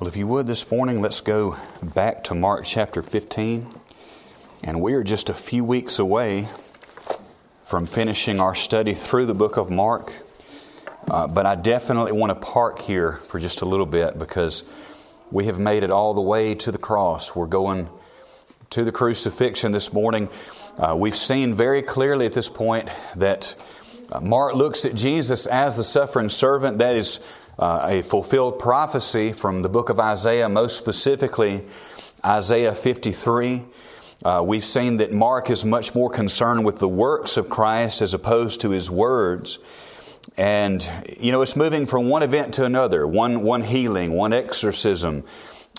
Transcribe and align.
Well, 0.00 0.08
if 0.08 0.16
you 0.16 0.26
would 0.28 0.46
this 0.46 0.70
morning, 0.70 1.02
let's 1.02 1.20
go 1.20 1.58
back 1.82 2.24
to 2.24 2.34
Mark 2.34 2.64
chapter 2.64 3.02
15. 3.02 3.70
And 4.64 4.80
we 4.80 4.94
are 4.94 5.04
just 5.04 5.28
a 5.28 5.34
few 5.34 5.62
weeks 5.62 5.98
away 5.98 6.48
from 7.64 7.84
finishing 7.84 8.40
our 8.40 8.54
study 8.54 8.94
through 8.94 9.26
the 9.26 9.34
book 9.34 9.58
of 9.58 9.68
Mark. 9.68 10.14
Uh, 11.06 11.26
but 11.26 11.44
I 11.44 11.54
definitely 11.54 12.12
want 12.12 12.30
to 12.30 12.34
park 12.34 12.78
here 12.78 13.12
for 13.12 13.38
just 13.38 13.60
a 13.60 13.66
little 13.66 13.84
bit 13.84 14.18
because 14.18 14.64
we 15.30 15.44
have 15.44 15.58
made 15.58 15.82
it 15.82 15.90
all 15.90 16.14
the 16.14 16.22
way 16.22 16.54
to 16.54 16.72
the 16.72 16.78
cross. 16.78 17.36
We're 17.36 17.44
going 17.44 17.90
to 18.70 18.84
the 18.84 18.92
crucifixion 18.92 19.70
this 19.70 19.92
morning. 19.92 20.30
Uh, 20.78 20.96
we've 20.96 21.14
seen 21.14 21.52
very 21.52 21.82
clearly 21.82 22.24
at 22.24 22.32
this 22.32 22.48
point 22.48 22.88
that 23.16 23.54
uh, 24.10 24.20
Mark 24.20 24.54
looks 24.54 24.86
at 24.86 24.94
Jesus 24.94 25.44
as 25.44 25.76
the 25.76 25.84
suffering 25.84 26.30
servant. 26.30 26.78
That 26.78 26.96
is 26.96 27.20
uh, 27.58 27.80
a 27.84 28.02
fulfilled 28.02 28.58
prophecy 28.58 29.32
from 29.32 29.62
the 29.62 29.68
book 29.68 29.88
of 29.88 29.98
Isaiah, 30.00 30.48
most 30.48 30.76
specifically 30.76 31.64
Isaiah 32.24 32.74
53. 32.74 33.64
Uh, 34.22 34.42
we've 34.44 34.64
seen 34.64 34.98
that 34.98 35.12
Mark 35.12 35.50
is 35.50 35.64
much 35.64 35.94
more 35.94 36.10
concerned 36.10 36.64
with 36.64 36.78
the 36.78 36.88
works 36.88 37.36
of 37.36 37.48
Christ 37.48 38.02
as 38.02 38.12
opposed 38.12 38.60
to 38.62 38.70
his 38.70 38.90
words. 38.90 39.58
And, 40.36 40.86
you 41.18 41.32
know, 41.32 41.42
it's 41.42 41.56
moving 41.56 41.86
from 41.86 42.08
one 42.08 42.22
event 42.22 42.54
to 42.54 42.64
another, 42.64 43.06
one, 43.06 43.42
one 43.42 43.62
healing, 43.62 44.12
one 44.12 44.32
exorcism. 44.32 45.24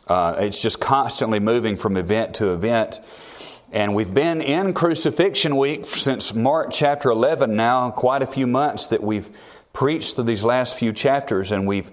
Uh, 0.08 0.36
it's 0.40 0.62
just 0.62 0.80
constantly 0.80 1.40
moving 1.40 1.78
from 1.78 1.98
event 1.98 2.36
to 2.36 2.54
event. 2.54 3.00
And 3.72 3.96
we've 3.96 4.14
been 4.14 4.42
in 4.42 4.74
crucifixion 4.74 5.56
week 5.56 5.86
since 5.86 6.34
Mark 6.34 6.72
chapter 6.74 7.10
11 7.10 7.56
now, 7.56 7.92
quite 7.92 8.22
a 8.22 8.28
few 8.28 8.46
months 8.46 8.88
that 8.88 9.02
we've 9.02 9.30
preached 9.74 10.16
through 10.16 10.26
these 10.26 10.44
last 10.44 10.76
few 10.76 10.92
chapters, 10.92 11.52
and 11.52 11.68
we've 11.68 11.92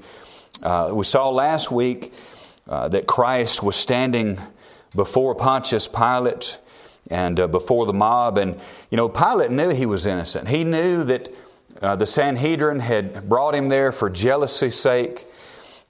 uh, 0.62 0.90
we 0.92 1.04
saw 1.04 1.28
last 1.28 1.70
week 1.70 2.12
uh, 2.68 2.88
that 2.88 3.06
Christ 3.06 3.62
was 3.62 3.76
standing 3.76 4.40
before 4.94 5.34
Pontius 5.34 5.86
Pilate 5.86 6.58
and 7.10 7.38
uh, 7.38 7.46
before 7.46 7.86
the 7.86 7.92
mob, 7.92 8.38
and 8.38 8.58
you 8.90 8.96
know 8.96 9.08
Pilate 9.08 9.50
knew 9.50 9.70
he 9.70 9.86
was 9.86 10.06
innocent. 10.06 10.48
He 10.48 10.64
knew 10.64 11.04
that 11.04 11.32
uh, 11.80 11.96
the 11.96 12.06
Sanhedrin 12.06 12.80
had 12.80 13.28
brought 13.28 13.54
him 13.54 13.68
there 13.68 13.92
for 13.92 14.10
jealousy's 14.10 14.78
sake. 14.78 15.26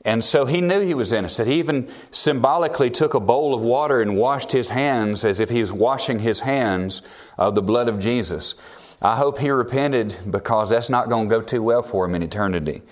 And 0.05 0.25
so 0.25 0.47
he 0.47 0.61
knew 0.61 0.81
he 0.81 0.95
was 0.95 1.13
innocent. 1.13 1.49
He 1.49 1.59
even 1.59 1.91
symbolically 2.13 2.89
took 2.89 3.15
a 3.15 3.21
bowl 3.21 3.53
of 3.53 3.63
water 3.63 4.01
and 4.01 4.17
washed 4.17 4.53
his 4.53 4.69
hands 4.69 5.25
as 5.25 5.41
if 5.41 5.51
he 5.51 5.61
was 5.61 5.73
washing 5.73 6.21
his 6.21 6.41
hands 6.41 7.03
of 7.37 7.55
the 7.55 7.63
blood 7.63 7.89
of 7.89 7.99
Jesus. 7.99 8.55
I 9.01 9.17
hope 9.17 9.39
he 9.39 9.51
repented 9.51 10.17
because 10.29 10.71
that's 10.71 10.91
not 10.91 11.09
going 11.09 11.29
to 11.29 11.35
go 11.35 11.41
too 11.41 11.63
well 11.63 11.83
for 11.83 12.05
him 12.05 12.15
in 12.17 12.23
eternity. 12.23 12.83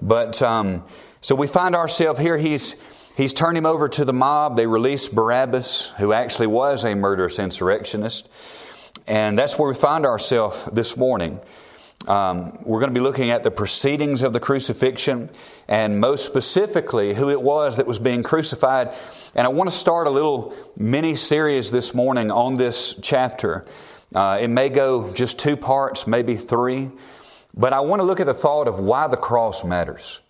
But 0.00 0.40
um, 0.40 0.84
so 1.20 1.34
we 1.34 1.46
find 1.46 1.74
ourselves 1.74 2.20
here. 2.20 2.38
He's 2.38 2.76
he's 3.16 3.34
turned 3.34 3.58
him 3.58 3.66
over 3.66 3.88
to 3.88 4.04
the 4.04 4.12
mob. 4.12 4.56
They 4.56 4.66
release 4.66 5.08
Barabbas, 5.08 5.92
who 5.98 6.12
actually 6.12 6.46
was 6.46 6.84
a 6.84 6.94
murderous 6.94 7.38
insurrectionist, 7.38 8.28
and 9.06 9.38
that's 9.38 9.58
where 9.58 9.68
we 9.68 9.74
find 9.74 10.06
ourselves 10.06 10.68
this 10.72 10.96
morning. 10.96 11.40
Um, 12.06 12.52
we're 12.64 12.78
going 12.78 12.92
to 12.92 12.98
be 12.98 13.02
looking 13.02 13.30
at 13.30 13.42
the 13.42 13.50
proceedings 13.50 14.22
of 14.22 14.32
the 14.32 14.38
crucifixion 14.38 15.28
and 15.66 15.98
most 15.98 16.24
specifically 16.24 17.14
who 17.14 17.30
it 17.30 17.40
was 17.40 17.78
that 17.78 17.86
was 17.86 17.98
being 17.98 18.22
crucified. 18.22 18.94
And 19.34 19.44
I 19.44 19.48
want 19.48 19.68
to 19.70 19.76
start 19.76 20.06
a 20.06 20.10
little 20.10 20.54
mini 20.76 21.16
series 21.16 21.72
this 21.72 21.94
morning 21.94 22.30
on 22.30 22.58
this 22.58 22.94
chapter. 23.02 23.66
Uh, 24.16 24.38
it 24.40 24.48
may 24.48 24.70
go 24.70 25.12
just 25.12 25.38
two 25.38 25.58
parts, 25.58 26.06
maybe 26.06 26.36
three, 26.36 26.90
but 27.54 27.74
I 27.74 27.80
want 27.80 28.00
to 28.00 28.02
look 28.02 28.18
at 28.18 28.24
the 28.24 28.32
thought 28.32 28.66
of 28.66 28.80
why 28.80 29.08
the 29.08 29.16
cross 29.18 29.62
matters. 29.62 30.20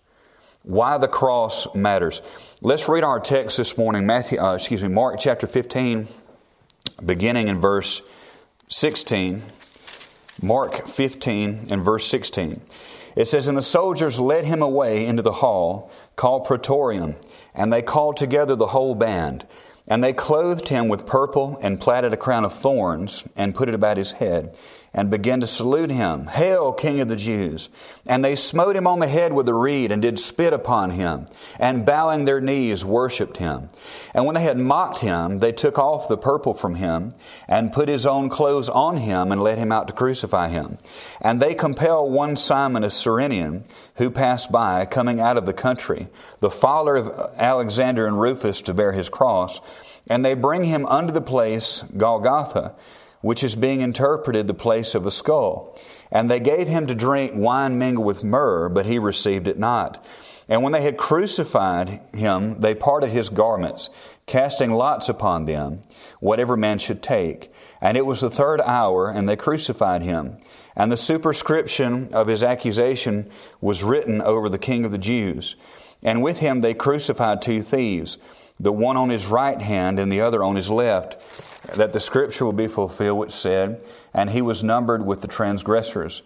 Why 0.63 0.97
the 0.97 1.07
cross 1.07 1.73
matters. 1.73 2.21
Let's 2.59 2.89
read 2.89 3.05
our 3.05 3.21
text 3.21 3.55
this 3.55 3.77
morning, 3.77 4.05
Matthew, 4.05 4.41
uh, 4.41 4.55
excuse 4.55 4.83
me, 4.83 4.89
Mark 4.89 5.21
chapter 5.21 5.47
15, 5.47 6.09
beginning 7.05 7.47
in 7.47 7.61
verse 7.61 8.01
16. 8.67 9.41
Mark 10.41 10.85
15 10.85 11.67
and 11.69 11.81
verse 11.81 12.05
16. 12.07 12.59
It 13.15 13.23
says, 13.29 13.47
And 13.47 13.57
the 13.57 13.61
soldiers 13.61 14.19
led 14.19 14.43
him 14.43 14.61
away 14.61 15.05
into 15.05 15.21
the 15.21 15.31
hall 15.31 15.89
called 16.17 16.43
Praetorium, 16.43 17.15
and 17.55 17.71
they 17.71 17.81
called 17.81 18.17
together 18.17 18.57
the 18.57 18.67
whole 18.67 18.95
band. 18.95 19.47
And 19.87 20.03
they 20.03 20.13
clothed 20.13 20.69
him 20.69 20.89
with 20.89 21.05
purple 21.05 21.57
and 21.61 21.79
platted 21.79 22.13
a 22.13 22.17
crown 22.17 22.43
of 22.43 22.53
thorns 22.53 23.25
and 23.35 23.55
put 23.55 23.69
it 23.69 23.75
about 23.75 23.97
his 23.97 24.13
head 24.13 24.57
and 24.97 25.11
began 25.11 25.39
to 25.41 25.47
salute 25.47 25.91
him, 25.91 26.25
Hail, 26.25 26.73
King 26.73 26.99
of 26.99 27.07
the 27.07 27.15
Jews! 27.15 27.69
And 28.07 28.25
they 28.25 28.35
smote 28.35 28.75
him 28.75 28.87
on 28.87 28.99
the 28.99 29.07
head 29.07 29.31
with 29.31 29.47
a 29.47 29.53
reed 29.53 29.91
and 29.91 30.01
did 30.01 30.17
spit 30.17 30.53
upon 30.53 30.89
him 30.89 31.27
and 31.59 31.85
bowing 31.85 32.25
their 32.25 32.41
knees 32.41 32.83
worshipped 32.83 33.37
him. 33.37 33.69
And 34.15 34.25
when 34.25 34.33
they 34.33 34.41
had 34.41 34.57
mocked 34.57 34.99
him, 34.99 35.37
they 35.37 35.51
took 35.51 35.77
off 35.77 36.07
the 36.07 36.17
purple 36.17 36.55
from 36.55 36.75
him 36.75 37.11
and 37.47 37.71
put 37.71 37.87
his 37.87 38.07
own 38.07 38.29
clothes 38.29 38.69
on 38.69 38.97
him 38.97 39.31
and 39.31 39.43
led 39.43 39.59
him 39.59 39.71
out 39.71 39.87
to 39.87 39.93
crucify 39.93 40.49
him. 40.49 40.79
And 41.21 41.39
they 41.39 41.53
compel 41.53 42.09
one 42.09 42.35
Simon 42.35 42.83
a 42.83 42.89
Cyrenian 42.89 43.65
who 43.97 44.09
passed 44.09 44.51
by 44.51 44.85
coming 44.85 45.19
out 45.19 45.37
of 45.37 45.45
the 45.45 45.53
country, 45.53 46.07
the 46.39 46.49
father 46.49 46.95
of 46.95 47.35
Alexander 47.37 48.07
and 48.07 48.19
Rufus 48.19 48.63
to 48.63 48.73
bear 48.73 48.93
his 48.93 49.09
cross. 49.09 49.61
And 50.09 50.25
they 50.25 50.33
bring 50.33 50.63
him 50.63 50.87
unto 50.87 51.13
the 51.13 51.21
place 51.21 51.83
Golgotha, 51.95 52.73
which 53.21 53.43
is 53.43 53.55
being 53.55 53.81
interpreted 53.81 54.47
the 54.47 54.53
place 54.53 54.95
of 54.95 55.05
a 55.05 55.11
skull. 55.11 55.77
And 56.11 56.29
they 56.29 56.39
gave 56.39 56.67
him 56.67 56.87
to 56.87 56.95
drink 56.95 57.33
wine 57.35 57.77
mingled 57.77 58.05
with 58.05 58.23
myrrh, 58.23 58.69
but 58.69 58.85
he 58.85 58.99
received 58.99 59.47
it 59.47 59.59
not. 59.59 60.03
And 60.49 60.63
when 60.63 60.71
they 60.71 60.81
had 60.81 60.97
crucified 60.97 61.99
him, 62.13 62.61
they 62.61 62.73
parted 62.73 63.09
his 63.09 63.29
garments, 63.29 63.89
casting 64.25 64.71
lots 64.71 65.09
upon 65.09 65.45
them, 65.45 65.81
whatever 66.19 66.55
man 66.55 66.79
should 66.79 67.03
take. 67.03 67.51
And 67.81 67.97
it 67.97 68.05
was 68.05 68.21
the 68.21 68.29
third 68.29 68.61
hour, 68.61 69.09
and 69.09 69.27
they 69.27 69.35
crucified 69.35 70.03
him. 70.03 70.37
And 70.75 70.91
the 70.91 70.97
superscription 70.97 72.13
of 72.13 72.27
his 72.27 72.43
accusation 72.43 73.29
was 73.59 73.83
written 73.83 74.21
over 74.21 74.47
the 74.47 74.57
king 74.57 74.85
of 74.85 74.91
the 74.91 74.97
Jews. 74.97 75.55
And 76.01 76.21
with 76.21 76.39
him 76.39 76.61
they 76.61 76.73
crucified 76.73 77.41
two 77.41 77.61
thieves, 77.61 78.17
the 78.59 78.71
one 78.71 78.95
on 78.95 79.09
his 79.09 79.25
right 79.25 79.59
hand 79.59 79.99
and 79.99 80.11
the 80.11 80.21
other 80.21 80.43
on 80.43 80.55
his 80.55 80.69
left 80.69 81.21
that 81.75 81.93
the 81.93 81.99
scripture 81.99 82.45
will 82.45 82.53
be 82.53 82.67
fulfilled 82.67 83.19
which 83.19 83.31
said, 83.31 83.81
And 84.13 84.29
he 84.29 84.41
was 84.41 84.63
numbered 84.63 85.05
with 85.05 85.21
the 85.21 85.27
transgressors. 85.27 86.21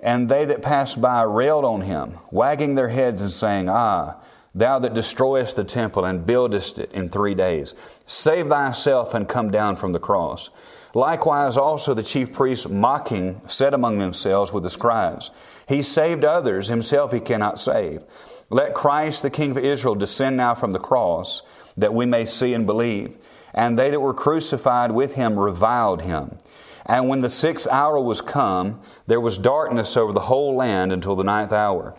And 0.00 0.28
they 0.28 0.44
that 0.44 0.62
passed 0.62 1.00
by 1.00 1.22
railed 1.22 1.64
on 1.64 1.82
him, 1.82 2.18
wagging 2.30 2.74
their 2.74 2.88
heads 2.88 3.22
and 3.22 3.32
saying, 3.32 3.68
Ah, 3.68 4.16
thou 4.54 4.78
that 4.78 4.94
destroyest 4.94 5.56
the 5.56 5.64
temple 5.64 6.04
and 6.04 6.26
buildest 6.26 6.78
it 6.78 6.92
in 6.92 7.08
three 7.08 7.34
days, 7.34 7.74
save 8.06 8.48
thyself 8.48 9.14
and 9.14 9.28
come 9.28 9.50
down 9.50 9.76
from 9.76 9.92
the 9.92 9.98
cross. 9.98 10.50
Likewise, 10.94 11.58
also 11.58 11.92
the 11.92 12.02
chief 12.02 12.32
priests, 12.32 12.68
mocking, 12.68 13.40
said 13.46 13.74
among 13.74 13.98
themselves 13.98 14.50
with 14.50 14.62
the 14.62 14.70
scribes, 14.70 15.30
He 15.68 15.82
saved 15.82 16.24
others, 16.24 16.68
himself 16.68 17.12
he 17.12 17.20
cannot 17.20 17.58
save. 17.58 18.02
Let 18.48 18.74
Christ, 18.74 19.22
the 19.22 19.30
King 19.30 19.50
of 19.50 19.58
Israel, 19.58 19.94
descend 19.94 20.36
now 20.38 20.54
from 20.54 20.72
the 20.72 20.78
cross, 20.78 21.42
that 21.76 21.92
we 21.92 22.06
may 22.06 22.24
see 22.24 22.54
and 22.54 22.64
believe. 22.64 23.14
And 23.56 23.78
they 23.78 23.90
that 23.90 24.00
were 24.00 24.14
crucified 24.14 24.92
with 24.92 25.14
him 25.14 25.38
reviled 25.38 26.02
him. 26.02 26.36
And 26.84 27.08
when 27.08 27.22
the 27.22 27.28
sixth 27.28 27.66
hour 27.68 27.98
was 27.98 28.20
come, 28.20 28.80
there 29.06 29.20
was 29.20 29.38
darkness 29.38 29.96
over 29.96 30.12
the 30.12 30.20
whole 30.20 30.54
land 30.54 30.92
until 30.92 31.16
the 31.16 31.24
ninth 31.24 31.52
hour. 31.52 31.96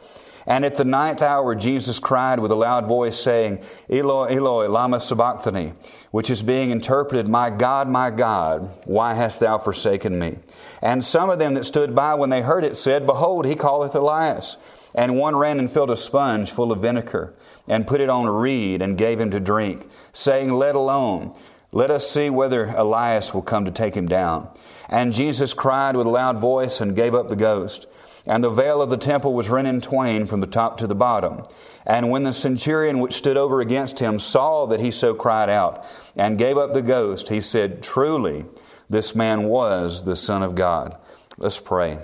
And 0.48 0.64
at 0.64 0.76
the 0.76 0.86
ninth 0.86 1.22
hour, 1.22 1.56
Jesus 1.56 2.00
cried 2.00 2.40
with 2.40 2.52
a 2.52 2.56
loud 2.56 2.88
voice, 2.88 3.20
saying, 3.20 3.60
Eloi, 3.90 4.38
Eloi, 4.38 4.70
lama 4.70 5.02
sabachthani, 5.02 5.74
which 6.12 6.30
is 6.30 6.42
being 6.42 6.70
interpreted, 6.70 7.28
My 7.28 7.50
God, 7.50 7.90
my 7.90 8.10
God, 8.10 8.70
why 8.86 9.14
hast 9.14 9.42
thou 9.42 9.58
forsaken 9.58 10.18
me? 10.18 10.38
And 10.82 11.04
some 11.04 11.30
of 11.30 11.38
them 11.38 11.56
that 11.56 11.66
stood 11.66 11.94
by 11.94 12.14
when 12.14 12.30
they 12.30 12.42
heard 12.42 12.64
it 12.64 12.78
said, 12.78 13.06
Behold, 13.06 13.46
he 13.46 13.56
calleth 13.56 13.94
Elias. 13.94 14.56
And 14.96 15.18
one 15.18 15.36
ran 15.36 15.60
and 15.60 15.70
filled 15.70 15.92
a 15.92 15.98
sponge 15.98 16.50
full 16.50 16.72
of 16.72 16.82
vinegar, 16.82 17.34
and 17.68 17.86
put 17.86 18.00
it 18.00 18.10
on 18.10 18.26
a 18.26 18.32
reed, 18.32 18.82
and 18.82 18.98
gave 18.98 19.20
him 19.20 19.32
to 19.32 19.42
drink, 19.42 19.90
saying, 20.14 20.54
Let 20.54 20.76
alone. 20.76 21.38
Let 21.72 21.92
us 21.92 22.10
see 22.10 22.30
whether 22.30 22.66
Elias 22.66 23.34
will 23.34 23.42
come 23.42 23.66
to 23.66 23.72
take 23.72 23.96
him 23.96 24.08
down. 24.08 24.50
And 24.90 25.14
Jesus 25.14 25.54
cried 25.54 25.96
with 25.96 26.08
a 26.08 26.12
loud 26.12 26.40
voice 26.40 26.80
and 26.80 26.96
gave 26.96 27.14
up 27.14 27.28
the 27.28 27.36
ghost. 27.36 27.88
And 28.26 28.44
the 28.44 28.50
veil 28.50 28.82
of 28.82 28.90
the 28.90 28.98
temple 28.98 29.34
was 29.34 29.50
rent 29.50 29.68
in 29.68 29.82
twain 29.82 30.28
from 30.28 30.42
the 30.42 30.48
top 30.48 30.78
to 30.78 30.88
the 30.88 30.96
bottom. 30.96 31.44
And 31.86 32.10
when 32.10 32.24
the 32.24 32.34
centurion 32.34 33.00
which 33.00 33.16
stood 33.16 33.38
over 33.38 33.62
against 33.62 34.00
him 34.00 34.20
saw 34.20 34.66
that 34.68 34.82
he 34.82 34.92
so 34.92 35.14
cried 35.14 35.50
out 35.50 35.86
and 36.16 36.38
gave 36.38 36.58
up 36.58 36.74
the 36.74 36.82
ghost, 36.82 37.30
he 37.30 37.40
said, 37.40 37.82
Truly, 37.82 38.46
this 38.90 39.16
man 39.16 39.44
was 39.44 40.04
the 40.04 40.16
Son 40.16 40.44
of 40.44 40.56
God. 40.56 40.98
Let's 41.38 41.60
pray. 41.60 42.00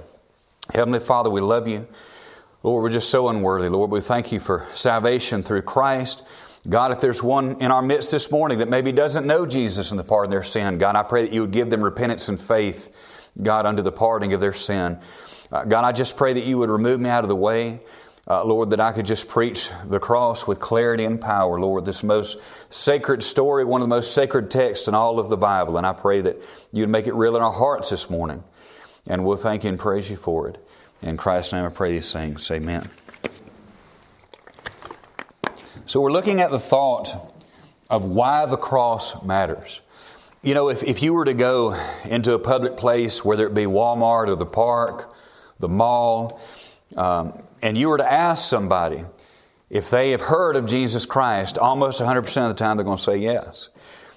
Heavenly 0.73 0.99
Father, 0.99 1.29
we 1.29 1.41
love 1.41 1.67
you. 1.67 1.87
Lord, 2.63 2.83
we're 2.83 2.89
just 2.89 3.09
so 3.09 3.27
unworthy. 3.27 3.67
Lord, 3.67 3.91
we 3.91 3.99
thank 3.99 4.31
you 4.31 4.39
for 4.39 4.65
salvation 4.73 5.43
through 5.43 5.63
Christ. 5.63 6.23
God, 6.67 6.93
if 6.93 7.01
there's 7.01 7.21
one 7.21 7.61
in 7.61 7.71
our 7.71 7.81
midst 7.81 8.11
this 8.11 8.31
morning 8.31 8.59
that 8.59 8.69
maybe 8.69 8.93
doesn't 8.93 9.27
know 9.27 9.45
Jesus 9.45 9.91
and 9.91 9.99
the 9.99 10.03
pardon 10.03 10.27
of 10.27 10.31
their 10.31 10.43
sin, 10.43 10.77
God, 10.77 10.95
I 10.95 11.03
pray 11.03 11.23
that 11.23 11.33
you 11.33 11.41
would 11.41 11.51
give 11.51 11.69
them 11.69 11.83
repentance 11.83 12.29
and 12.29 12.39
faith, 12.39 12.89
God, 13.41 13.65
unto 13.65 13.81
the 13.81 13.91
pardoning 13.91 14.33
of 14.33 14.39
their 14.39 14.53
sin. 14.53 14.97
Uh, 15.51 15.65
God, 15.65 15.83
I 15.83 15.91
just 15.91 16.15
pray 16.15 16.33
that 16.33 16.45
you 16.45 16.57
would 16.57 16.69
remove 16.69 17.01
me 17.01 17.09
out 17.09 17.23
of 17.23 17.27
the 17.27 17.35
way. 17.35 17.81
Uh, 18.25 18.45
Lord, 18.45 18.69
that 18.69 18.79
I 18.79 18.93
could 18.93 19.05
just 19.05 19.27
preach 19.27 19.69
the 19.85 19.99
cross 19.99 20.47
with 20.47 20.61
clarity 20.61 21.03
and 21.03 21.19
power, 21.19 21.59
Lord, 21.59 21.83
this 21.83 22.03
most 22.03 22.37
sacred 22.69 23.21
story, 23.21 23.65
one 23.65 23.81
of 23.81 23.89
the 23.89 23.93
most 23.93 24.13
sacred 24.13 24.49
texts 24.49 24.87
in 24.87 24.95
all 24.95 25.19
of 25.19 25.27
the 25.27 25.35
Bible. 25.35 25.77
And 25.77 25.85
I 25.85 25.91
pray 25.91 26.21
that 26.21 26.41
you'd 26.71 26.87
make 26.87 27.07
it 27.07 27.13
real 27.13 27.35
in 27.35 27.41
our 27.41 27.51
hearts 27.51 27.89
this 27.89 28.09
morning. 28.09 28.41
And 29.05 29.25
we'll 29.25 29.35
thank 29.35 29.65
you 29.65 29.69
and 29.69 29.77
praise 29.77 30.09
you 30.09 30.15
for 30.15 30.47
it. 30.47 30.65
In 31.01 31.17
Christ's 31.17 31.51
name 31.51 31.65
I 31.65 31.69
pray 31.69 31.91
these 31.91 32.13
things. 32.13 32.49
Amen. 32.49 32.89
So 35.85 35.99
we're 35.99 36.13
looking 36.13 36.39
at 36.39 36.49
the 36.49 36.59
thought 36.59 37.13
of 37.89 38.05
why 38.05 38.45
the 38.45 38.55
cross 38.55 39.21
matters. 39.21 39.81
You 40.41 40.53
know, 40.53 40.69
if, 40.69 40.81
if 40.81 41.03
you 41.03 41.13
were 41.13 41.25
to 41.25 41.33
go 41.33 41.77
into 42.05 42.33
a 42.33 42.39
public 42.39 42.77
place, 42.77 43.23
whether 43.25 43.45
it 43.45 43.53
be 43.53 43.63
Walmart 43.63 44.29
or 44.29 44.35
the 44.35 44.45
park, 44.45 45.13
the 45.59 45.67
mall, 45.67 46.39
um, 46.95 47.33
and 47.61 47.77
you 47.77 47.89
were 47.89 47.97
to 47.97 48.09
ask 48.09 48.47
somebody 48.49 49.03
if 49.69 49.89
they 49.89 50.11
have 50.11 50.21
heard 50.21 50.55
of 50.55 50.67
Jesus 50.67 51.05
Christ, 51.05 51.57
almost 51.57 51.99
100% 51.99 52.19
of 52.19 52.47
the 52.47 52.53
time 52.53 52.77
they're 52.77 52.85
going 52.85 52.97
to 52.97 53.03
say 53.03 53.17
yes. 53.17 53.67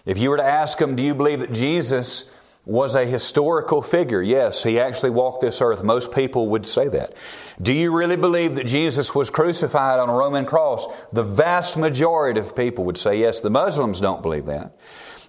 If 0.05 0.19
you 0.19 0.31
were 0.31 0.37
to 0.37 0.45
ask 0.45 0.79
them, 0.79 0.95
do 0.95 1.03
you 1.03 1.15
believe 1.15 1.41
that 1.41 1.53
Jesus 1.53 2.27
was 2.67 2.97
a 2.97 3.07
historical 3.07 3.81
figure? 3.81 4.21
Yes, 4.21 4.65
he 4.65 4.81
actually 4.81 5.11
walked 5.11 5.41
this 5.41 5.63
earth. 5.63 5.85
Most 5.85 6.13
people 6.13 6.49
would 6.49 6.67
say 6.67 6.89
that. 6.89 7.15
Do 7.63 7.73
you 7.73 7.97
really 7.97 8.17
believe 8.17 8.57
that 8.57 8.67
Jesus 8.67 9.15
was 9.15 9.31
crucified 9.31 10.01
on 10.01 10.09
a 10.09 10.13
Roman 10.13 10.45
cross? 10.45 10.85
The 11.13 11.23
vast 11.23 11.79
majority 11.79 12.41
of 12.41 12.57
people 12.57 12.85
would 12.85 12.99
say 12.99 13.21
yes. 13.21 13.41
The 13.41 13.51
Muslims 13.51 14.01
don't 14.01 14.21
believe 14.21 14.47
that. 14.47 14.77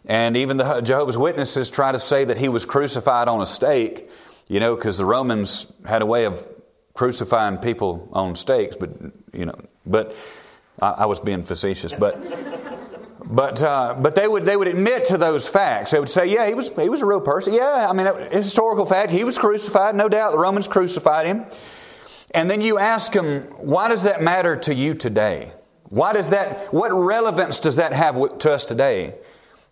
And 0.06 0.36
even 0.36 0.58
the 0.58 0.82
Jehovah's 0.82 1.18
Witnesses 1.18 1.70
try 1.70 1.92
to 1.92 2.00
say 2.00 2.26
that 2.26 2.38
he 2.38 2.50
was 2.50 2.66
crucified 2.66 3.28
on 3.28 3.40
a 3.40 3.46
stake, 3.46 4.10
you 4.48 4.60
know, 4.60 4.76
because 4.76 4.98
the 4.98 5.06
Romans 5.06 5.68
had 5.86 6.02
a 6.02 6.08
way 6.08 6.26
of 6.26 6.44
crucifying 6.96 7.58
people 7.58 8.10
on 8.14 8.36
stakes, 8.36 8.76
but 8.76 8.90
you 9.32 9.46
know, 9.46 9.60
but 9.86 10.16
I, 10.82 10.90
I 10.90 11.06
was 11.06 11.20
being 11.20 11.44
facetious, 11.44 11.94
but. 11.94 12.20
But, 13.30 13.62
uh, 13.62 13.96
but 14.00 14.16
they, 14.16 14.28
would, 14.28 14.46
they 14.46 14.56
would 14.56 14.70
admit 14.70 15.06
to 15.06 15.18
those 15.18 15.48
facts. 15.48 15.92
They 15.92 16.00
would 16.00 16.10
say, 16.10 16.28
yeah, 16.28 16.48
he 16.48 16.54
was, 16.54 16.70
he 16.76 16.88
was 16.88 17.02
a 17.02 17.06
real 17.06 17.20
person. 17.20 17.54
Yeah, 17.54 17.88
I 17.90 17.94
mean, 17.94 18.08
historical 18.32 18.86
fact. 18.86 19.12
He 19.12 19.26
was 19.26 19.38
crucified, 19.38 19.96
no 19.96 20.08
doubt. 20.08 20.32
The 20.32 20.40
Romans 20.40 20.68
crucified 20.68 21.26
him. 21.26 21.46
And 22.32 22.50
then 22.50 22.62
you 22.62 22.78
ask 22.78 23.12
them, 23.12 23.42
why 23.58 23.90
does 23.90 24.04
that 24.04 24.22
matter 24.22 24.56
to 24.56 24.74
you 24.74 24.94
today? 24.94 25.52
Why 25.90 26.14
does 26.14 26.30
that, 26.30 26.74
what 26.74 26.90
relevance 26.90 27.60
does 27.60 27.78
that 27.78 27.92
have 27.94 28.16
to 28.40 28.52
us 28.52 28.66
today? 28.66 29.16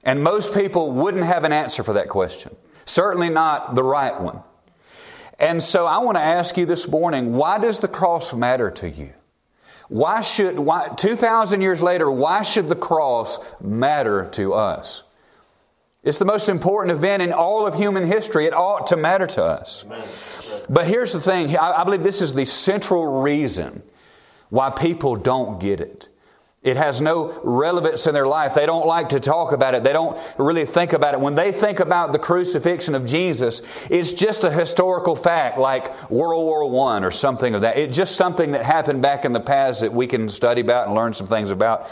And 0.03 0.23
most 0.23 0.53
people 0.53 0.91
wouldn't 0.91 1.25
have 1.25 1.43
an 1.43 1.51
answer 1.51 1.83
for 1.83 1.93
that 1.93 2.09
question. 2.09 2.55
Certainly 2.85 3.29
not 3.29 3.75
the 3.75 3.83
right 3.83 4.19
one. 4.19 4.41
And 5.39 5.61
so 5.61 5.85
I 5.85 5.97
want 5.99 6.17
to 6.17 6.21
ask 6.21 6.57
you 6.57 6.65
this 6.65 6.87
morning 6.87 7.33
why 7.33 7.57
does 7.57 7.79
the 7.79 7.87
cross 7.87 8.33
matter 8.33 8.69
to 8.71 8.89
you? 8.89 9.13
Why 9.87 10.21
should, 10.21 10.57
why, 10.59 10.89
2,000 10.89 11.61
years 11.61 11.81
later, 11.81 12.09
why 12.09 12.41
should 12.41 12.69
the 12.69 12.75
cross 12.75 13.39
matter 13.61 14.27
to 14.31 14.53
us? 14.53 15.03
It's 16.03 16.17
the 16.19 16.25
most 16.25 16.49
important 16.49 16.95
event 16.95 17.23
in 17.23 17.33
all 17.33 17.65
of 17.65 17.75
human 17.75 18.05
history. 18.05 18.45
It 18.45 18.53
ought 18.53 18.87
to 18.87 18.97
matter 18.97 19.25
to 19.27 19.43
us. 19.43 19.85
But 20.69 20.87
here's 20.87 21.13
the 21.13 21.21
thing 21.21 21.55
I 21.57 21.83
believe 21.83 22.03
this 22.03 22.21
is 22.21 22.33
the 22.33 22.45
central 22.45 23.21
reason 23.21 23.81
why 24.49 24.69
people 24.69 25.15
don't 25.15 25.59
get 25.59 25.79
it. 25.79 26.09
It 26.65 26.77
has 26.77 26.99
no 26.99 27.39
relevance 27.43 28.07
in 28.07 28.15
their 28.15 28.25
life. 28.25 28.55
They 28.55 28.65
don't 28.65 28.87
like 28.87 29.09
to 29.09 29.19
talk 29.19 29.51
about 29.51 29.75
it. 29.75 29.83
They 29.83 29.93
don't 29.93 30.19
really 30.39 30.65
think 30.65 30.93
about 30.93 31.13
it. 31.13 31.19
When 31.19 31.35
they 31.35 31.51
think 31.51 31.79
about 31.79 32.11
the 32.11 32.17
crucifixion 32.17 32.95
of 32.95 33.05
Jesus, 33.05 33.61
it's 33.91 34.13
just 34.13 34.43
a 34.43 34.51
historical 34.51 35.15
fact 35.15 35.59
like 35.59 36.09
World 36.09 36.43
War 36.43 36.89
I 36.89 37.03
or 37.03 37.11
something 37.11 37.53
of 37.53 37.61
that. 37.61 37.77
It's 37.77 37.95
just 37.95 38.15
something 38.15 38.53
that 38.53 38.65
happened 38.65 39.03
back 39.03 39.25
in 39.25 39.31
the 39.31 39.39
past 39.39 39.81
that 39.81 39.93
we 39.93 40.07
can 40.07 40.27
study 40.27 40.61
about 40.61 40.87
and 40.87 40.95
learn 40.95 41.13
some 41.13 41.27
things 41.27 41.51
about. 41.51 41.87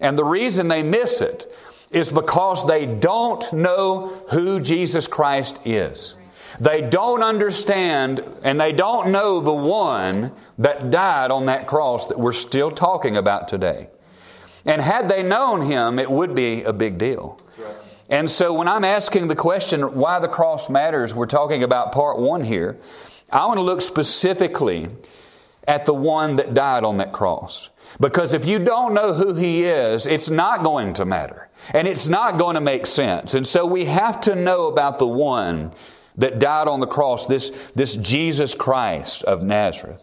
And 0.00 0.18
the 0.18 0.24
reason 0.24 0.68
they 0.68 0.82
miss 0.82 1.22
it 1.22 1.50
is 1.90 2.12
because 2.12 2.66
they 2.66 2.84
don't 2.84 3.50
know 3.54 4.08
who 4.32 4.60
Jesus 4.60 5.06
Christ 5.06 5.58
is. 5.64 6.18
They 6.60 6.82
don't 6.82 7.22
understand 7.22 8.22
and 8.42 8.60
they 8.60 8.72
don't 8.72 9.12
know 9.12 9.40
the 9.40 9.54
one 9.54 10.32
that 10.58 10.90
died 10.90 11.30
on 11.30 11.46
that 11.46 11.66
cross 11.66 12.08
that 12.08 12.20
we're 12.20 12.32
still 12.32 12.70
talking 12.70 13.16
about 13.16 13.48
today. 13.48 13.88
And 14.64 14.82
had 14.82 15.08
they 15.08 15.22
known 15.22 15.62
him, 15.62 15.98
it 15.98 16.10
would 16.10 16.34
be 16.34 16.62
a 16.62 16.72
big 16.72 16.98
deal. 16.98 17.40
And 18.08 18.28
so 18.28 18.52
when 18.52 18.66
I'm 18.66 18.84
asking 18.84 19.28
the 19.28 19.36
question 19.36 19.94
why 19.94 20.18
the 20.18 20.28
cross 20.28 20.68
matters, 20.68 21.14
we're 21.14 21.26
talking 21.26 21.62
about 21.62 21.92
part 21.92 22.18
one 22.18 22.42
here. 22.42 22.76
I 23.30 23.46
want 23.46 23.58
to 23.58 23.62
look 23.62 23.80
specifically 23.80 24.88
at 25.68 25.86
the 25.86 25.94
one 25.94 26.36
that 26.36 26.52
died 26.52 26.82
on 26.82 26.96
that 26.96 27.12
cross. 27.12 27.70
Because 28.00 28.34
if 28.34 28.44
you 28.44 28.58
don't 28.58 28.94
know 28.94 29.14
who 29.14 29.34
he 29.34 29.62
is, 29.62 30.06
it's 30.06 30.28
not 30.28 30.64
going 30.64 30.94
to 30.94 31.04
matter. 31.04 31.48
And 31.72 31.86
it's 31.86 32.08
not 32.08 32.38
going 32.38 32.54
to 32.54 32.60
make 32.60 32.86
sense. 32.86 33.34
And 33.34 33.46
so 33.46 33.64
we 33.64 33.84
have 33.84 34.20
to 34.22 34.34
know 34.34 34.66
about 34.66 34.98
the 34.98 35.06
one 35.06 35.72
that 36.16 36.40
died 36.40 36.66
on 36.66 36.80
the 36.80 36.86
cross, 36.86 37.26
this, 37.26 37.50
this 37.74 37.94
Jesus 37.94 38.54
Christ 38.54 39.22
of 39.24 39.42
Nazareth. 39.42 40.02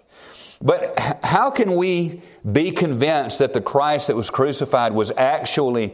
But 0.61 1.19
how 1.23 1.51
can 1.51 1.75
we 1.75 2.21
be 2.51 2.71
convinced 2.71 3.39
that 3.39 3.53
the 3.53 3.61
Christ 3.61 4.07
that 4.07 4.15
was 4.15 4.29
crucified 4.29 4.93
was 4.93 5.11
actually 5.11 5.93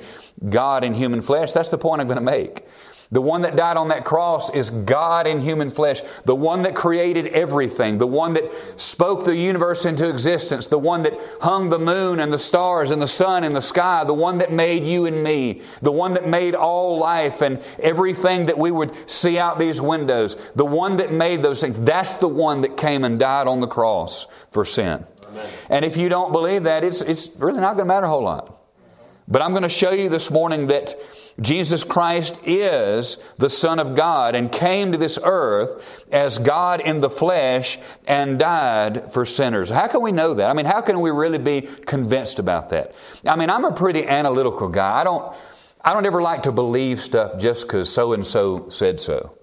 God 0.49 0.83
in 0.83 0.93
human 0.93 1.21
flesh? 1.21 1.51
That's 1.51 1.69
the 1.69 1.77
point 1.77 2.01
I'm 2.01 2.07
going 2.07 2.19
to 2.19 2.23
make. 2.23 2.65
The 3.13 3.21
one 3.21 3.43
that 3.43 3.55
died 3.55 3.77
on 3.77 3.89
that 3.89 4.05
cross 4.05 4.49
is 4.55 4.71
God 4.71 5.27
in 5.27 5.39
human 5.39 5.69
flesh. 5.69 6.01
The 6.25 6.33
one 6.33 6.63
that 6.63 6.73
created 6.73 7.27
everything. 7.27 7.99
The 7.99 8.07
one 8.07 8.33
that 8.33 8.51
spoke 8.75 9.23
the 9.23 9.35
universe 9.35 9.85
into 9.85 10.09
existence. 10.09 10.65
The 10.65 10.79
one 10.79 11.03
that 11.03 11.19
hung 11.39 11.69
the 11.69 11.77
moon 11.77 12.19
and 12.19 12.33
the 12.33 12.39
stars 12.39 12.89
and 12.89 12.99
the 12.99 13.07
sun 13.07 13.43
in 13.43 13.53
the 13.53 13.61
sky. 13.61 14.03
The 14.03 14.15
one 14.15 14.39
that 14.39 14.51
made 14.51 14.83
you 14.83 15.05
and 15.05 15.23
me. 15.23 15.61
The 15.83 15.91
one 15.91 16.15
that 16.15 16.27
made 16.27 16.55
all 16.55 16.97
life 16.97 17.43
and 17.43 17.61
everything 17.77 18.47
that 18.47 18.57
we 18.57 18.71
would 18.71 18.91
see 19.07 19.37
out 19.37 19.59
these 19.59 19.79
windows. 19.79 20.35
The 20.55 20.65
one 20.65 20.97
that 20.97 21.13
made 21.13 21.43
those 21.43 21.61
things. 21.61 21.79
That's 21.79 22.15
the 22.15 22.27
one 22.27 22.61
that 22.61 22.77
came 22.77 23.03
and 23.03 23.19
died 23.19 23.45
on 23.45 23.59
the 23.59 23.67
cross 23.67 24.25
for 24.49 24.65
sin. 24.65 25.05
Amen. 25.27 25.47
And 25.69 25.85
if 25.85 25.97
you 25.97 26.09
don't 26.09 26.31
believe 26.31 26.63
that, 26.63 26.83
it's, 26.83 27.01
it's 27.01 27.29
really 27.35 27.61
not 27.61 27.75
going 27.75 27.85
to 27.85 27.93
matter 27.93 28.07
a 28.07 28.09
whole 28.09 28.23
lot. 28.23 28.59
But 29.27 29.43
I'm 29.43 29.51
going 29.51 29.61
to 29.61 29.69
show 29.69 29.91
you 29.91 30.09
this 30.09 30.31
morning 30.31 30.65
that 30.67 30.95
Jesus 31.39 31.83
Christ 31.83 32.39
is 32.45 33.17
the 33.37 33.49
Son 33.49 33.79
of 33.79 33.95
God 33.95 34.35
and 34.35 34.51
came 34.51 34.91
to 34.91 34.97
this 34.97 35.17
earth 35.23 36.05
as 36.11 36.37
God 36.37 36.79
in 36.79 37.01
the 37.01 37.09
flesh 37.09 37.79
and 38.07 38.37
died 38.37 39.11
for 39.11 39.25
sinners. 39.25 39.69
How 39.69 39.87
can 39.87 40.01
we 40.01 40.11
know 40.11 40.35
that? 40.35 40.49
I 40.49 40.53
mean, 40.53 40.65
how 40.67 40.81
can 40.81 41.01
we 41.01 41.09
really 41.09 41.39
be 41.39 41.61
convinced 41.61 42.37
about 42.37 42.69
that? 42.69 42.93
I 43.25 43.35
mean, 43.35 43.49
I'm 43.49 43.65
a 43.65 43.71
pretty 43.71 44.05
analytical 44.05 44.69
guy. 44.69 45.01
I 45.01 45.03
don't, 45.03 45.35
I 45.81 45.93
don't 45.93 46.05
ever 46.05 46.21
like 46.21 46.43
to 46.43 46.51
believe 46.51 47.01
stuff 47.01 47.39
just 47.39 47.63
because 47.63 47.91
so 47.91 48.13
and 48.13 48.25
so 48.25 48.69
said 48.69 48.99
so. 48.99 49.35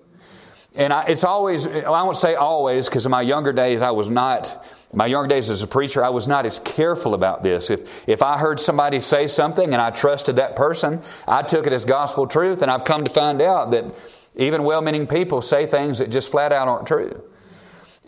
And 0.75 0.93
I, 0.93 1.05
it's 1.05 1.25
always, 1.25 1.67
I 1.67 2.03
won't 2.03 2.17
say 2.17 2.37
always 2.37 2.89
because 2.89 3.05
in 3.05 3.11
my 3.11 3.23
younger 3.23 3.53
days 3.53 3.83
I 3.83 3.91
was 3.91 4.09
not 4.09 4.65
in 4.93 4.99
my 4.99 5.07
young 5.07 5.29
days 5.29 5.51
as 5.51 5.63
a 5.63 5.67
preacher, 5.67 6.05
I 6.05 6.09
was 6.09 6.27
not 6.27 6.47
as 6.47 6.59
careful 6.59 7.15
about 7.15 7.43
this. 7.43 7.71
If, 7.71 8.09
if 8.09 8.23
I 8.23 8.39
heard 8.39 8.59
somebody 8.59 9.01
say 9.01 9.27
something 9.27 9.73
and 9.73 9.81
I 9.81 9.91
trusted 9.91 10.37
that 10.37 10.57
person, 10.57 11.01
I 11.29 11.43
took 11.43 11.67
it 11.67 11.73
as 11.73 11.85
gospel 11.85 12.27
truth, 12.27 12.63
and 12.63 12.71
I've 12.71 12.85
come 12.85 13.05
to 13.05 13.11
find 13.11 13.41
out 13.41 13.71
that 13.71 13.85
even 14.37 14.65
well 14.65 14.81
meaning 14.81 15.07
people 15.07 15.43
say 15.43 15.67
things 15.67 15.99
that 15.99 16.11
just 16.11 16.31
flat 16.31 16.53
out 16.53 16.69
aren't 16.69 16.87
true. 16.87 17.23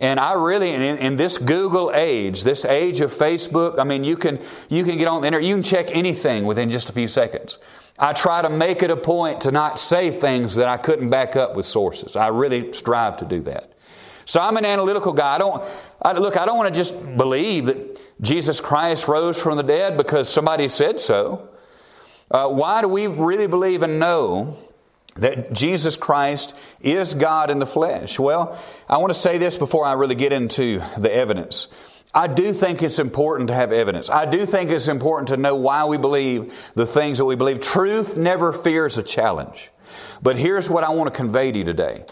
And 0.01 0.19
I 0.19 0.33
really, 0.33 0.71
in, 0.73 0.81
in, 0.83 1.17
this 1.17 1.39
Google 1.39 1.93
age, 1.95 2.43
this 2.43 2.65
age 2.65 3.01
of 3.01 3.13
Facebook, 3.13 3.79
I 3.79 3.85
mean, 3.85 4.03
you 4.03 4.17
can, 4.17 4.41
you 4.69 4.83
can 4.83 4.99
get 4.99 5.07
on 5.07 5.21
the 5.21 5.29
internet, 5.29 5.47
you 5.47 5.55
can 5.55 5.63
check 5.63 5.95
anything 5.95 6.45
within 6.45 6.71
just 6.71 6.89
a 6.89 6.93
few 6.93 7.07
seconds. 7.07 7.61
I 7.99 8.13
try 8.13 8.43
to 8.43 8.49
make 8.49 8.83
it 8.83 8.91
a 8.91 8.97
point 8.97 9.43
to 9.43 9.53
not 9.53 9.79
say 9.79 10.11
things 10.11 10.57
that 10.57 10.67
I 10.67 10.77
couldn't 10.77 11.11
back 11.11 11.37
up 11.37 11.55
with 11.55 11.67
sources. 11.67 12.17
I 12.17 12.29
really 12.29 12.73
strive 12.73 13.19
to 13.19 13.25
do 13.25 13.43
that. 13.43 13.73
So 14.25 14.41
I'm 14.41 14.57
an 14.57 14.65
analytical 14.65 15.13
guy. 15.13 15.35
I 15.35 15.39
don't 15.39 15.65
I, 16.01 16.13
look. 16.13 16.37
I 16.37 16.45
don't 16.45 16.57
want 16.57 16.73
to 16.73 16.79
just 16.79 17.17
believe 17.17 17.67
that 17.67 18.01
Jesus 18.21 18.61
Christ 18.61 19.09
rose 19.09 19.41
from 19.41 19.57
the 19.57 19.63
dead 19.63 19.97
because 19.97 20.29
somebody 20.29 20.69
said 20.69 21.01
so. 21.01 21.49
Uh, 22.31 22.49
why 22.49 22.81
do 22.81 22.89
we 22.89 23.07
really 23.07 23.47
believe 23.47 23.83
and 23.83 23.99
know 23.99 24.57
that 25.17 25.53
Jesus 25.53 25.97
Christ 25.97 26.55
is 26.81 27.15
God 27.15 27.51
in 27.51 27.59
the 27.59 27.67
flesh? 27.67 28.19
Well, 28.19 28.59
I 28.89 28.99
want 28.99 29.13
to 29.13 29.19
say 29.19 29.39
this 29.39 29.57
before 29.57 29.85
I 29.85 29.93
really 29.93 30.15
get 30.15 30.33
into 30.33 30.83
the 30.97 31.13
evidence. 31.13 31.69
I 32.15 32.27
do 32.27 32.53
think 32.53 32.83
it's 32.83 32.99
important 32.99 33.49
to 33.49 33.55
have 33.55 33.73
evidence. 33.73 34.11
I 34.11 34.27
do 34.27 34.45
think 34.45 34.71
it's 34.71 34.89
important 34.89 35.29
to 35.29 35.37
know 35.37 35.55
why 35.55 35.85
we 35.87 35.97
believe 35.97 36.55
the 36.75 36.87
things 36.87 37.19
that 37.19 37.25
we 37.25 37.37
believe. 37.37 37.61
Truth 37.61 38.17
never 38.17 38.53
fears 38.53 38.99
a 38.99 39.03
challenge. 39.03 39.71
But 40.23 40.37
here's 40.37 40.69
what 40.69 40.85
I 40.85 40.91
want 40.91 41.13
to 41.13 41.17
convey 41.17 41.53
to 41.53 41.59
you 41.59 41.65
today. 41.65 42.05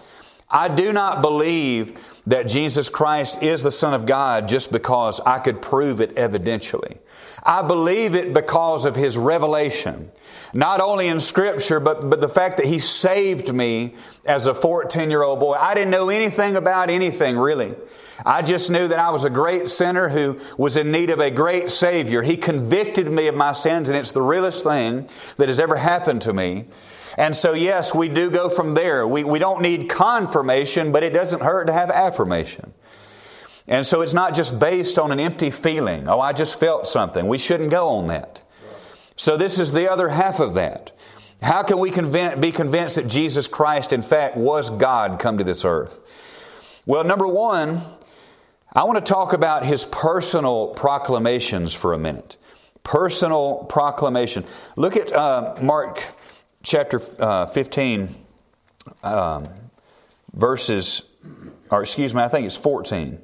I 0.51 0.69
do 0.69 0.93
not 0.93 1.23
believe 1.23 1.99
that 2.27 2.49
Jesus 2.49 2.89
Christ 2.89 3.43
is 3.43 3.63
the 3.63 3.71
Son 3.71 3.95
of 3.95 4.05
God 4.05 4.49
just 4.49 4.73
because 4.73 5.21
I 5.21 5.39
could 5.39 5.63
prove 5.63 6.01
it 6.01 6.17
evidentially. 6.17 6.99
I 7.43 7.63
believe 7.63 8.15
it 8.15 8.33
because 8.33 8.85
of 8.85 8.97
His 8.97 9.17
revelation. 9.17 10.11
Not 10.53 10.81
only 10.81 11.09
in 11.09 11.21
Scripture, 11.21 11.81
but, 11.81 12.11
but 12.11 12.21
the 12.21 12.29
fact 12.29 12.57
that 12.57 12.67
He 12.67 12.79
saved 12.79 13.55
me 13.55 13.95
as 14.25 14.47
a 14.47 14.55
14 14.55 15.11
year 15.11 15.23
old 15.23 15.41
boy. 15.41 15.55
I 15.55 15.75
didn't 15.75 15.91
know 15.91 16.11
anything 16.11 16.57
about 16.57 16.91
anything, 16.91 17.39
really. 17.39 17.75
I 18.27 18.43
just 18.43 18.71
knew 18.71 18.87
that 18.89 18.99
I 18.99 19.11
was 19.11 19.25
a 19.25 19.31
great 19.31 19.69
sinner 19.69 20.09
who 20.09 20.39
was 20.59 20.77
in 20.77 20.93
need 20.93 21.11
of 21.11 21.21
a 21.21 21.31
great 21.31 21.71
Savior. 21.71 22.23
He 22.23 22.37
convicted 22.37 23.11
me 23.11 23.29
of 23.29 23.35
my 23.35 23.53
sins, 23.53 23.89
and 23.89 23.97
it's 23.97 24.11
the 24.11 24.21
realest 24.21 24.63
thing 24.63 25.09
that 25.37 25.49
has 25.49 25.59
ever 25.59 25.77
happened 25.77 26.23
to 26.23 26.33
me. 26.33 26.67
And 27.17 27.35
so, 27.35 27.53
yes, 27.53 27.95
we 27.95 28.09
do 28.09 28.31
go 28.31 28.49
from 28.49 28.75
there. 28.75 29.07
We, 29.07 29.25
we 29.25 29.39
don't 29.39 29.63
need 29.63 29.89
confirmation, 29.89 30.93
but 30.93 31.03
it 31.03 31.13
doesn't 31.13 31.43
hurt 31.43 31.67
to 31.67 31.73
have 31.73 31.91
affirmation. 31.91 32.73
And 33.67 33.87
so 33.87 34.01
it's 34.01 34.15
not 34.15 34.35
just 34.35 34.59
based 34.59 34.99
on 34.99 35.13
an 35.13 35.21
empty 35.21 35.51
feeling. 35.51 36.09
Oh, 36.09 36.21
I 36.21 36.33
just 36.33 36.59
felt 36.59 36.89
something. 36.89 37.29
We 37.29 37.39
shouldn't 37.39 37.71
go 37.71 37.89
on 37.89 38.09
that. 38.09 38.43
So 39.17 39.37
this 39.37 39.59
is 39.59 39.73
the 39.73 39.91
other 39.91 40.09
half 40.09 40.41
of 40.41 40.55
that. 40.55 40.93
How 41.43 41.63
can 41.63 41.79
we 41.79 41.91
be 41.91 42.53
convinced 42.53 42.97
that 42.97 43.09
Jesus 43.09 43.47
Christ, 43.47 43.93
in 43.93 44.03
fact, 44.03 44.37
was 44.37 44.71
God 44.71 45.19
come 45.19 45.39
to 45.39 45.45
this 45.45 45.65
earth? 45.65 45.99
Well, 46.85 47.05
number 47.05 47.27
one, 47.27 47.81
I 48.73 48.85
want 48.85 49.05
to 49.05 49.13
talk 49.13 49.33
about 49.33 49.65
his 49.65 49.85
personal 49.85 50.69
proclamations 50.69 51.75
for 51.75 51.93
a 51.93 51.99
minute. 51.99 52.37
Personal 52.83 53.67
proclamation. 53.69 54.45
Look 54.77 54.97
at 54.97 55.13
uh, 55.13 55.57
Mark 55.63 56.03
chapter 56.63 57.01
uh, 57.19 57.47
15, 57.47 58.15
um, 59.03 59.49
verses, 60.33 61.03
or 61.71 61.83
excuse 61.83 62.15
me, 62.15 62.23
I 62.23 62.29
think 62.29 62.47
it's 62.47 62.57
14. 62.57 63.21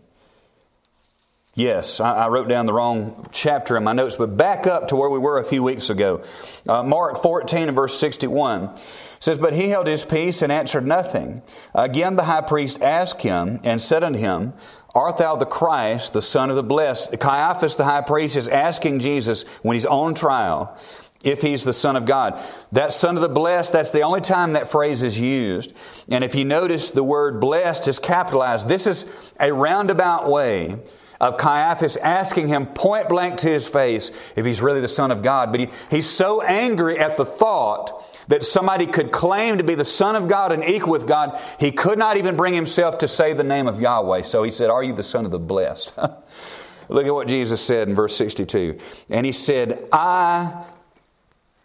Yes, 1.55 2.01
I, 2.01 2.29
wrote 2.29 2.49
down 2.49 2.67
the 2.67 2.75
wrong 2.75 3.29
chapter 3.33 3.79
in 3.79 3.85
my 3.85 3.95
notes, 3.95 4.17
but 4.17 4.37
back 4.37 4.67
up 4.67 4.89
to 4.89 4.97
where 4.97 5.09
we 5.09 5.19
were 5.19 5.39
a 5.39 5.45
few 5.45 5.63
weeks 5.63 5.89
ago. 5.89 6.23
Uh, 6.69 6.83
Mark 6.83 7.23
14 7.23 7.69
and 7.69 7.75
verse 7.75 7.99
61 7.99 8.77
says, 9.21 9.39
But 9.39 9.55
he 9.55 9.71
held 9.71 9.87
his 9.87 10.05
peace 10.05 10.43
and 10.43 10.53
answered 10.53 10.87
nothing. 10.87 11.41
Again, 11.75 12.17
the 12.17 12.25
high 12.25 12.43
priest 12.43 12.83
asked 12.83 13.23
him 13.23 13.61
and 13.65 13.81
said 13.81 14.05
unto 14.05 14.19
him, 14.19 14.53
Art 14.95 15.17
thou 15.17 15.37
the 15.37 15.47
Christ, 15.47 16.13
the 16.13 16.21
Son 16.21 16.51
of 16.51 16.57
the 16.57 16.63
Blessed? 16.63 17.19
Caiaphas, 17.19 17.77
the 17.77 17.85
high 17.85 18.03
priest, 18.03 18.37
is 18.37 18.49
asking 18.49 18.99
Jesus 18.99 19.45
when 19.63 19.77
he's 19.77 19.87
on 19.87 20.15
trial 20.15 20.79
if 21.27 21.43
he's 21.43 21.65
the 21.65 21.73
Son 21.73 21.97
of 21.97 22.05
God. 22.05 22.41
That 22.73 22.93
Son 22.93 23.17
of 23.17 23.23
the 23.23 23.29
Blessed, 23.29 23.73
that's 23.73 23.91
the 23.91 24.03
only 24.03 24.21
time 24.21 24.53
that 24.53 24.69
phrase 24.69 25.03
is 25.03 25.21
used. 25.21 25.73
And 26.09 26.23
if 26.23 26.35
you 26.35 26.45
notice, 26.45 26.91
the 26.91 27.03
word 27.03 27.41
blessed 27.41 27.89
is 27.89 27.99
capitalized. 27.99 28.69
This 28.69 28.87
is 28.87 29.07
a 29.41 29.53
roundabout 29.53 30.31
way 30.31 30.79
of 31.21 31.37
Caiaphas 31.39 31.97
asking 31.97 32.49
him 32.49 32.67
point 32.67 33.09
blank 33.09 33.39
to 33.39 33.49
his 33.49 33.67
face 33.67 34.11
if 34.37 34.45
he's 34.45 34.61
really 34.61 34.81
the 34.81 34.89
Son 34.89 35.11
of 35.11 35.23
God. 35.23 35.51
But 35.51 35.61
he, 35.61 35.69
he's 35.91 36.09
so 36.09 36.43
angry 36.43 36.99
at 36.99 37.17
the 37.17 37.25
thought 37.25 38.05
that 38.29 38.45
somebody 38.45 38.87
could 38.87 39.13
claim 39.13 39.59
to 39.59 39.65
be 39.65 39.75
the 39.75 39.85
Son 39.85 40.17
of 40.17 40.29
God 40.29 40.53
and 40.53 40.65
equal 40.65 40.93
with 40.93 41.07
God, 41.07 41.41
he 41.59 41.71
could 41.73 41.99
not 41.99 42.17
even 42.17 42.37
bring 42.37 42.55
himself 42.55 42.99
to 42.99 43.09
say 43.09 43.33
the 43.33 43.45
name 43.45 43.67
of 43.67 43.81
Yahweh. 43.81 44.23
So 44.23 44.43
he 44.43 44.51
said, 44.51 44.69
Are 44.69 44.83
you 44.83 44.93
the 44.93 45.03
Son 45.03 45.25
of 45.25 45.31
the 45.31 45.39
Blessed? 45.39 45.95
Look 46.89 47.07
at 47.07 47.15
what 47.15 47.29
Jesus 47.29 47.61
said 47.61 47.89
in 47.89 47.95
verse 47.95 48.17
62. 48.17 48.79
And 49.11 49.27
he 49.27 49.33
said, 49.33 49.89
I 49.93 50.65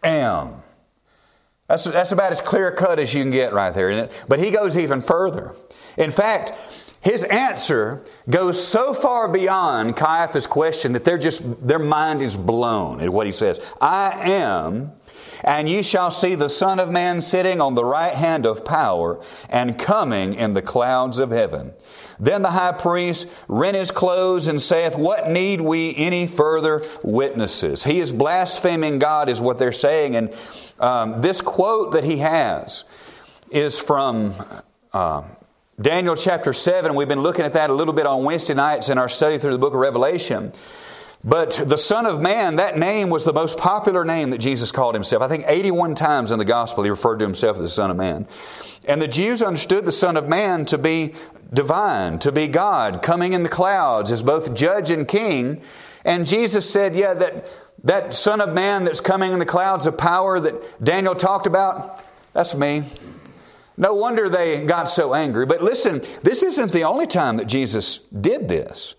am. 0.04 0.64
That's, 1.68 1.86
that's 1.86 2.12
about 2.12 2.34
as 2.34 2.42
clear 2.42 2.72
cut 2.72 3.00
as 3.00 3.14
you 3.14 3.24
can 3.24 3.32
get 3.32 3.54
right 3.54 3.74
there? 3.74 4.10
But 4.28 4.40
he 4.40 4.52
goes 4.52 4.78
even 4.78 5.02
further. 5.02 5.56
In 5.98 6.12
fact, 6.12 6.52
his 7.02 7.24
answer 7.24 8.04
goes 8.30 8.66
so 8.66 8.94
far 8.94 9.28
beyond 9.28 9.96
Caiaphas' 9.96 10.46
question 10.46 10.94
that 10.94 11.04
they're 11.04 11.18
just, 11.18 11.68
their 11.68 11.80
mind 11.80 12.22
is 12.22 12.38
blown 12.38 13.02
at 13.02 13.10
what 13.10 13.26
he 13.26 13.32
says. 13.32 13.60
I 13.82 14.30
am, 14.30 14.92
and 15.44 15.68
ye 15.68 15.82
shall 15.82 16.12
see 16.12 16.36
the 16.36 16.50
Son 16.50 16.80
of 16.80 16.92
Man 16.92 17.20
sitting 17.22 17.60
on 17.60 17.74
the 17.74 17.84
right 17.84 18.14
hand 18.14 18.46
of 18.46 18.64
power 18.64 19.20
and 19.50 19.80
coming 19.80 20.36
in 20.36 20.54
the 20.54 20.62
clouds 20.62 21.18
of 21.18 21.32
heaven. 21.32 21.74
Then 22.20 22.44
the 22.44 22.52
high 22.52 22.74
priest 22.74 23.28
rent 23.48 23.76
his 23.76 23.90
clothes 23.90 24.48
and 24.48 24.62
saith, 24.62 24.96
What 24.96 25.28
need 25.28 25.60
we 25.60 25.96
any 25.96 26.28
further 26.28 26.84
witnesses? 27.02 27.84
He 27.84 28.00
is 28.00 28.12
blaspheming 28.12 29.00
God, 29.00 29.28
is 29.28 29.42
what 29.42 29.58
they're 29.58 29.72
saying. 29.72 30.16
And 30.16 30.36
um, 30.80 31.22
this 31.24 31.42
quote 31.42 31.94
that 31.94 32.04
he 32.04 32.18
has 32.18 32.84
is 33.50 33.80
from 33.80 34.36
uh, 34.94 35.24
Daniel 35.82 36.16
chapter 36.16 36.54
7. 36.54 36.94
We've 36.96 37.08
been 37.08 37.22
looking 37.22 37.46
at 37.46 37.54
that 37.54 37.70
a 37.70 37.74
little 37.74 37.94
bit 37.94 38.06
on 38.06 38.24
Wednesday 38.24 38.54
nights 38.54 38.90
in 38.90 38.98
our 38.98 39.10
study 39.10 39.38
through 39.38 39.54
the 39.54 39.58
book 39.58 39.74
of 39.74 39.80
Revelation. 39.80 40.52
But 41.24 41.52
the 41.66 41.78
Son 41.78 42.06
of 42.06 42.22
Man, 42.22 42.58
that 42.58 42.78
name 42.78 43.10
was 43.10 43.24
the 43.24 43.34
most 43.34 43.58
popular 43.58 44.04
name 44.04 44.32
that 44.32 44.40
Jesus 44.40 44.72
called 44.72 44.96
himself. 44.96 45.24
I 45.24 45.28
think 45.28 45.46
81 45.48 45.96
times 45.96 46.32
in 46.32 46.40
the 46.40 46.46
gospel 46.46 46.84
he 46.84 46.90
referred 46.90 47.18
to 47.20 47.26
himself 47.26 47.56
as 47.56 47.62
the 47.62 47.70
Son 47.70 47.90
of 47.90 47.98
Man. 47.98 48.28
And 48.86 49.02
the 49.02 49.08
Jews 49.08 49.42
understood 49.42 49.86
the 49.86 49.92
Son 49.92 50.18
of 50.18 50.28
Man 50.28 50.66
to 50.66 50.78
be 50.78 51.16
divine, 51.54 52.20
to 52.20 52.32
be 52.32 52.48
God, 52.48 53.02
coming 53.02 53.34
in 53.34 53.44
the 53.44 53.50
clouds 53.50 54.12
as 54.12 54.22
both 54.22 54.54
judge 54.54 54.92
and 54.92 55.08
king. 55.08 55.62
And 56.06 56.28
Jesus 56.28 56.70
said, 56.70 56.96
Yeah, 56.96 57.14
that, 57.16 57.48
that 57.86 58.14
Son 58.14 58.42
of 58.42 58.54
Man 58.54 58.84
that's 58.84 59.02
coming 59.02 59.32
in 59.32 59.40
the 59.40 59.46
clouds 59.46 59.88
of 59.88 59.98
power 59.98 60.40
that 60.40 60.84
Daniel 60.84 61.16
talked 61.16 61.48
about, 61.48 62.04
that's 62.34 62.54
me. 62.54 62.84
No 63.82 63.96
wonder 63.96 64.30
they 64.30 64.64
got 64.64 64.92
so 64.92 65.16
angry. 65.16 65.48
But 65.48 65.64
listen, 65.64 66.04
this 66.22 66.44
isn't 66.44 66.72
the 66.72 66.84
only 66.84 67.08
time 67.08 67.38
that 67.38 67.46
Jesus 67.46 67.98
did 68.14 68.48
this. 68.48 68.94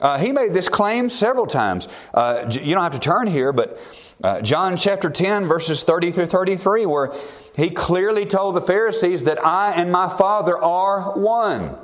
Uh, 0.00 0.18
he 0.18 0.32
made 0.32 0.52
this 0.52 0.68
claim 0.68 1.08
several 1.08 1.46
times. 1.46 1.88
Uh, 2.12 2.44
you 2.50 2.74
don't 2.74 2.82
have 2.82 2.92
to 2.92 2.98
turn 2.98 3.26
here, 3.26 3.54
but 3.54 3.80
uh, 4.22 4.42
John 4.42 4.76
chapter 4.76 5.08
10, 5.08 5.46
verses 5.46 5.82
30 5.82 6.10
through 6.12 6.26
33, 6.26 6.84
where 6.84 7.14
he 7.56 7.70
clearly 7.70 8.26
told 8.26 8.54
the 8.54 8.60
Pharisees 8.60 9.24
that 9.24 9.42
I 9.42 9.72
and 9.72 9.90
my 9.90 10.10
Father 10.10 10.58
are 10.58 11.18
one. 11.18 11.74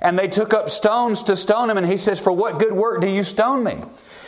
And 0.00 0.16
they 0.16 0.28
took 0.28 0.54
up 0.54 0.70
stones 0.70 1.24
to 1.24 1.36
stone 1.36 1.70
him, 1.70 1.76
and 1.76 1.88
he 1.88 1.96
says, 1.96 2.20
For 2.20 2.32
what 2.32 2.60
good 2.60 2.72
work 2.72 3.00
do 3.00 3.08
you 3.08 3.24
stone 3.24 3.64
me? 3.64 3.80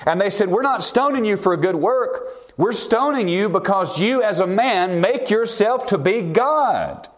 And 0.04 0.21
they 0.21 0.31
said, 0.31 0.49
We're 0.49 0.62
not 0.62 0.83
stoning 0.83 1.25
you 1.25 1.37
for 1.37 1.52
a 1.52 1.57
good 1.57 1.76
work. 1.76 2.26
We're 2.57 2.73
stoning 2.73 3.28
you 3.28 3.49
because 3.49 4.00
you, 4.00 4.21
as 4.21 4.40
a 4.40 4.49
man, 4.49 5.00
make 5.00 5.31
yourself 5.31 5.87
to 5.87 5.97
be 5.97 6.23
God. 6.23 7.09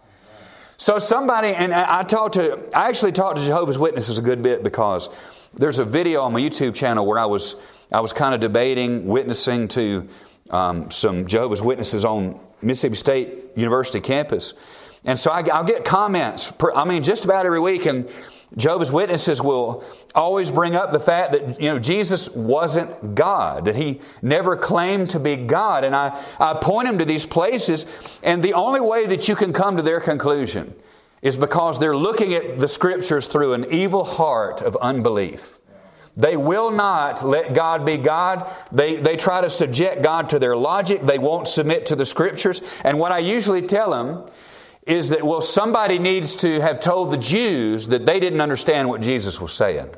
So 0.76 0.98
somebody, 0.98 1.48
and 1.48 1.72
I 1.72 2.02
talked 2.02 2.34
to, 2.34 2.58
I 2.74 2.88
actually 2.88 3.12
talked 3.12 3.38
to 3.38 3.44
Jehovah's 3.44 3.78
Witnesses 3.78 4.18
a 4.18 4.22
good 4.22 4.42
bit 4.42 4.62
because 4.62 5.08
there's 5.54 5.78
a 5.78 5.84
video 5.84 6.22
on 6.22 6.32
my 6.32 6.40
YouTube 6.40 6.74
channel 6.74 7.06
where 7.06 7.18
I 7.18 7.26
was, 7.26 7.54
I 7.92 8.00
was 8.00 8.12
kind 8.12 8.34
of 8.34 8.40
debating, 8.40 9.06
witnessing 9.06 9.68
to 9.68 10.08
um, 10.50 10.90
some 10.90 11.26
Jehovah's 11.26 11.62
Witnesses 11.62 12.04
on 12.04 12.40
Mississippi 12.60 12.96
State 12.96 13.34
University 13.56 14.00
campus. 14.00 14.54
And 15.04 15.18
so 15.18 15.30
I, 15.30 15.42
will 15.42 15.66
get 15.66 15.84
comments, 15.84 16.50
per, 16.50 16.72
I 16.72 16.84
mean, 16.84 17.04
just 17.04 17.24
about 17.24 17.46
every 17.46 17.60
week, 17.60 17.86
and 17.86 18.08
Jehovah's 18.56 18.92
Witnesses 18.92 19.42
will 19.42 19.82
always 20.14 20.50
bring 20.50 20.76
up 20.76 20.92
the 20.92 21.00
fact 21.00 21.32
that, 21.32 21.60
you 21.60 21.68
know, 21.68 21.78
Jesus 21.78 22.30
wasn't 22.30 23.14
God, 23.14 23.64
that 23.64 23.76
he 23.76 24.00
never 24.22 24.56
claimed 24.56 25.10
to 25.10 25.18
be 25.18 25.36
God. 25.36 25.84
And 25.84 25.94
I, 25.94 26.22
I 26.38 26.54
point 26.54 26.86
them 26.86 26.98
to 26.98 27.04
these 27.04 27.26
places, 27.26 27.86
and 28.22 28.42
the 28.42 28.54
only 28.54 28.80
way 28.80 29.06
that 29.06 29.28
you 29.28 29.34
can 29.34 29.52
come 29.52 29.76
to 29.76 29.82
their 29.82 30.00
conclusion 30.00 30.74
is 31.20 31.36
because 31.36 31.78
they're 31.78 31.96
looking 31.96 32.34
at 32.34 32.58
the 32.58 32.68
scriptures 32.68 33.26
through 33.26 33.54
an 33.54 33.66
evil 33.70 34.04
heart 34.04 34.60
of 34.60 34.76
unbelief. 34.76 35.58
They 36.16 36.36
will 36.36 36.70
not 36.70 37.24
let 37.24 37.54
God 37.54 37.84
be 37.84 37.96
God. 37.96 38.48
They, 38.70 38.96
they 38.96 39.16
try 39.16 39.40
to 39.40 39.50
subject 39.50 40.02
God 40.02 40.28
to 40.28 40.38
their 40.38 40.56
logic. 40.56 41.02
They 41.02 41.18
won't 41.18 41.48
submit 41.48 41.86
to 41.86 41.96
the 41.96 42.06
scriptures. 42.06 42.60
And 42.84 43.00
what 43.00 43.10
I 43.10 43.18
usually 43.18 43.62
tell 43.62 43.90
them 43.90 44.26
is 44.86 45.08
that, 45.08 45.24
well, 45.24 45.40
somebody 45.40 45.98
needs 45.98 46.36
to 46.36 46.60
have 46.60 46.80
told 46.80 47.10
the 47.10 47.16
Jews 47.16 47.88
that 47.88 48.06
they 48.06 48.20
didn't 48.20 48.40
understand 48.40 48.88
what 48.88 49.00
Jesus 49.00 49.40
was 49.40 49.52
saying 49.52 49.90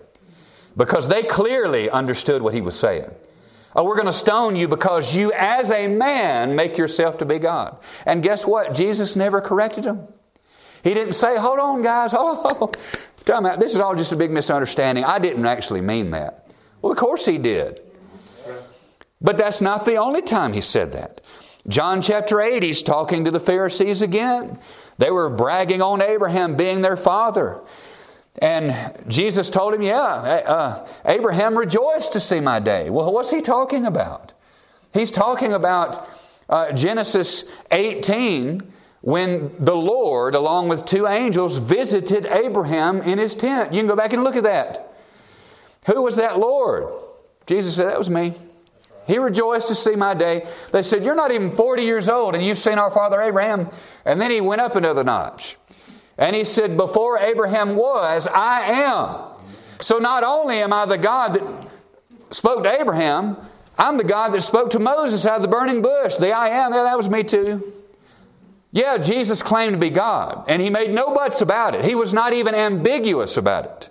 because 0.77 1.09
they 1.09 1.23
clearly 1.23 1.91
understood 1.91 2.43
what 2.43 2.55
he 2.55 2.61
was 2.61 2.79
saying. 2.79 3.11
Oh, 3.75 3.85
we're 3.85 3.97
going 3.97 4.07
to 4.07 4.13
stone 4.13 4.57
you 4.57 4.69
because 4.69 5.15
you, 5.15 5.33
as 5.33 5.71
a 5.71 5.87
man, 5.87 6.57
make 6.57 6.79
yourself 6.79 7.19
to 7.19 7.25
be 7.25 7.39
God. 7.39 7.77
And 8.07 8.23
guess 8.23 8.47
what? 8.47 8.75
Jesus 8.75 9.17
never 9.17 9.41
corrected 9.41 9.85
them. 9.85 10.09
He 10.83 10.95
didn't 10.95 11.15
say, 11.15 11.37
hold 11.37 11.59
on, 11.59 11.83
guys, 11.83 12.13
oh, 12.15 12.71
time 13.25 13.45
out. 13.45 13.61
This 13.61 13.75
is 13.75 13.81
all 13.81 13.95
just 13.95 14.13
a 14.13 14.17
big 14.17 14.31
misunderstanding. 14.31 15.05
I 15.05 15.19
didn't 15.19 15.45
actually 15.45 15.81
mean 15.81 16.13
that. 16.13 16.49
Well, 16.81 16.93
of 16.93 16.99
course 16.99 17.27
he 17.27 17.39
did. 17.39 17.83
But 19.21 19.37
that's 19.37 19.61
not 19.61 19.85
the 19.85 19.97
only 19.97 20.23
time 20.23 20.53
he 20.53 20.61
said 20.61 20.93
that. 20.93 21.21
John 21.69 22.01
chapter 22.01 22.41
8, 22.41 22.63
he's 22.63 22.83
talking 22.83 23.25
to 23.25 23.31
the 23.31 23.41
Pharisees 23.41 24.03
again. 24.03 24.59
They 24.99 25.11
were 25.11 25.29
bragging 25.29 25.83
on 25.83 26.01
Abraham 26.01 26.57
being 26.57 26.81
their 26.81 26.97
father. 26.97 27.61
And 28.41 28.95
Jesus 29.09 29.51
told 29.51 29.75
him, 29.75 29.83
Yeah, 29.83 29.97
uh, 29.97 30.87
Abraham 31.05 31.57
rejoiced 31.57 32.13
to 32.13 32.21
see 32.21 32.41
my 32.41 32.61
day. 32.61 32.91
Well, 32.91 33.13
what's 33.13 33.31
he 33.31 33.41
talking 33.41 33.87
about? 33.87 34.33
He's 34.93 35.11
talking 35.11 35.53
about 35.53 36.09
uh, 36.49 36.73
Genesis 36.73 37.45
18 37.73 38.73
when 39.01 39.53
the 39.59 39.75
Lord, 39.75 40.35
along 40.35 40.69
with 40.69 40.85
two 40.85 41.07
angels, 41.07 41.59
visited 41.59 42.27
Abraham 42.27 43.01
in 43.03 43.19
his 43.19 43.35
tent. 43.35 43.73
You 43.73 43.81
can 43.81 43.89
go 43.89 43.97
back 43.97 44.13
and 44.13 44.23
look 44.23 44.37
at 44.37 44.43
that. 44.43 44.95
Who 45.87 46.03
was 46.03 46.17
that 46.17 46.39
Lord? 46.39 46.91
Jesus 47.47 47.77
said, 47.77 47.89
That 47.89 47.99
was 47.99 48.11
me. 48.11 48.35
He 49.07 49.19
rejoiced 49.19 49.69
to 49.69 49.75
see 49.75 49.95
my 49.95 50.15
day. 50.15 50.47
They 50.73 50.83
said, 50.83 51.05
You're 51.05 51.15
not 51.15 51.31
even 51.31 51.55
40 51.55 51.83
years 51.83 52.09
old, 52.09 52.35
and 52.35 52.45
you've 52.45 52.59
seen 52.59 52.79
our 52.79 52.91
father 52.91 53.21
Abraham. 53.21 53.71
And 54.05 54.21
then 54.21 54.31
he 54.31 54.41
went 54.41 54.61
up 54.61 54.75
another 54.77 55.05
notch. 55.05 55.57
And 56.19 56.35
he 56.35 56.45
said, 56.45 56.77
Before 56.77 57.19
Abraham 57.19 57.77
was, 57.77 58.27
I 58.27 58.61
am. 58.63 59.37
So 59.81 59.99
not 59.99 60.25
only 60.25 60.59
am 60.59 60.73
I 60.73 60.87
the 60.87 60.99
God 60.99 61.35
that 61.35 61.69
spoke 62.35 62.65
to 62.65 62.81
Abraham, 62.81 63.37
I'm 63.79 63.99
the 63.99 64.05
God 64.05 64.31
that 64.31 64.41
spoke 64.43 64.71
to 64.71 64.79
Moses 64.79 65.27
out 65.27 65.37
of 65.37 65.43
the 65.43 65.49
burning 65.49 65.83
bush. 65.83 66.17
The 66.17 66.33
I 66.33 66.49
am, 66.49 66.73
yeah, 66.73 66.83
that 66.85 66.97
was 66.97 67.11
me 67.11 67.23
too. 67.23 67.73
Yeah, 68.73 68.99
Jesus 68.99 69.43
claimed 69.43 69.73
to 69.73 69.79
be 69.79 69.91
God, 69.91 70.45
and 70.49 70.61
he 70.61 70.69
made 70.69 70.93
no 70.93 71.15
buts 71.15 71.41
about 71.41 71.75
it. 71.75 71.85
He 71.85 71.95
was 71.95 72.13
not 72.13 72.33
even 72.33 72.55
ambiguous 72.55 73.37
about 73.37 73.65
it. 73.65 73.91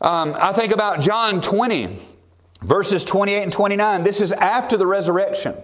Um, 0.00 0.36
I 0.38 0.52
think 0.52 0.72
about 0.72 1.00
John 1.00 1.40
20, 1.40 1.98
verses 2.64 3.04
28 3.04 3.42
and 3.42 3.52
29. 3.52 4.02
This 4.02 4.20
is 4.20 4.32
after 4.32 4.76
the 4.76 4.86
resurrection. 4.86 5.54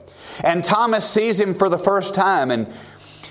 And 0.45 0.63
Thomas 0.63 1.09
sees 1.09 1.41
him 1.41 1.55
for 1.55 1.69
the 1.69 1.79
first 1.79 2.15
time, 2.15 2.51
and 2.51 2.73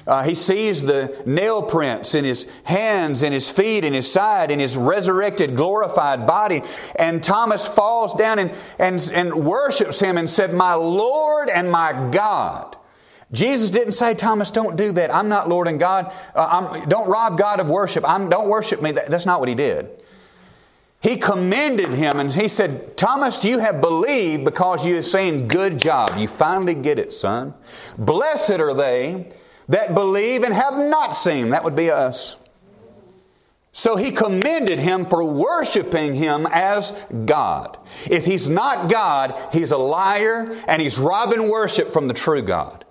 uh, 0.08 0.24
he 0.24 0.34
sees 0.34 0.82
the 0.82 1.22
nail 1.26 1.62
prints 1.62 2.16
in 2.16 2.26
his 2.26 2.48
hands, 2.64 3.22
in 3.22 3.32
his 3.32 3.50
feet, 3.50 3.86
in 3.86 3.94
his 3.94 4.12
side, 4.12 4.50
in 4.50 4.60
his 4.60 4.76
resurrected, 4.76 5.56
glorified 5.56 6.26
body. 6.26 6.64
And 6.96 7.24
Thomas 7.24 7.68
falls 7.68 8.16
down 8.16 8.40
and, 8.40 8.52
and, 8.80 9.12
and 9.14 9.46
worships 9.46 10.00
him 10.00 10.18
and 10.18 10.28
said, 10.28 10.54
My 10.54 10.74
Lord 10.74 11.50
and 11.50 11.72
my 11.72 12.10
God. 12.12 12.76
Jesus 13.32 13.70
didn't 13.70 13.92
say, 13.92 14.16
Thomas, 14.16 14.50
don't 14.50 14.76
do 14.76 14.92
that. 14.94 15.14
I'm 15.14 15.30
not 15.30 15.48
Lord 15.48 15.68
and 15.68 15.80
God. 15.80 16.12
Uh, 16.34 16.84
don't 16.88 17.08
rob 17.08 17.38
God 17.38 17.60
of 17.60 17.70
worship. 17.70 18.04
I'm, 18.08 18.30
don't 18.30 18.50
worship 18.50 18.82
me. 18.82 18.94
That, 18.94 19.08
that's 19.08 19.28
not 19.28 19.40
what 19.40 19.48
he 19.48 19.54
did. 19.54 20.02
He 21.02 21.16
commended 21.16 21.92
him 21.92 22.20
and 22.20 22.32
he 22.32 22.50
said, 22.50 22.98
Thomas, 22.98 23.46
you 23.46 23.60
have 23.60 23.80
believed 23.80 24.44
because 24.44 24.86
you 24.86 24.96
have 24.96 25.06
seen 25.06 25.48
good 25.48 25.80
job. 25.80 26.18
You 26.18 26.28
finally 26.28 26.74
get 26.74 27.00
it, 27.00 27.14
son. 27.14 27.54
Blessed 27.98 28.60
are 28.60 28.74
they 28.74 29.30
that 29.70 29.94
believe 29.94 30.44
and 30.44 30.54
have 30.54 30.78
not 30.78 31.16
seen. 31.16 31.52
That 31.52 31.64
would 31.64 31.76
be 31.76 31.90
us. 31.90 32.36
So 33.72 33.96
he 33.96 34.12
commended 34.12 34.80
him 34.80 35.06
for 35.06 35.24
worshiping 35.24 36.16
him 36.16 36.46
as 36.52 36.92
God. 37.26 37.78
If 38.10 38.26
he's 38.26 38.50
not 38.50 38.90
God, 38.90 39.40
he's 39.54 39.72
a 39.72 39.78
liar 39.78 40.54
and 40.68 40.82
he's 40.82 41.00
robbing 41.00 41.50
worship 41.50 41.94
from 41.94 42.10
the 42.10 42.14
true 42.14 42.42
God. 42.42 42.84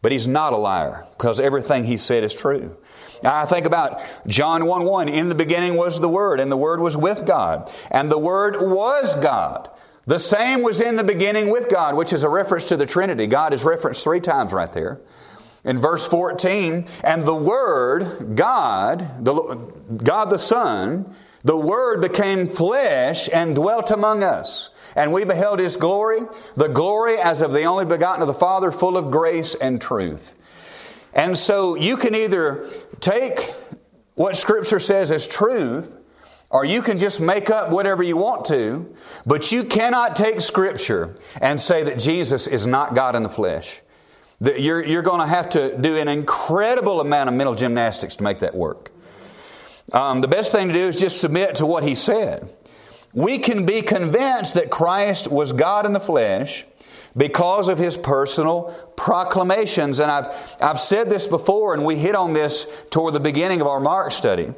But 0.00 0.12
he's 0.12 0.28
not 0.28 0.52
a 0.52 0.56
liar 0.56 1.06
because 1.18 1.40
everything 1.40 1.84
he 1.84 1.96
said 1.96 2.22
is 2.22 2.34
true. 2.34 2.76
I 3.24 3.44
think 3.44 3.66
about 3.66 4.00
John 4.26 4.66
1 4.66 4.84
1. 4.84 5.08
In 5.08 5.28
the 5.28 5.34
beginning 5.34 5.76
was 5.76 6.00
the 6.00 6.08
Word, 6.08 6.40
and 6.40 6.50
the 6.50 6.56
Word 6.56 6.80
was 6.80 6.96
with 6.96 7.26
God, 7.26 7.70
and 7.90 8.10
the 8.10 8.18
Word 8.18 8.56
was 8.60 9.14
God. 9.16 9.70
The 10.06 10.18
same 10.18 10.62
was 10.62 10.80
in 10.80 10.96
the 10.96 11.04
beginning 11.04 11.50
with 11.50 11.68
God, 11.68 11.94
which 11.94 12.12
is 12.12 12.22
a 12.22 12.28
reference 12.28 12.66
to 12.68 12.76
the 12.76 12.86
Trinity. 12.86 13.26
God 13.26 13.52
is 13.52 13.64
referenced 13.64 14.02
three 14.02 14.20
times 14.20 14.52
right 14.52 14.72
there. 14.72 15.00
In 15.62 15.78
verse 15.78 16.06
14, 16.06 16.86
and 17.04 17.24
the 17.24 17.34
Word, 17.34 18.34
God, 18.34 19.24
the, 19.24 19.72
God 20.02 20.30
the 20.30 20.38
Son, 20.38 21.14
the 21.44 21.56
Word 21.56 22.00
became 22.00 22.48
flesh 22.48 23.28
and 23.32 23.54
dwelt 23.54 23.90
among 23.90 24.22
us. 24.22 24.70
And 24.96 25.12
we 25.12 25.24
beheld 25.24 25.58
His 25.58 25.76
glory, 25.76 26.20
the 26.56 26.68
glory 26.68 27.18
as 27.18 27.42
of 27.42 27.52
the 27.52 27.64
only 27.64 27.84
begotten 27.84 28.22
of 28.22 28.26
the 28.26 28.34
Father, 28.34 28.72
full 28.72 28.96
of 28.96 29.10
grace 29.10 29.54
and 29.54 29.80
truth. 29.80 30.34
And 31.12 31.36
so 31.36 31.74
you 31.74 31.96
can 31.96 32.14
either 32.14 32.68
take 33.00 33.52
what 34.14 34.36
Scripture 34.36 34.78
says 34.78 35.10
as 35.10 35.26
truth, 35.26 35.96
or 36.50 36.64
you 36.64 36.82
can 36.82 36.98
just 36.98 37.20
make 37.20 37.48
up 37.48 37.70
whatever 37.70 38.02
you 38.02 38.16
want 38.16 38.44
to, 38.46 38.94
but 39.24 39.52
you 39.52 39.64
cannot 39.64 40.16
take 40.16 40.40
Scripture 40.40 41.16
and 41.40 41.60
say 41.60 41.84
that 41.84 41.98
Jesus 41.98 42.46
is 42.46 42.66
not 42.66 42.94
God 42.94 43.16
in 43.16 43.22
the 43.22 43.28
flesh. 43.28 43.80
That 44.40 44.60
you're, 44.60 44.84
you're 44.84 45.02
going 45.02 45.20
to 45.20 45.26
have 45.26 45.50
to 45.50 45.76
do 45.78 45.96
an 45.96 46.08
incredible 46.08 47.00
amount 47.00 47.28
of 47.28 47.34
mental 47.34 47.54
gymnastics 47.54 48.16
to 48.16 48.24
make 48.24 48.40
that 48.40 48.54
work. 48.54 48.90
Um, 49.92 50.20
the 50.20 50.28
best 50.28 50.52
thing 50.52 50.68
to 50.68 50.74
do 50.74 50.88
is 50.88 50.96
just 50.96 51.20
submit 51.20 51.56
to 51.56 51.66
what 51.66 51.82
he 51.82 51.94
said. 51.94 52.48
We 53.12 53.38
can 53.38 53.66
be 53.66 53.82
convinced 53.82 54.54
that 54.54 54.70
Christ 54.70 55.30
was 55.30 55.52
God 55.52 55.84
in 55.84 55.92
the 55.92 56.00
flesh 56.00 56.64
because 57.16 57.68
of 57.68 57.78
his 57.78 57.96
personal 57.96 58.74
proclamations. 58.96 60.00
And 60.00 60.10
I've, 60.10 60.56
I've 60.60 60.80
said 60.80 61.10
this 61.10 61.26
before, 61.26 61.74
and 61.74 61.84
we 61.84 61.96
hit 61.96 62.14
on 62.14 62.32
this 62.32 62.66
toward 62.90 63.14
the 63.14 63.20
beginning 63.20 63.60
of 63.60 63.66
our 63.66 63.80
Mark 63.80 64.12
study. 64.12 64.52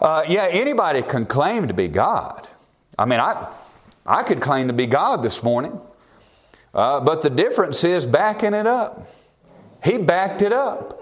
Uh, 0.00 0.24
yeah, 0.28 0.46
anybody 0.50 1.02
can 1.02 1.26
claim 1.26 1.68
to 1.68 1.74
be 1.74 1.88
God. 1.88 2.48
I 2.98 3.04
mean, 3.04 3.20
I, 3.20 3.52
I 4.06 4.22
could 4.22 4.40
claim 4.40 4.68
to 4.68 4.72
be 4.72 4.86
God 4.86 5.22
this 5.22 5.42
morning. 5.42 5.80
Uh, 6.72 7.00
but 7.00 7.22
the 7.22 7.30
difference 7.30 7.82
is 7.84 8.06
backing 8.06 8.54
it 8.54 8.66
up. 8.66 9.08
He 9.82 9.98
backed 9.98 10.42
it 10.42 10.52
up. 10.52 10.97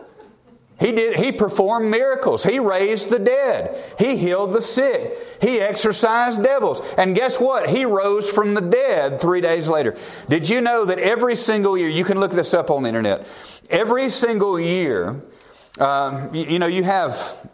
He 0.78 0.92
did 0.92 1.16
he 1.16 1.32
performed 1.32 1.90
miracles. 1.90 2.44
He 2.44 2.58
raised 2.58 3.08
the 3.08 3.18
dead. 3.18 3.82
He 3.98 4.16
healed 4.16 4.52
the 4.52 4.60
sick. 4.60 5.16
He 5.40 5.58
exorcised 5.58 6.42
devils. 6.42 6.82
And 6.98 7.16
guess 7.16 7.40
what? 7.40 7.70
He 7.70 7.84
rose 7.84 8.30
from 8.30 8.54
the 8.54 8.60
dead 8.60 9.20
3 9.20 9.40
days 9.40 9.68
later. 9.68 9.96
Did 10.28 10.48
you 10.48 10.60
know 10.60 10.84
that 10.84 10.98
every 10.98 11.34
single 11.34 11.78
year 11.78 11.88
you 11.88 12.04
can 12.04 12.20
look 12.20 12.32
this 12.32 12.52
up 12.52 12.70
on 12.70 12.82
the 12.82 12.88
internet. 12.88 13.26
Every 13.70 14.10
single 14.10 14.60
year 14.60 15.22
uh, 15.78 16.28
you, 16.32 16.44
you, 16.44 16.58
know 16.58 16.66
you 16.66 16.84
have 16.84 17.48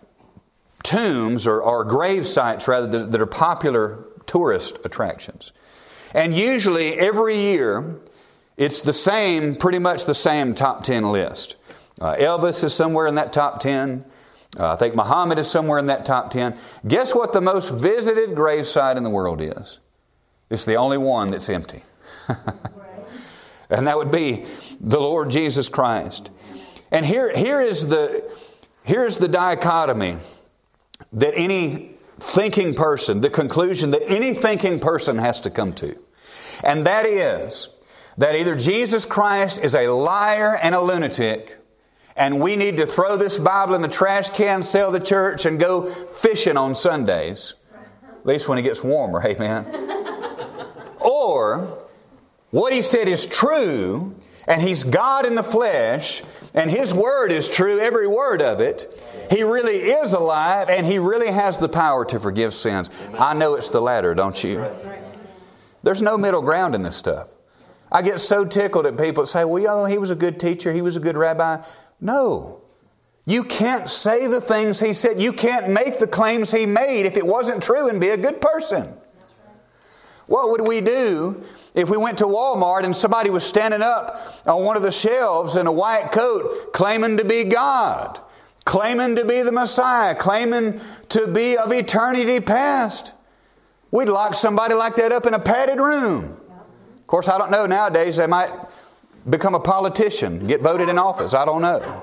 tombs 0.83 1.47
or, 1.47 1.61
or 1.61 1.85
grave 1.85 2.27
sites 2.27 2.69
rather 2.69 2.87
that, 2.87 3.13
that 3.13 3.21
are 3.21 3.27
popular 3.27 4.05
tourist 4.27 4.79
attractions. 4.85 5.53
And 6.15 6.35
usually 6.35 6.95
every 6.99 7.39
year, 7.39 8.01
it's 8.57 8.83
the 8.83 8.93
same, 8.93 9.57
pretty 9.57 9.79
much 9.79 10.05
the 10.05 10.15
same 10.15 10.55
top 10.55 10.85
10 10.85 11.11
list. 11.11 11.57
Uh, 12.03 12.17
Elvis 12.17 12.65
is 12.65 12.75
somewhere 12.75 13.07
in 13.07 13.15
that 13.15 13.33
top 13.33 13.61
10. 13.61 14.05
Uh, 14.59 14.73
I 14.73 14.77
think 14.77 14.97
Muhammad 14.97 15.39
is 15.39 15.49
somewhere 15.49 15.79
in 15.79 15.87
that 15.87 16.05
top 16.05 16.33
10. 16.33 16.59
Guess 16.85 17.15
what 17.15 17.33
the 17.33 17.41
most 17.41 17.69
visited 17.69 18.31
gravesite 18.31 18.97
in 18.97 19.05
the 19.05 19.11
world 19.11 19.41
is? 19.41 19.79
It's 20.51 20.65
the 20.65 20.75
only 20.75 20.99
one 20.99 21.31
that's 21.31 21.49
empty. 21.49 21.85
and 23.71 23.87
that 23.87 23.97
would 23.97 24.11
be 24.11 24.45
the 24.81 24.99
Lord 24.99 25.31
Jesus 25.31 25.69
Christ. 25.69 26.31
And 26.91 27.07
here, 27.07 27.33
here 27.37 27.61
is 27.61 27.87
the, 27.87 28.29
here's 28.83 29.19
the 29.19 29.29
dichotomy 29.29 30.17
that 31.13 31.35
any 31.37 31.95
thinking 32.19 32.75
person, 32.75 33.21
the 33.21 33.31
conclusion 33.31 33.93
that 33.93 34.03
any 34.09 34.35
thinking 34.35 34.81
person 34.81 35.19
has 35.19 35.41
to 35.43 35.51
come 35.51 35.73
to. 35.75 35.97
And 36.65 36.85
that 36.85 37.07
is 37.07 37.69
that 38.19 38.35
either 38.35 38.57
Jesus 38.57 39.07
Christ 39.07 39.63
is 39.63 39.77
a 39.77 39.87
liar 39.87 40.59
and 40.61 40.75
a 40.75 40.81
lunatic, 40.81 41.62
and 42.17 42.41
we 42.41 42.57
need 42.57 42.77
to 42.77 42.87
throw 42.87 43.17
this 43.17 43.39
Bible 43.39 43.75
in 43.75 43.83
the 43.83 43.89
trash 43.89 44.31
can, 44.31 44.63
sell 44.63 44.91
the 44.91 45.01
church, 45.01 45.47
and 45.47 45.59
go 45.59 45.87
fishing 45.87 46.57
on 46.57 46.75
Sundays. 46.75 47.55
At 48.05 48.27
least 48.27 48.49
when 48.49 48.59
it 48.59 48.63
gets 48.63 48.83
warmer, 48.83 49.23
amen. 49.27 49.67
or 51.01 51.87
what 52.51 52.73
he 52.73 52.83
said 52.83 53.09
is 53.09 53.27
true, 53.27 54.15
and 54.47 54.63
he's 54.63 54.85
God 54.85 55.27
in 55.27 55.35
the 55.35 55.43
flesh, 55.43 56.23
and 56.55 56.71
his 56.71 56.93
word 56.93 57.33
is 57.33 57.49
true, 57.49 57.81
every 57.81 58.07
word 58.07 58.43
of 58.43 58.61
it. 58.61 59.03
He 59.33 59.43
really 59.43 59.77
is 59.77 60.13
alive 60.13 60.69
and 60.69 60.85
He 60.85 60.99
really 60.99 61.31
has 61.31 61.57
the 61.57 61.69
power 61.69 62.05
to 62.05 62.21
forgive 62.21 62.53
sins. 62.53 62.91
I 63.19 63.33
know 63.33 63.55
it's 63.55 63.71
the 63.71 63.81
latter, 63.81 64.15
don't 64.15 64.43
you? 64.45 64.67
There's 65.83 66.03
no 66.03 66.19
middle 66.19 66.43
ground 66.43 66.75
in 66.75 66.83
this 66.83 66.97
stuff. 66.97 67.29
I 67.91 68.03
get 68.03 68.21
so 68.21 68.45
tickled 68.45 68.87
at 68.87 68.99
people 68.99 69.25
that 69.25 69.29
say, 69.29 69.45
well, 69.45 69.81
oh, 69.81 69.85
he 69.87 69.99
was 69.99 70.11
a 70.11 70.15
good 70.15 70.39
teacher, 70.39 70.73
he 70.73 70.83
was 70.83 70.97
a 70.97 71.01
good 71.01 71.17
rabbi. 71.17 71.63
No. 72.03 72.61
You 73.25 73.45
can't 73.45 73.89
say 73.89 74.27
the 74.27 74.41
things 74.41 74.79
he 74.81 74.93
said. 74.93 75.23
You 75.23 75.33
can't 75.33 75.71
make 75.71 75.99
the 75.99 76.07
claims 76.07 76.53
he 76.53 76.67
made 76.67 77.07
if 77.07 77.17
it 77.17 77.27
wasn't 77.27 77.63
true 77.63 77.89
and 77.89 77.99
be 77.99 78.11
a 78.11 78.17
good 78.19 78.43
person. 78.43 78.93
What 80.27 80.51
would 80.51 80.61
we 80.61 80.83
do 80.83 81.43
if 81.75 81.89
we 81.89 81.97
went 81.97 82.19
to 82.19 82.25
Walmart 82.25 82.85
and 82.85 82.95
somebody 82.95 83.31
was 83.31 83.45
standing 83.45 83.81
up 83.81 84.43
on 84.47 84.65
one 84.65 84.77
of 84.77 84.83
the 84.83 84.93
shelves 84.93 85.57
in 85.57 85.67
a 85.67 85.73
white 85.73 86.13
coat 86.13 86.75
claiming 86.75 87.17
to 87.17 87.25
be 87.25 87.45
God? 87.45 88.21
claiming 88.65 89.17
to 89.17 89.25
be 89.25 89.43
the 89.43 89.53
Messiah, 89.53 90.15
claiming 90.15 90.81
to 91.11 91.27
be 91.27 91.57
of 91.57 91.73
eternity 91.73 92.41
past. 92.41 93.13
We'd 93.91 94.09
lock 94.09 94.35
somebody 94.35 94.75
like 94.75 94.97
that 94.97 95.13
up 95.13 95.27
in 95.27 95.35
a 95.35 95.39
padded 95.39 95.79
room. 95.79 96.37
Of 97.01 97.07
course, 97.07 97.29
I 97.29 97.39
don't 97.39 97.51
know 97.51 97.67
nowadays, 97.67 98.17
they 98.17 98.27
might 98.27 98.51
become 99.29 99.55
a 99.55 99.61
politician, 99.61 100.47
get 100.47 100.61
voted 100.61 100.89
in 100.89 100.99
office. 100.99 101.35
I 101.35 101.45
don't 101.45 101.63
know. 101.63 102.03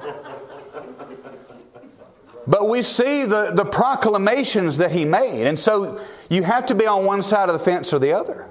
But 2.48 2.68
we 2.68 2.82
see 2.82 3.26
the, 3.26 3.52
the 3.54 3.66
proclamations 3.66 4.78
that 4.78 4.92
he 4.92 5.06
made. 5.06 5.46
And 5.46 5.60
so 5.60 6.00
you 6.30 6.44
have 6.44 6.66
to 6.68 6.76
be 6.76 6.88
on 6.88 7.06
one 7.06 7.22
side 7.22 7.48
of 7.50 7.54
the 7.54 7.64
fence 7.64 7.94
or 7.94 8.00
the 8.00 8.14
other. 8.14 8.48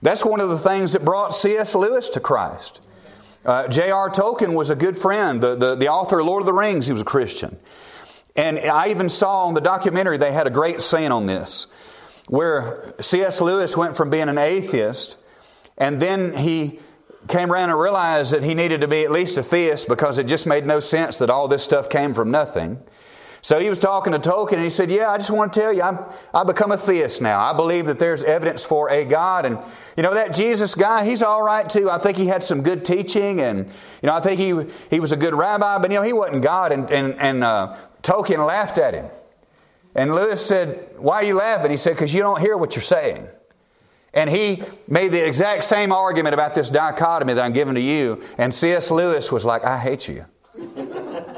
That's 0.00 0.24
one 0.24 0.40
of 0.40 0.48
the 0.48 0.58
things 0.58 0.92
that 0.92 1.04
brought 1.04 1.34
C.S. 1.34 1.74
Lewis 1.74 2.08
to 2.10 2.20
Christ. 2.20 2.80
Uh, 3.44 3.68
J.R. 3.68 4.10
Tolkien 4.10 4.54
was 4.54 4.70
a 4.70 4.76
good 4.76 4.96
friend. 4.96 5.42
The, 5.42 5.54
the, 5.54 5.74
the 5.74 5.88
author 5.88 6.20
of 6.20 6.26
Lord 6.26 6.42
of 6.42 6.46
the 6.46 6.52
Rings, 6.52 6.86
he 6.86 6.92
was 6.92 7.02
a 7.02 7.04
Christian. 7.04 7.58
And 8.36 8.58
I 8.58 8.88
even 8.88 9.08
saw 9.08 9.44
on 9.46 9.54
the 9.54 9.60
documentary, 9.60 10.16
they 10.16 10.32
had 10.32 10.46
a 10.46 10.50
great 10.50 10.80
scene 10.80 11.12
on 11.12 11.26
this. 11.26 11.66
where 12.28 12.94
C.S. 13.00 13.40
Lewis 13.40 13.76
went 13.76 13.96
from 13.96 14.10
being 14.10 14.28
an 14.28 14.38
atheist 14.38 15.18
and 15.76 16.00
then 16.00 16.36
he 16.36 16.80
came 17.28 17.52
around 17.52 17.70
and 17.70 17.78
realized 17.78 18.32
that 18.32 18.42
he 18.42 18.54
needed 18.54 18.80
to 18.80 18.88
be 18.88 19.04
at 19.04 19.10
least 19.10 19.36
a 19.38 19.42
theist 19.42 19.88
because 19.88 20.18
it 20.18 20.26
just 20.26 20.46
made 20.46 20.66
no 20.66 20.80
sense 20.80 21.18
that 21.18 21.30
all 21.30 21.48
this 21.48 21.62
stuff 21.62 21.88
came 21.88 22.14
from 22.14 22.30
nothing. 22.30 22.82
So 23.40 23.60
he 23.60 23.68
was 23.68 23.78
talking 23.78 24.12
to 24.12 24.18
Tolkien 24.18 24.54
and 24.54 24.64
he 24.64 24.70
said, 24.70 24.90
Yeah, 24.90 25.10
I 25.10 25.18
just 25.18 25.30
want 25.30 25.52
to 25.52 25.60
tell 25.60 25.72
you, 25.72 25.82
I'm, 25.82 25.98
I've 26.34 26.46
become 26.46 26.72
a 26.72 26.76
theist 26.76 27.22
now. 27.22 27.40
I 27.40 27.54
believe 27.54 27.86
that 27.86 27.98
there's 27.98 28.24
evidence 28.24 28.64
for 28.64 28.90
a 28.90 29.04
God. 29.04 29.46
And, 29.46 29.58
you 29.96 30.02
know, 30.02 30.14
that 30.14 30.34
Jesus 30.34 30.74
guy, 30.74 31.04
he's 31.04 31.22
all 31.22 31.42
right 31.42 31.68
too. 31.68 31.88
I 31.88 31.98
think 31.98 32.16
he 32.16 32.26
had 32.26 32.42
some 32.42 32.62
good 32.62 32.84
teaching 32.84 33.40
and, 33.40 33.68
you 34.02 34.06
know, 34.06 34.14
I 34.14 34.20
think 34.20 34.40
he, 34.40 34.74
he 34.90 35.00
was 35.00 35.12
a 35.12 35.16
good 35.16 35.34
rabbi, 35.34 35.78
but, 35.78 35.90
you 35.90 35.96
know, 35.96 36.02
he 36.02 36.12
wasn't 36.12 36.42
God. 36.42 36.72
And, 36.72 36.90
and, 36.90 37.14
and 37.20 37.44
uh, 37.44 37.76
Tolkien 38.02 38.44
laughed 38.44 38.78
at 38.78 38.94
him. 38.94 39.06
And 39.94 40.14
Lewis 40.14 40.44
said, 40.44 40.94
Why 40.96 41.16
are 41.16 41.24
you 41.24 41.34
laughing? 41.34 41.70
He 41.70 41.76
said, 41.76 41.94
Because 41.94 42.12
you 42.12 42.22
don't 42.22 42.40
hear 42.40 42.56
what 42.56 42.74
you're 42.74 42.82
saying. 42.82 43.28
And 44.14 44.30
he 44.30 44.62
made 44.86 45.12
the 45.12 45.24
exact 45.24 45.64
same 45.64 45.92
argument 45.92 46.34
about 46.34 46.54
this 46.54 46.70
dichotomy 46.70 47.34
that 47.34 47.44
I'm 47.44 47.52
giving 47.52 47.74
to 47.74 47.80
you. 47.80 48.22
And 48.38 48.54
C.S. 48.54 48.90
Lewis 48.90 49.30
was 49.30 49.44
like, 49.44 49.64
I 49.64 49.78
hate 49.78 50.08
you. 50.08 50.24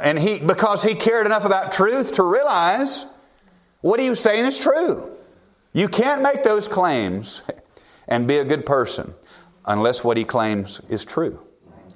and 0.00 0.18
he, 0.18 0.38
because 0.38 0.82
he 0.82 0.94
cared 0.94 1.26
enough 1.26 1.44
about 1.44 1.72
truth 1.72 2.12
to 2.14 2.22
realize 2.22 3.06
what 3.82 4.00
he 4.00 4.08
was 4.08 4.20
saying 4.20 4.46
is 4.46 4.58
true. 4.58 5.10
You 5.72 5.88
can't 5.88 6.22
make 6.22 6.42
those 6.42 6.66
claims 6.66 7.42
and 8.08 8.26
be 8.26 8.38
a 8.38 8.44
good 8.44 8.66
person 8.66 9.14
unless 9.64 10.02
what 10.02 10.16
he 10.16 10.24
claims 10.24 10.80
is 10.88 11.04
true. 11.04 11.40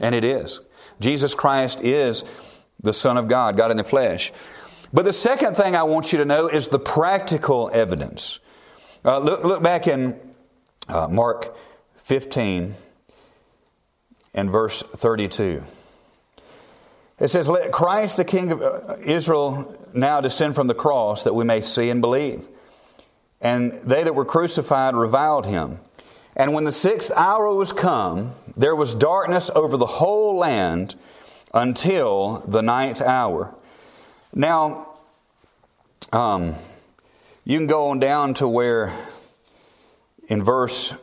And 0.00 0.14
it 0.14 0.24
is. 0.24 0.60
Jesus 1.00 1.34
Christ 1.34 1.80
is 1.82 2.24
the 2.80 2.92
Son 2.92 3.16
of 3.16 3.28
God, 3.28 3.56
God 3.56 3.70
in 3.70 3.76
the 3.76 3.84
flesh. 3.84 4.32
But 4.92 5.04
the 5.04 5.12
second 5.12 5.56
thing 5.56 5.74
I 5.74 5.82
want 5.82 6.12
you 6.12 6.18
to 6.18 6.24
know 6.24 6.46
is 6.46 6.68
the 6.68 6.78
practical 6.78 7.70
evidence. 7.72 8.38
Uh, 9.04 9.18
look, 9.18 9.44
look 9.44 9.62
back 9.62 9.86
in 9.86 10.18
uh, 10.88 11.06
Mark 11.08 11.54
15 12.04 12.74
and 14.32 14.50
verse 14.50 14.80
32. 14.80 15.62
It 17.18 17.28
says, 17.28 17.46
Let 17.46 17.70
Christ, 17.70 18.16
the 18.16 18.24
King 18.24 18.50
of 18.50 18.62
uh, 18.62 18.96
Israel, 19.04 19.76
now 19.92 20.22
descend 20.22 20.54
from 20.54 20.68
the 20.68 20.74
cross 20.74 21.24
that 21.24 21.34
we 21.34 21.44
may 21.44 21.60
see 21.60 21.90
and 21.90 22.00
believe. 22.00 22.46
And 23.42 23.72
they 23.72 24.02
that 24.04 24.14
were 24.14 24.24
crucified 24.24 24.94
reviled 24.94 25.44
him. 25.44 25.80
And 26.34 26.54
when 26.54 26.64
the 26.64 26.72
sixth 26.72 27.12
hour 27.14 27.54
was 27.54 27.72
come, 27.72 28.32
there 28.56 28.74
was 28.74 28.94
darkness 28.94 29.50
over 29.54 29.76
the 29.76 29.84
whole 29.84 30.36
land 30.36 30.94
until 31.52 32.38
the 32.48 32.62
ninth 32.62 33.02
hour. 33.02 33.54
Now, 34.34 34.94
um, 36.10 36.54
you 37.44 37.58
can 37.58 37.66
go 37.66 37.88
on 37.88 37.98
down 37.98 38.34
to 38.34 38.48
where 38.48 38.92
in 40.28 40.42
verse 40.42 40.94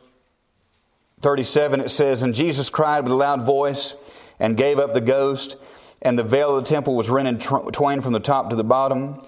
37 1.21 1.81
it 1.81 1.89
says, 1.89 2.23
And 2.23 2.33
Jesus 2.33 2.69
cried 2.69 3.03
with 3.03 3.11
a 3.11 3.15
loud 3.15 3.43
voice 3.43 3.93
and 4.39 4.57
gave 4.57 4.79
up 4.79 4.95
the 4.95 5.01
ghost, 5.01 5.55
and 6.01 6.17
the 6.17 6.23
veil 6.23 6.57
of 6.57 6.63
the 6.63 6.69
temple 6.69 6.95
was 6.95 7.11
rent 7.11 7.27
in 7.27 7.37
twain 7.71 8.01
from 8.01 8.13
the 8.13 8.19
top 8.19 8.49
to 8.49 8.55
the 8.55 8.63
bottom. 8.63 9.21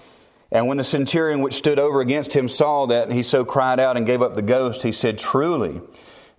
And 0.52 0.68
when 0.68 0.78
the 0.78 0.84
centurion 0.84 1.42
which 1.42 1.54
stood 1.54 1.78
over 1.78 2.02
against 2.02 2.36
him 2.36 2.50
saw 2.50 2.88
that 2.88 3.12
he 3.12 3.22
so 3.22 3.46
cried 3.46 3.80
out 3.80 3.96
and 3.96 4.08
gave 4.08 4.24
up 4.24 4.34
the 4.34 4.42
ghost, 4.42 4.82
he 4.82 4.92
said, 4.92 5.20
Truly, 5.20 5.82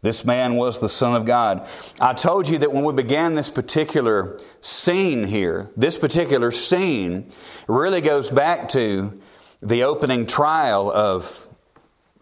this 0.03 0.25
man 0.25 0.57
was 0.57 0.81
the 0.81 0.89
Son 0.89 1.15
of 1.15 1.25
God. 1.25 1.69
I 2.01 2.15
told 2.15 2.49
you 2.49 2.59
that 2.59 2.73
when 2.73 2.85
we 2.85 2.93
began 2.93 3.35
this 3.35 3.51
particular 3.51 4.41
scene 4.61 5.25
here, 5.29 5.71
this 5.77 5.99
particular 5.99 6.51
scene 6.51 7.33
really 7.69 8.01
goes 8.01 8.29
back 8.29 8.69
to 8.71 9.21
the 9.65 9.85
opening 9.85 10.27
trial 10.27 10.91
of, 10.93 11.49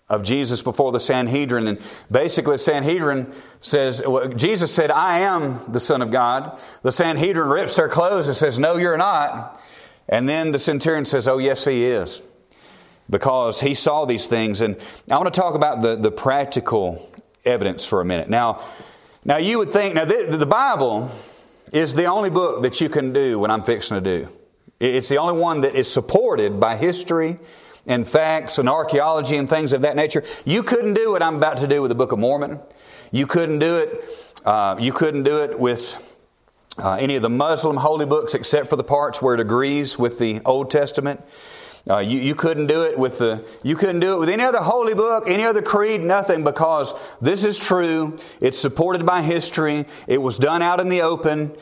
of 0.08 0.22
Jesus 0.22 0.62
before 0.62 0.92
the 0.92 1.00
Sanhedrin. 1.00 1.66
And 1.66 1.80
basically, 2.10 2.54
the 2.54 2.58
Sanhedrin 2.58 3.32
says, 3.60 4.02
well, 4.06 4.28
Jesus 4.28 4.72
said, 4.72 4.90
I 4.90 5.20
am 5.20 5.72
the 5.72 5.80
Son 5.80 6.02
of 6.02 6.10
God. 6.10 6.58
The 6.82 6.92
Sanhedrin 6.92 7.48
rips 7.48 7.76
their 7.76 7.88
clothes 7.88 8.28
and 8.28 8.36
says, 8.36 8.58
No, 8.58 8.76
you're 8.76 8.96
not. 8.96 9.60
And 10.08 10.28
then 10.28 10.52
the 10.52 10.58
centurion 10.58 11.04
says, 11.04 11.28
Oh, 11.28 11.38
yes, 11.38 11.64
he 11.64 11.84
is. 11.84 12.22
Because 13.10 13.60
he 13.60 13.74
saw 13.74 14.04
these 14.04 14.26
things. 14.26 14.60
And 14.60 14.76
I 15.10 15.16
want 15.16 15.32
to 15.32 15.40
talk 15.40 15.54
about 15.54 15.82
the, 15.82 15.96
the 15.96 16.10
practical 16.10 17.10
evidence 17.44 17.84
for 17.84 18.00
a 18.00 18.04
minute. 18.04 18.30
Now, 18.30 18.64
now 19.24 19.36
you 19.36 19.58
would 19.58 19.72
think, 19.72 19.94
now 19.94 20.04
the, 20.04 20.36
the 20.36 20.46
Bible 20.46 21.10
is 21.72 21.94
the 21.94 22.04
only 22.06 22.30
book 22.30 22.62
that 22.62 22.80
you 22.80 22.88
can 22.88 23.12
do 23.12 23.38
what 23.38 23.50
I'm 23.50 23.62
fixing 23.62 23.96
to 23.96 24.00
do. 24.00 24.28
It's 24.82 25.08
the 25.08 25.18
only 25.18 25.40
one 25.40 25.60
that 25.60 25.76
is 25.76 25.88
supported 25.88 26.58
by 26.58 26.76
history 26.76 27.38
and 27.86 28.06
facts 28.06 28.58
and 28.58 28.68
archaeology 28.68 29.36
and 29.36 29.48
things 29.48 29.72
of 29.72 29.82
that 29.82 29.94
nature. 29.94 30.24
You 30.44 30.64
couldn't 30.64 30.94
do 30.94 31.12
what 31.12 31.22
I'm 31.22 31.36
about 31.36 31.58
to 31.58 31.68
do 31.68 31.82
with 31.82 31.90
the 31.90 31.94
Book 31.94 32.10
of 32.10 32.18
Mormon. 32.18 32.58
You 33.12 33.28
couldn't 33.28 33.60
do 33.60 33.76
it. 33.76 34.34
Uh, 34.44 34.74
you 34.80 34.92
couldn't 34.92 35.22
do 35.22 35.40
it 35.44 35.56
with 35.56 36.18
uh, 36.78 36.94
any 36.94 37.14
of 37.14 37.22
the 37.22 37.30
Muslim 37.30 37.76
holy 37.76 38.06
books 38.06 38.34
except 38.34 38.66
for 38.66 38.74
the 38.74 38.82
parts 38.82 39.22
where 39.22 39.34
it 39.34 39.40
agrees 39.40 40.00
with 40.00 40.18
the 40.18 40.40
Old 40.44 40.68
Testament. 40.68 41.20
Uh, 41.88 41.98
you, 41.98 42.18
you 42.18 42.34
couldn't 42.34 42.66
do 42.66 42.82
it 42.82 42.98
with 42.98 43.18
the 43.18 43.44
you 43.62 43.76
couldn't 43.76 44.00
do 44.00 44.16
it 44.16 44.18
with 44.18 44.30
any 44.30 44.42
other 44.42 44.58
holy 44.58 44.94
book, 44.94 45.30
any 45.30 45.44
other 45.44 45.62
creed, 45.62 46.00
nothing, 46.00 46.42
because 46.42 46.92
this 47.20 47.44
is 47.44 47.56
true. 47.56 48.16
It's 48.40 48.58
supported 48.58 49.06
by 49.06 49.22
history. 49.22 49.84
It 50.08 50.20
was 50.20 50.38
done 50.38 50.60
out 50.60 50.80
in 50.80 50.88
the 50.88 51.02
open, 51.02 51.56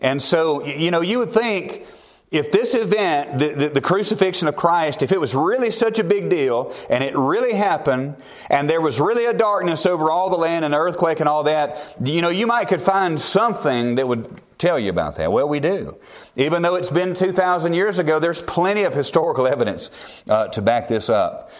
and 0.00 0.20
so 0.20 0.66
you 0.66 0.90
know 0.90 1.00
you 1.00 1.18
would 1.18 1.32
think 1.32 1.86
if 2.30 2.52
this 2.52 2.74
event, 2.74 3.38
the, 3.38 3.48
the, 3.48 3.68
the, 3.70 3.80
crucifixion 3.80 4.48
of 4.48 4.56
Christ, 4.56 5.02
if 5.02 5.12
it 5.12 5.20
was 5.20 5.34
really 5.34 5.70
such 5.70 5.98
a 5.98 6.04
big 6.04 6.28
deal 6.28 6.74
and 6.90 7.02
it 7.02 7.16
really 7.16 7.54
happened 7.54 8.16
and 8.50 8.68
there 8.68 8.82
was 8.82 9.00
really 9.00 9.24
a 9.24 9.32
darkness 9.32 9.86
over 9.86 10.10
all 10.10 10.28
the 10.28 10.36
land 10.36 10.64
and 10.64 10.74
earthquake 10.74 11.20
and 11.20 11.28
all 11.28 11.44
that, 11.44 11.96
you 12.04 12.20
know, 12.20 12.28
you 12.28 12.46
might 12.46 12.66
could 12.66 12.82
find 12.82 13.18
something 13.18 13.94
that 13.94 14.06
would 14.06 14.40
tell 14.58 14.78
you 14.78 14.90
about 14.90 15.16
that. 15.16 15.32
Well, 15.32 15.48
we 15.48 15.58
do. 15.58 15.96
Even 16.36 16.60
though 16.60 16.74
it's 16.74 16.90
been 16.90 17.14
2,000 17.14 17.72
years 17.72 17.98
ago, 17.98 18.18
there's 18.18 18.42
plenty 18.42 18.82
of 18.82 18.92
historical 18.92 19.46
evidence 19.46 19.90
uh, 20.28 20.48
to 20.48 20.60
back 20.60 20.88
this 20.88 21.08
up. 21.08 21.50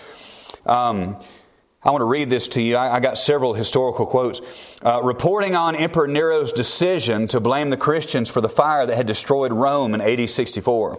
Um, 0.66 1.16
I 1.80 1.92
want 1.92 2.00
to 2.00 2.06
read 2.06 2.28
this 2.28 2.48
to 2.48 2.62
you. 2.62 2.74
I, 2.74 2.96
I 2.96 3.00
got 3.00 3.16
several 3.18 3.54
historical 3.54 4.04
quotes. 4.04 4.40
Uh, 4.84 5.00
reporting 5.02 5.54
on 5.54 5.76
Emperor 5.76 6.08
Nero's 6.08 6.52
decision 6.52 7.28
to 7.28 7.38
blame 7.38 7.70
the 7.70 7.76
Christians 7.76 8.28
for 8.28 8.40
the 8.40 8.48
fire 8.48 8.84
that 8.84 8.96
had 8.96 9.06
destroyed 9.06 9.52
Rome 9.52 9.94
in 9.94 10.00
AD 10.00 10.28
64, 10.28 10.98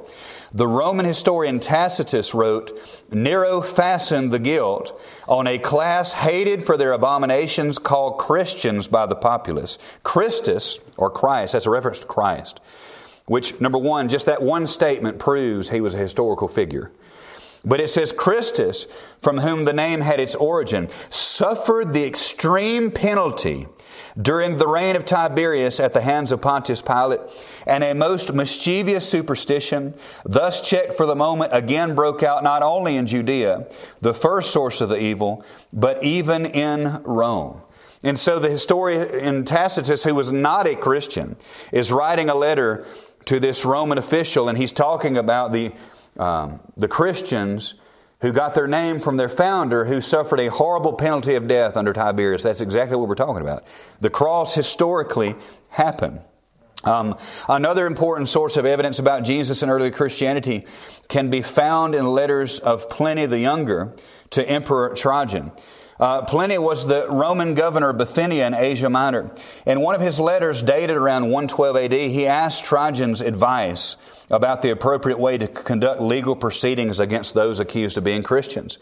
the 0.54 0.68
Roman 0.68 1.06
historian 1.06 1.60
Tacitus 1.60 2.34
wrote 2.34 2.72
Nero 3.12 3.60
fastened 3.60 4.32
the 4.32 4.40
guilt 4.40 5.00
on 5.28 5.48
a 5.48 5.60
class 5.60 6.14
hated 6.14 6.64
for 6.64 6.78
their 6.78 6.94
abominations 6.94 7.78
called 7.78 8.18
Christians 8.18 8.88
by 8.88 9.06
the 9.06 9.16
populace. 9.16 9.78
Christus, 10.04 10.80
or 10.96 11.10
Christ, 11.10 11.54
that's 11.54 11.66
a 11.66 11.70
reference 11.70 12.00
to 12.00 12.08
Christ, 12.08 12.62
which, 13.26 13.60
number 13.60 13.78
one, 13.78 14.08
just 14.08 14.28
that 14.28 14.42
one 14.42 14.66
statement 14.66 15.20
proves 15.20 15.70
he 15.70 15.82
was 15.82 15.94
a 15.94 16.00
historical 16.00 16.48
figure. 16.48 16.90
But 17.70 17.80
it 17.80 17.90
says 17.90 18.12
Christus, 18.12 18.88
from 19.22 19.38
whom 19.38 19.66
the 19.66 19.74
name 19.74 20.02
had 20.02 20.20
its 20.20 20.34
origin, 20.34 20.90
suffered 21.12 21.94
the 21.94 22.04
extreme 22.04 22.90
penalty 22.90 23.68
during 24.20 24.58
the 24.58 24.68
reign 24.68 24.96
of 24.96 25.06
Tiberius 25.06 25.80
at 25.80 25.94
the 25.94 26.02
hands 26.02 26.32
of 26.32 26.42
Pontius 26.42 26.82
Pilate, 26.82 27.20
and 27.68 27.84
a 27.84 27.94
most 27.94 28.34
mischievous 28.34 29.08
superstition, 29.08 29.94
thus 30.26 30.68
checked 30.68 30.96
for 30.96 31.06
the 31.06 31.16
moment, 31.16 31.54
again 31.54 31.94
broke 31.94 32.24
out 32.24 32.44
not 32.44 32.64
only 32.64 32.98
in 32.98 33.06
Judea, 33.06 33.68
the 34.02 34.16
first 34.16 34.50
source 34.50 34.82
of 34.82 34.90
the 34.90 35.00
evil, 35.00 35.46
but 35.72 36.04
even 36.04 36.48
in 36.48 37.04
Rome. 37.04 37.62
And 38.02 38.20
so 38.20 38.40
the 38.40 38.50
historian 38.50 39.46
Tacitus, 39.46 40.06
who 40.06 40.16
was 40.16 40.32
not 40.32 40.66
a 40.66 40.76
Christian, 40.76 41.36
is 41.72 41.92
writing 41.92 42.32
a 42.32 42.36
letter 42.36 42.88
to 43.26 43.40
this 43.40 43.64
Roman 43.64 44.00
official, 44.00 44.50
and 44.50 44.58
he's 44.58 44.72
talking 44.72 45.18
about 45.18 45.54
the 45.54 45.72
um, 46.20 46.60
the 46.78 46.88
Christians 46.88 47.76
who 48.22 48.32
got 48.34 48.54
their 48.54 48.68
name 48.68 49.00
from 49.00 49.18
their 49.18 49.30
founder 49.30 49.86
who 49.86 50.02
suffered 50.02 50.40
a 50.40 50.48
horrible 50.48 50.94
penalty 50.94 51.36
of 51.36 51.48
death 51.48 51.78
under 51.78 51.94
Tiberius. 51.94 52.44
That's 52.44 52.62
exactly 52.62 52.98
what 52.98 53.08
we're 53.08 53.16
talking 53.16 53.42
about. 53.42 53.64
The 54.02 54.10
cross 54.10 54.54
historically 54.54 55.36
happened. 55.70 56.20
Um, 56.84 57.18
another 57.48 57.86
important 57.86 58.30
source 58.30 58.58
of 58.58 58.66
evidence 58.66 59.00
about 59.00 59.24
Jesus 59.24 59.62
and 59.62 59.72
early 59.72 59.92
Christianity 59.92 60.66
can 61.08 61.30
be 61.30 61.42
found 61.42 61.96
in 61.96 62.06
letters 62.06 62.60
of 62.60 62.90
Pliny 62.90 63.26
the 63.26 63.40
Younger 63.40 63.96
to 64.32 64.48
Emperor 64.48 64.94
Trajan. 64.96 65.52
Uh, 66.00 66.22
Pliny 66.22 66.58
was 66.58 66.88
the 66.88 67.08
Roman 67.10 67.54
governor 67.54 67.90
of 67.90 67.98
Bithynia 67.98 68.48
in 68.48 68.54
Asia 68.54 68.90
Minor. 68.90 69.32
In 69.66 69.82
one 69.82 69.96
of 69.96 70.02
his 70.02 70.18
letters 70.20 70.64
dated 70.64 70.96
around 70.96 71.24
112 71.24 71.76
AD, 71.76 71.92
he 71.92 72.26
asked 72.26 72.64
Trajan's 72.64 73.20
advice 73.20 73.98
about 74.30 74.62
the 74.62 74.70
appropriate 74.70 75.20
way 75.20 75.38
to 75.38 75.48
conduct 75.48 76.02
legal 76.02 76.36
proceedings 76.36 77.00
against 77.00 77.34
those 77.34 77.60
accused 77.60 77.98
of 77.98 78.04
being 78.04 78.24
Christians. 78.24 78.78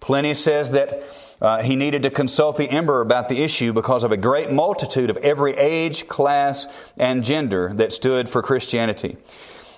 Pliny 0.00 0.34
says 0.34 0.72
that 0.72 1.02
uh, 1.40 1.62
he 1.62 1.74
needed 1.74 2.02
to 2.02 2.10
consult 2.10 2.56
the 2.56 2.70
emperor 2.70 3.00
about 3.00 3.28
the 3.28 3.42
issue 3.42 3.72
because 3.72 4.04
of 4.04 4.12
a 4.12 4.16
great 4.16 4.50
multitude 4.50 5.08
of 5.08 5.16
every 5.18 5.56
age, 5.56 6.06
class, 6.06 6.66
and 6.98 7.24
gender 7.24 7.72
that 7.74 7.92
stood 7.92 8.28
for 8.28 8.42
Christianity. 8.42 9.16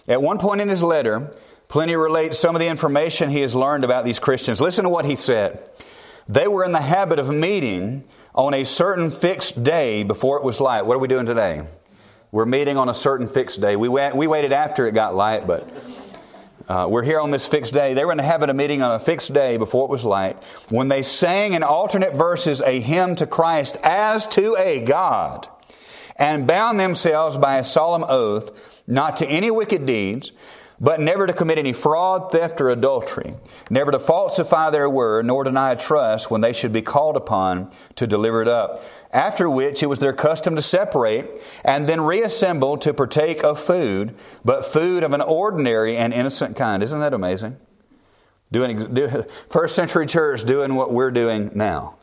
At 0.08 0.20
one 0.20 0.38
point 0.38 0.60
in 0.60 0.68
his 0.68 0.82
letter, 0.82 1.34
Pliny 1.68 1.94
relates 1.94 2.38
some 2.38 2.56
of 2.56 2.60
the 2.60 2.66
information 2.66 3.30
he 3.30 3.40
has 3.40 3.54
learned 3.54 3.84
about 3.84 4.04
these 4.04 4.18
Christians. 4.18 4.60
Listen 4.60 4.84
to 4.84 4.90
what 4.90 5.04
he 5.04 5.16
said. 5.16 5.70
They 6.28 6.48
were 6.48 6.64
in 6.64 6.72
the 6.72 6.80
habit 6.80 7.18
of 7.18 7.32
meeting 7.32 8.04
on 8.34 8.54
a 8.54 8.64
certain 8.64 9.10
fixed 9.10 9.62
day 9.62 10.02
before 10.02 10.36
it 10.38 10.44
was 10.44 10.60
light. 10.60 10.82
What 10.82 10.96
are 10.96 10.98
we 11.00 11.08
doing 11.08 11.26
today? 11.26 11.64
We're 12.32 12.46
meeting 12.46 12.78
on 12.78 12.88
a 12.88 12.94
certain 12.94 13.28
fixed 13.28 13.60
day. 13.60 13.76
We, 13.76 13.90
wait, 13.90 14.16
we 14.16 14.26
waited 14.26 14.54
after 14.54 14.86
it 14.86 14.94
got 14.94 15.14
light, 15.14 15.46
but 15.46 15.68
uh, 16.66 16.86
we're 16.88 17.02
here 17.02 17.20
on 17.20 17.30
this 17.30 17.46
fixed 17.46 17.74
day. 17.74 17.92
They 17.92 18.06
were 18.06 18.10
in 18.10 18.16
the 18.16 18.24
habit 18.24 18.48
of 18.48 18.56
meeting 18.56 18.80
on 18.80 18.90
a 18.92 18.98
fixed 18.98 19.34
day 19.34 19.58
before 19.58 19.84
it 19.84 19.90
was 19.90 20.02
light 20.02 20.42
when 20.70 20.88
they 20.88 21.02
sang 21.02 21.52
in 21.52 21.62
alternate 21.62 22.14
verses 22.14 22.62
a 22.62 22.80
hymn 22.80 23.16
to 23.16 23.26
Christ 23.26 23.76
as 23.82 24.26
to 24.28 24.56
a 24.56 24.80
God 24.80 25.46
and 26.16 26.46
bound 26.46 26.80
themselves 26.80 27.36
by 27.36 27.58
a 27.58 27.64
solemn 27.64 28.06
oath 28.08 28.50
not 28.86 29.16
to 29.16 29.26
any 29.26 29.50
wicked 29.50 29.84
deeds 29.84 30.32
but 30.82 30.98
never 30.98 31.28
to 31.28 31.32
commit 31.32 31.58
any 31.58 31.72
fraud, 31.72 32.32
theft, 32.32 32.60
or 32.60 32.68
adultery, 32.68 33.34
never 33.70 33.92
to 33.92 34.00
falsify 34.00 34.68
their 34.68 34.90
word, 34.90 35.24
nor 35.24 35.44
deny 35.44 35.70
a 35.70 35.76
trust 35.76 36.28
when 36.28 36.40
they 36.40 36.52
should 36.52 36.72
be 36.72 36.82
called 36.82 37.16
upon 37.16 37.70
to 37.94 38.04
deliver 38.04 38.42
it 38.42 38.48
up. 38.48 38.84
After 39.12 39.48
which 39.48 39.84
it 39.84 39.86
was 39.86 40.00
their 40.00 40.12
custom 40.12 40.56
to 40.56 40.62
separate 40.62 41.40
and 41.64 41.88
then 41.88 42.00
reassemble 42.00 42.78
to 42.78 42.92
partake 42.92 43.44
of 43.44 43.60
food, 43.60 44.16
but 44.44 44.66
food 44.66 45.04
of 45.04 45.12
an 45.12 45.20
ordinary 45.20 45.96
and 45.96 46.12
innocent 46.12 46.56
kind. 46.56 46.82
Isn't 46.82 46.98
that 46.98 47.14
amazing? 47.14 47.58
Doing 48.50 48.92
do, 48.92 49.24
first 49.50 49.76
century 49.76 50.06
church 50.06 50.44
doing 50.44 50.74
what 50.74 50.92
we're 50.92 51.12
doing 51.12 51.52
now. 51.54 51.94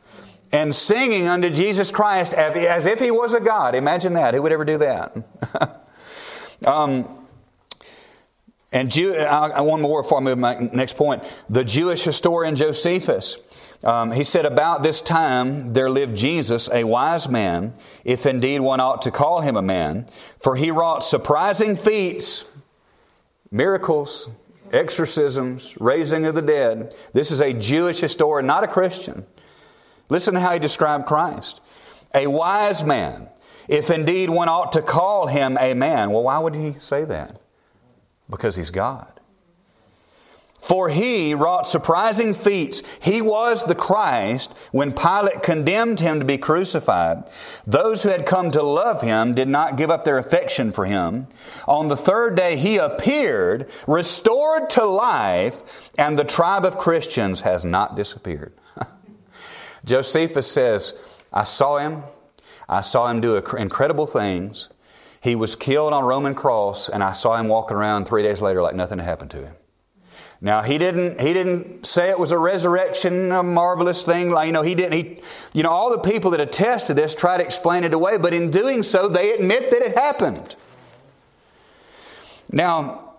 And 0.54 0.74
singing 0.74 1.28
unto 1.28 1.50
Jesus 1.50 1.92
Christ 1.92 2.34
as 2.34 2.86
if 2.86 3.00
he 3.00 3.12
was 3.12 3.34
a 3.34 3.42
God. 3.42 3.76
Imagine 3.76 4.13
that. 4.13 4.34
Who 4.34 4.42
would 4.42 4.54
ever 4.54 4.65
do 4.65 4.78
that? 4.78 5.15
um, 6.65 7.18
and 8.71 8.91
Jew, 8.91 9.15
I, 9.15 9.62
one 9.62 9.82
more 9.82 10.03
before 10.03 10.19
I 10.19 10.21
move 10.21 10.38
my 10.38 10.69
next 10.73 10.95
point. 10.95 11.23
The 11.49 11.63
Jewish 11.63 12.03
historian 12.03 12.55
Josephus, 12.55 13.38
um, 13.84 14.12
he 14.12 14.23
said, 14.23 14.45
About 14.45 14.84
this 14.84 15.01
time 15.01 15.73
there 15.73 15.89
lived 15.89 16.15
Jesus, 16.15 16.69
a 16.71 16.84
wise 16.84 17.27
man, 17.27 17.73
if 18.03 18.25
indeed 18.25 18.60
one 18.60 18.79
ought 18.79 19.01
to 19.03 19.12
call 19.12 19.41
him 19.41 19.55
a 19.58 19.62
man, 19.62 20.05
for 20.39 20.55
he 20.55 20.69
wrought 20.69 21.03
surprising 21.03 21.75
feats, 21.75 22.45
miracles, 23.49 24.29
exorcisms, 24.71 25.75
raising 25.79 26.25
of 26.25 26.36
the 26.36 26.41
dead. 26.41 26.93
This 27.13 27.32
is 27.32 27.41
a 27.41 27.53
Jewish 27.53 27.99
historian, 27.99 28.45
not 28.45 28.63
a 28.63 28.67
Christian. 28.67 29.25
Listen 30.10 30.36
to 30.36 30.39
how 30.39 30.53
he 30.53 30.60
described 30.60 31.08
Christ. 31.08 31.60
A 32.13 32.27
wise 32.27 32.84
man, 32.84 33.29
if 33.67 33.89
indeed 33.89 34.29
one 34.29 34.49
ought 34.49 34.71
to 34.73 34.84
call 34.84 35.25
him 35.25 35.58
a 35.60 35.73
man. 35.73 36.12
Well, 36.12 36.23
why 36.23 36.38
would 36.38 36.53
he 36.53 36.75
say 36.77 37.03
that? 37.05 37.39
Because 38.30 38.56
he's 38.56 38.72
God. 38.72 39.20
For 40.60 40.89
he 40.89 41.34
wrought 41.34 41.68
surprising 41.68 42.34
feats. 42.34 42.84
He 43.02 43.22
was 43.22 43.63
the 43.63 43.76
Christ 43.76 44.54
when 44.72 44.92
Pilate 44.92 45.42
condemned 45.42 46.02
him 46.02 46.20
to 46.20 46.26
be 46.26 46.38
crucified. 46.38 47.24
Those 47.65 48.04
who 48.04 48.10
had 48.10 48.26
come 48.26 48.52
to 48.52 48.62
love 48.62 49.02
him 49.02 49.34
did 49.34 49.48
not 49.48 49.78
give 49.78 49.89
up 49.89 50.04
their 50.04 50.18
affection 50.18 50.72
for 50.72 50.86
him. 50.86 51.28
On 51.65 51.88
the 51.88 51.96
third 51.96 52.36
day 52.36 52.58
he 52.58 52.78
appeared, 52.78 53.70
restored 53.88 54.70
to 54.72 54.86
life, 54.86 55.89
and 55.98 56.20
the 56.20 56.26
tribe 56.26 56.65
of 56.65 56.78
Christians 56.78 57.42
has 57.42 57.63
not 57.63 57.96
disappeared. 57.96 58.54
Josephus 59.86 60.52
says, 60.52 60.94
I 61.32 61.46
saw 61.46 61.78
him. 61.78 62.04
I 62.68 62.82
saw 62.82 63.08
him 63.08 63.22
do 63.22 63.38
incredible 63.38 64.06
things. 64.06 64.70
He 65.21 65.36
was 65.36 65.55
killed 65.55 65.93
on 65.93 66.03
a 66.03 66.05
Roman 66.05 66.34
cross, 66.34 66.89
and 66.89 67.03
I 67.03 67.13
saw 67.13 67.36
him 67.36 67.47
walking 67.47 67.75
around 67.75 68.05
three 68.05 68.23
days 68.23 68.41
later 68.41 68.62
like 68.62 68.75
nothing 68.75 68.99
had 68.99 69.05
happened 69.05 69.32
to 69.32 69.43
him. 69.43 69.55
Now 70.41 70.62
he 70.62 70.77
didn't 70.77 71.19
he 71.19 71.34
didn't 71.34 71.86
say 71.86 72.10
it 72.10 72.17
was 72.17 72.32
a 72.32 72.38
resurrection, 72.38 73.32
a 73.34 73.43
marvelous 73.43 74.03
thing. 74.03 74.32
Like 74.32 74.47
you 74.47 74.53
know, 74.53 74.62
he 74.62 74.73
didn't. 74.73 74.93
He, 74.93 75.21
you 75.53 75.63
know, 75.63 75.69
all 75.69 75.91
the 75.91 75.99
people 75.99 76.32
that 76.32 76.39
attest 76.39 76.88
to 76.88 76.93
this 76.93 77.13
try 77.13 77.38
to 77.38 77.43
explain 77.43 77.84
it 77.84 77.93
away, 77.93 78.17
but 78.17 78.34
in 78.34 78.49
doing 78.49 78.84
so, 78.84 79.10
they 79.10 79.34
admit 79.34 79.69
that 79.71 79.82
it 79.82 79.97
happened. 79.97 80.55
Now, 82.51 83.15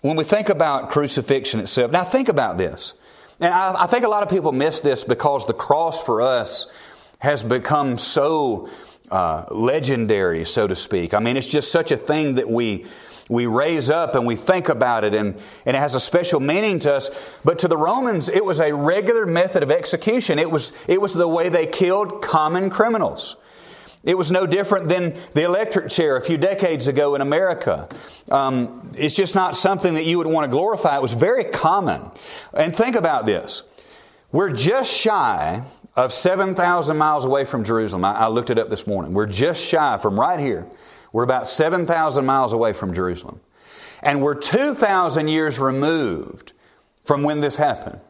when 0.00 0.16
we 0.16 0.24
think 0.24 0.48
about 0.48 0.90
crucifixion 0.90 1.60
itself, 1.60 1.92
now 1.92 2.02
think 2.04 2.28
about 2.28 2.58
this. 2.58 2.94
And 3.38 3.54
I, 3.54 3.84
I 3.84 3.86
think 3.86 4.04
a 4.04 4.08
lot 4.08 4.24
of 4.24 4.28
people 4.28 4.50
miss 4.50 4.80
this 4.80 5.04
because 5.04 5.46
the 5.46 5.54
cross 5.54 6.02
for 6.02 6.20
us 6.20 6.66
has 7.20 7.44
become 7.44 7.98
so 7.98 8.68
uh, 9.10 9.44
legendary, 9.50 10.44
so 10.44 10.66
to 10.66 10.76
speak. 10.76 11.14
I 11.14 11.18
mean, 11.18 11.36
it's 11.36 11.46
just 11.46 11.70
such 11.70 11.90
a 11.90 11.96
thing 11.96 12.34
that 12.36 12.48
we 12.48 12.86
we 13.30 13.46
raise 13.46 13.90
up 13.90 14.16
and 14.16 14.26
we 14.26 14.34
think 14.34 14.68
about 14.68 15.04
it 15.04 15.14
and, 15.14 15.36
and 15.64 15.76
it 15.76 15.78
has 15.78 15.94
a 15.94 16.00
special 16.00 16.40
meaning 16.40 16.80
to 16.80 16.92
us. 16.92 17.10
But 17.44 17.60
to 17.60 17.68
the 17.68 17.76
Romans, 17.76 18.28
it 18.28 18.44
was 18.44 18.58
a 18.58 18.74
regular 18.74 19.24
method 19.24 19.62
of 19.62 19.70
execution. 19.70 20.40
It 20.40 20.50
was, 20.50 20.72
it 20.88 21.00
was 21.00 21.14
the 21.14 21.28
way 21.28 21.48
they 21.48 21.66
killed 21.66 22.22
common 22.22 22.70
criminals. 22.70 23.36
It 24.02 24.18
was 24.18 24.32
no 24.32 24.46
different 24.46 24.88
than 24.88 25.14
the 25.34 25.44
electric 25.44 25.90
chair 25.90 26.16
a 26.16 26.22
few 26.22 26.38
decades 26.38 26.88
ago 26.88 27.14
in 27.14 27.20
America. 27.20 27.88
Um, 28.30 28.90
it's 28.94 29.14
just 29.14 29.36
not 29.36 29.54
something 29.54 29.94
that 29.94 30.06
you 30.06 30.18
would 30.18 30.26
want 30.26 30.44
to 30.46 30.50
glorify. 30.50 30.96
It 30.96 31.02
was 31.02 31.12
very 31.12 31.44
common. 31.44 32.10
And 32.52 32.74
think 32.74 32.96
about 32.96 33.26
this. 33.26 33.62
We're 34.32 34.52
just 34.52 34.92
shy 34.92 35.62
of 35.96 36.12
7,000 36.12 36.96
miles 36.96 37.24
away 37.24 37.44
from 37.44 37.64
Jerusalem. 37.64 38.04
I, 38.04 38.12
I, 38.12 38.28
looked 38.28 38.50
it 38.50 38.58
up 38.58 38.70
this 38.70 38.86
morning. 38.86 39.12
We're 39.12 39.26
just 39.26 39.64
shy 39.66 39.98
from 39.98 40.18
right 40.18 40.38
here. 40.38 40.66
We're 41.12 41.24
about 41.24 41.48
7,000 41.48 42.24
miles 42.24 42.52
away 42.52 42.72
from 42.72 42.94
Jerusalem. 42.94 43.40
And 44.02 44.22
we're 44.22 44.34
2,000 44.34 45.28
years 45.28 45.58
removed 45.58 46.52
from 47.02 47.22
when 47.22 47.40
this 47.40 47.56
happened. 47.56 48.00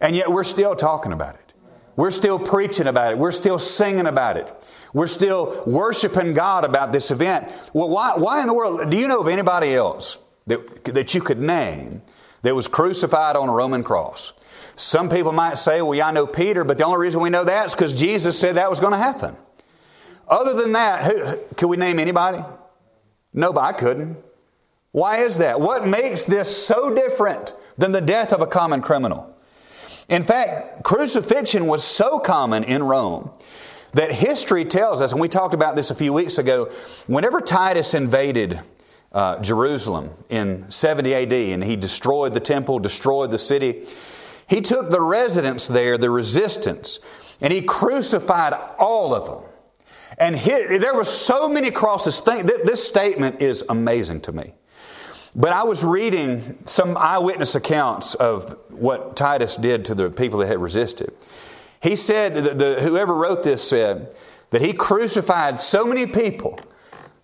And 0.00 0.16
yet 0.16 0.30
we're 0.30 0.44
still 0.44 0.74
talking 0.74 1.12
about 1.12 1.36
it. 1.36 1.52
We're 1.96 2.10
still 2.10 2.38
preaching 2.38 2.88
about 2.88 3.12
it. 3.12 3.18
We're 3.18 3.32
still 3.32 3.58
singing 3.58 4.06
about 4.06 4.36
it. 4.36 4.52
We're 4.92 5.06
still 5.06 5.62
worshiping 5.66 6.34
God 6.34 6.64
about 6.64 6.92
this 6.92 7.10
event. 7.10 7.48
Well, 7.72 7.88
why, 7.88 8.14
why 8.16 8.40
in 8.40 8.48
the 8.48 8.54
world? 8.54 8.90
Do 8.90 8.96
you 8.96 9.06
know 9.06 9.20
of 9.20 9.28
anybody 9.28 9.74
else 9.74 10.18
that, 10.46 10.84
that 10.86 11.14
you 11.14 11.20
could 11.20 11.40
name 11.40 12.02
that 12.44 12.54
was 12.54 12.68
crucified 12.68 13.36
on 13.36 13.48
a 13.48 13.52
Roman 13.52 13.82
cross? 13.82 14.32
Some 14.76 15.08
people 15.08 15.32
might 15.32 15.58
say, 15.58 15.82
well, 15.82 15.94
yeah, 15.94 16.08
I 16.08 16.12
know 16.12 16.26
Peter, 16.26 16.64
but 16.64 16.78
the 16.78 16.84
only 16.84 16.98
reason 16.98 17.20
we 17.20 17.30
know 17.30 17.44
that 17.44 17.66
is 17.66 17.74
because 17.74 17.94
Jesus 17.94 18.38
said 18.38 18.54
that 18.54 18.70
was 18.70 18.80
going 18.80 18.92
to 18.92 18.98
happen. 18.98 19.36
Other 20.28 20.54
than 20.54 20.72
that, 20.72 21.04
who, 21.04 21.36
could 21.56 21.68
we 21.68 21.76
name 21.76 21.98
anybody? 21.98 22.42
Nobody, 23.32 23.66
I 23.66 23.78
couldn't. 23.78 24.16
Why 24.92 25.18
is 25.18 25.38
that? 25.38 25.60
What 25.60 25.86
makes 25.86 26.24
this 26.24 26.66
so 26.66 26.94
different 26.94 27.52
than 27.76 27.92
the 27.92 28.00
death 28.00 28.32
of 28.32 28.40
a 28.40 28.46
common 28.46 28.80
criminal? 28.80 29.34
In 30.08 30.22
fact, 30.22 30.84
crucifixion 30.84 31.66
was 31.66 31.82
so 31.82 32.18
common 32.20 32.64
in 32.64 32.82
Rome 32.82 33.30
that 33.92 34.12
history 34.12 34.64
tells 34.64 35.00
us, 35.00 35.12
and 35.12 35.20
we 35.20 35.28
talked 35.28 35.54
about 35.54 35.76
this 35.76 35.90
a 35.90 35.94
few 35.94 36.12
weeks 36.12 36.38
ago, 36.38 36.70
whenever 37.06 37.40
Titus 37.40 37.94
invaded 37.94 38.60
uh, 39.14 39.38
Jerusalem 39.40 40.10
in 40.28 40.70
70 40.70 41.14
AD 41.14 41.32
and 41.32 41.64
he 41.64 41.76
destroyed 41.76 42.34
the 42.34 42.40
temple, 42.40 42.78
destroyed 42.80 43.30
the 43.30 43.38
city, 43.38 43.86
he 44.48 44.60
took 44.60 44.90
the 44.90 45.00
residents 45.00 45.68
there, 45.68 45.96
the 45.96 46.10
resistance, 46.10 46.98
and 47.40 47.52
he 47.52 47.62
crucified 47.62 48.52
all 48.78 49.14
of 49.14 49.26
them. 49.26 49.50
And 50.18 50.36
he, 50.36 50.78
there 50.78 50.94
were 50.94 51.04
so 51.04 51.48
many 51.48 51.70
crosses. 51.70 52.20
This 52.20 52.86
statement 52.86 53.40
is 53.40 53.64
amazing 53.68 54.20
to 54.22 54.32
me. 54.32 54.54
But 55.34 55.52
I 55.52 55.64
was 55.64 55.82
reading 55.82 56.58
some 56.64 56.96
eyewitness 56.96 57.54
accounts 57.54 58.14
of 58.14 58.56
what 58.70 59.16
Titus 59.16 59.56
did 59.56 59.84
to 59.86 59.94
the 59.94 60.10
people 60.10 60.38
that 60.40 60.48
had 60.48 60.58
resisted. 60.58 61.12
He 61.82 61.96
said, 61.96 62.34
that 62.36 62.58
the, 62.58 62.80
whoever 62.80 63.14
wrote 63.14 63.42
this 63.42 63.68
said, 63.68 64.14
that 64.50 64.62
he 64.62 64.72
crucified 64.72 65.58
so 65.58 65.84
many 65.84 66.06
people 66.06 66.60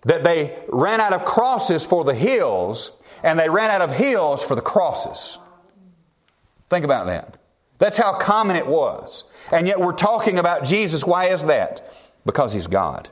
that 0.05 0.23
they 0.23 0.57
ran 0.67 0.99
out 0.99 1.13
of 1.13 1.25
crosses 1.25 1.85
for 1.85 2.03
the 2.03 2.15
hills 2.15 2.91
and 3.23 3.39
they 3.39 3.49
ran 3.49 3.69
out 3.69 3.81
of 3.81 3.95
hills 3.95 4.43
for 4.43 4.55
the 4.55 4.61
crosses. 4.61 5.37
Think 6.69 6.85
about 6.85 7.05
that. 7.07 7.37
That's 7.77 7.97
how 7.97 8.13
common 8.13 8.55
it 8.55 8.67
was. 8.67 9.23
And 9.51 9.67
yet 9.67 9.79
we're 9.79 9.93
talking 9.93 10.39
about 10.39 10.63
Jesus. 10.63 11.03
Why 11.03 11.25
is 11.25 11.45
that? 11.45 11.93
Because 12.25 12.53
He's 12.53 12.67
God. 12.67 13.09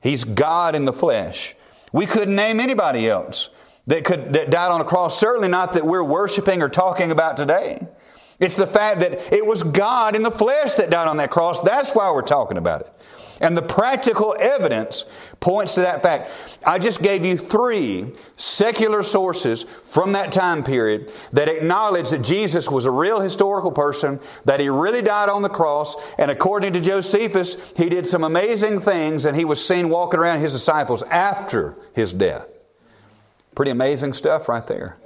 He's 0.00 0.24
God 0.24 0.74
in 0.74 0.84
the 0.84 0.92
flesh. 0.92 1.54
We 1.92 2.06
couldn't 2.06 2.34
name 2.34 2.60
anybody 2.60 3.08
else 3.08 3.50
that 3.86 4.04
could 4.04 4.32
that 4.32 4.50
died 4.50 4.70
on 4.70 4.80
a 4.80 4.84
cross. 4.84 5.18
Certainly 5.18 5.48
not 5.48 5.74
that 5.74 5.84
we're 5.84 6.02
worshiping 6.02 6.62
or 6.62 6.68
talking 6.68 7.10
about 7.10 7.36
today. 7.36 7.86
It's 8.40 8.56
the 8.56 8.66
fact 8.66 9.00
that 9.00 9.32
it 9.32 9.46
was 9.46 9.62
God 9.62 10.16
in 10.16 10.22
the 10.22 10.30
flesh 10.30 10.74
that 10.74 10.90
died 10.90 11.06
on 11.06 11.18
that 11.18 11.30
cross. 11.30 11.60
That's 11.60 11.92
why 11.92 12.10
we're 12.10 12.22
talking 12.22 12.56
about 12.56 12.80
it. 12.80 12.92
And 13.42 13.56
the 13.56 13.62
practical 13.62 14.36
evidence 14.38 15.04
points 15.40 15.74
to 15.74 15.80
that 15.80 16.00
fact. 16.00 16.30
I 16.64 16.78
just 16.78 17.02
gave 17.02 17.24
you 17.24 17.36
three 17.36 18.12
secular 18.36 19.02
sources 19.02 19.64
from 19.84 20.12
that 20.12 20.30
time 20.30 20.62
period 20.62 21.12
that 21.32 21.48
acknowledge 21.48 22.10
that 22.10 22.22
Jesus 22.22 22.70
was 22.70 22.86
a 22.86 22.90
real 22.90 23.20
historical 23.20 23.72
person, 23.72 24.20
that 24.44 24.60
he 24.60 24.68
really 24.68 25.02
died 25.02 25.28
on 25.28 25.42
the 25.42 25.48
cross, 25.48 25.96
and 26.18 26.30
according 26.30 26.72
to 26.74 26.80
Josephus, 26.80 27.72
he 27.76 27.88
did 27.88 28.06
some 28.06 28.22
amazing 28.22 28.80
things, 28.80 29.26
and 29.26 29.36
he 29.36 29.44
was 29.44 29.66
seen 29.66 29.88
walking 29.88 30.20
around 30.20 30.38
his 30.38 30.52
disciples 30.52 31.02
after 31.04 31.76
his 31.94 32.14
death. 32.14 32.46
Pretty 33.56 33.72
amazing 33.72 34.12
stuff 34.12 34.48
right 34.48 34.66
there. 34.68 34.96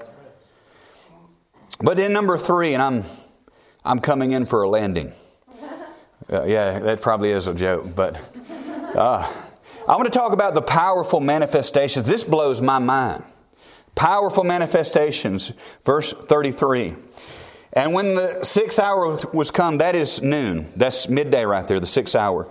But 1.80 1.96
then 1.96 2.12
number 2.12 2.36
three, 2.36 2.74
and 2.74 2.82
I'm 2.82 3.04
I'm 3.82 4.00
coming 4.00 4.32
in 4.32 4.44
for 4.44 4.62
a 4.62 4.68
landing. 4.68 5.12
Uh, 6.30 6.44
yeah, 6.44 6.78
that 6.80 7.00
probably 7.00 7.30
is 7.30 7.46
a 7.46 7.54
joke, 7.54 7.94
but 7.94 8.16
uh, 8.94 9.32
I 9.86 9.96
want 9.96 10.12
to 10.12 10.18
talk 10.18 10.32
about 10.32 10.54
the 10.54 10.62
powerful 10.62 11.20
manifestations. 11.20 12.08
This 12.08 12.24
blows 12.24 12.60
my 12.60 12.78
mind. 12.78 13.22
Powerful 13.94 14.42
manifestations, 14.42 15.52
verse 15.84 16.12
33. 16.12 16.96
And 17.72 17.92
when 17.92 18.14
the 18.14 18.42
sixth 18.44 18.78
hour 18.78 19.18
was 19.32 19.50
come, 19.50 19.78
that 19.78 19.94
is 19.94 20.22
noon, 20.22 20.72
that's 20.74 21.08
midday 21.08 21.44
right 21.44 21.66
there, 21.68 21.78
the 21.78 21.86
sixth 21.86 22.16
hour 22.16 22.48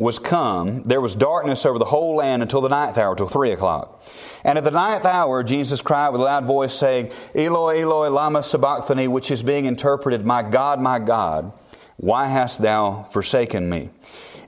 was 0.00 0.18
come, 0.18 0.82
there 0.84 1.00
was 1.02 1.14
darkness 1.14 1.66
over 1.66 1.78
the 1.78 1.84
whole 1.84 2.16
land 2.16 2.40
until 2.40 2.62
the 2.62 2.70
ninth 2.70 2.96
hour, 2.96 3.14
till 3.14 3.28
three 3.28 3.52
o'clock. 3.52 4.02
And 4.44 4.56
at 4.56 4.64
the 4.64 4.70
ninth 4.70 5.04
hour, 5.04 5.42
Jesus 5.42 5.82
cried 5.82 6.08
with 6.08 6.22
a 6.22 6.24
loud 6.24 6.46
voice, 6.46 6.74
saying, 6.74 7.12
Eloi, 7.34 7.82
Eloi, 7.82 8.08
lama 8.08 8.42
sabachthani, 8.42 9.08
which 9.08 9.30
is 9.30 9.42
being 9.42 9.66
interpreted, 9.66 10.24
My 10.24 10.42
God, 10.42 10.80
my 10.80 10.98
God, 10.98 11.52
why 12.00 12.28
hast 12.28 12.62
thou 12.62 13.02
forsaken 13.10 13.68
me? 13.68 13.90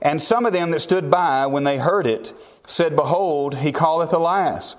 And 0.01 0.19
some 0.19 0.47
of 0.47 0.53
them 0.53 0.71
that 0.71 0.79
stood 0.79 1.11
by, 1.11 1.45
when 1.45 1.63
they 1.63 1.77
heard 1.77 2.07
it, 2.07 2.33
said, 2.65 2.95
Behold, 2.95 3.57
he 3.57 3.71
calleth 3.71 4.11
Elias. 4.11 4.75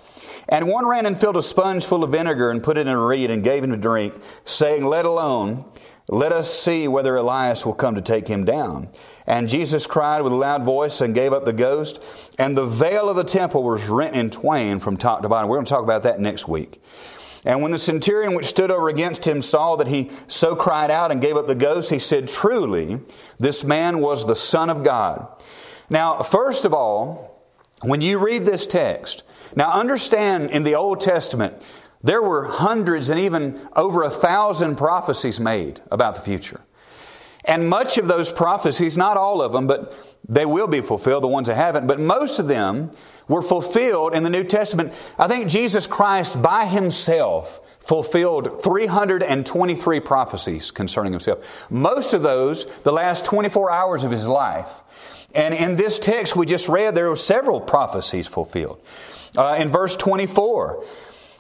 And 0.48 0.68
one 0.68 0.84
ran 0.87 1.06
and 1.06 1.18
filled 1.18 1.37
a 1.37 1.42
sponge 1.42 1.87
full 1.87 2.02
of 2.02 2.10
vinegar 2.10 2.50
and 2.50 2.62
put 2.62 2.76
it 2.76 2.82
in 2.82 2.88
a 2.88 3.00
reed 3.00 3.30
and 3.30 3.44
gave 3.44 3.62
him 3.62 3.70
to 3.70 3.76
drink, 3.76 4.14
saying, 4.44 4.84
Let 4.84 5.04
alone, 5.04 5.64
let 6.08 6.32
us 6.32 6.52
see 6.52 6.88
whether 6.88 7.14
Elias 7.14 7.64
will 7.64 7.74
come 7.74 7.94
to 7.94 8.02
take 8.02 8.26
him 8.26 8.44
down. 8.44 8.88
And 9.24 9.48
Jesus 9.48 9.87
cried 9.87 10.22
with 10.22 10.32
a 10.32 10.37
loud 10.37 10.64
voice 10.64 11.00
and 11.00 11.14
gave 11.14 11.32
up 11.32 11.44
the 11.44 11.52
ghost. 11.52 12.00
And 12.40 12.58
the 12.58 12.66
veil 12.66 13.08
of 13.08 13.16
the 13.16 13.24
temple 13.24 13.62
was 13.62 13.87
rent 13.87 14.16
in 14.16 14.30
twain 14.30 14.80
from 14.80 14.96
top 14.96 15.22
to 15.22 15.28
bottom. 15.28 15.48
We're 15.48 15.56
going 15.56 15.66
to 15.66 15.70
talk 15.70 15.84
about 15.84 16.02
that 16.02 16.20
next 16.20 16.48
week. 16.48 16.82
And 17.44 17.61
when 17.62 17.72
the 17.72 17.78
centurion 17.78 18.35
which 18.35 18.46
stood 18.46 18.70
over 18.70 18.88
against 18.88 19.26
him 19.26 19.42
saw 19.42 19.76
that 19.76 19.88
he 19.88 20.11
so 20.28 20.57
cried 20.57 20.90
out 20.90 21.12
and 21.12 21.20
gave 21.20 21.37
up 21.37 21.46
the 21.46 21.54
ghost, 21.54 21.90
he 21.90 21.98
said, 21.98 22.28
Truly, 22.28 23.00
this 23.38 23.64
man 23.64 24.00
was 24.00 24.26
the 24.26 24.37
Son 24.37 24.70
of 24.70 24.83
God. 24.83 25.28
Now, 25.90 26.22
first 26.22 26.64
of 26.64 26.72
all, 26.72 27.42
when 27.83 28.00
you 28.00 28.18
read 28.18 28.46
this 28.46 28.66
text, 28.66 29.24
now 29.54 29.70
understand 29.70 30.50
in 30.50 30.62
the 30.62 30.74
Old 30.74 31.00
Testament, 31.00 31.66
there 32.02 32.22
were 32.22 32.44
hundreds 32.44 33.11
and 33.11 33.20
even 33.20 33.68
over 33.76 34.02
a 34.02 34.11
thousand 34.11 34.76
prophecies 34.76 35.38
made 35.38 35.80
about 35.90 36.14
the 36.14 36.20
future. 36.22 36.61
And 37.44 37.68
much 37.68 37.98
of 37.98 38.09
those 38.09 38.33
prophecies, 38.33 38.96
not 38.96 39.18
all 39.18 39.42
of 39.42 39.52
them, 39.52 39.66
but 39.66 39.94
they 40.26 40.46
will 40.46 40.66
be 40.66 40.80
fulfilled, 40.80 41.22
the 41.22 41.28
ones 41.28 41.48
that 41.48 41.57
haven't, 41.57 41.87
but 41.87 42.00
most 42.00 42.38
of 42.38 42.48
them 42.48 42.90
were 43.28 43.42
fulfilled 43.42 44.14
in 44.14 44.22
the 44.22 44.30
New 44.30 44.44
Testament. 44.44 44.92
I 45.18 45.28
think 45.28 45.48
Jesus 45.48 45.87
Christ 45.87 46.40
by 46.40 46.66
himself 46.66 47.60
fulfilled 47.80 48.62
323 48.62 50.00
prophecies 50.00 50.70
concerning 50.70 51.12
himself. 51.12 51.70
Most 51.70 52.14
of 52.14 52.22
those, 52.22 52.64
the 52.80 52.92
last 52.92 53.24
24 53.26 53.70
hours 53.70 54.04
of 54.04 54.10
his 54.10 54.26
life. 54.26 54.80
And 55.34 55.52
in 55.52 55.76
this 55.76 55.98
text 55.98 56.34
we 56.34 56.46
just 56.46 56.68
read, 56.68 56.94
there 56.94 57.10
were 57.10 57.16
several 57.16 57.60
prophecies 57.60 58.26
fulfilled. 58.26 58.80
Uh, 59.37 59.56
in 59.58 59.68
verse 59.68 59.96
24, 59.96 60.84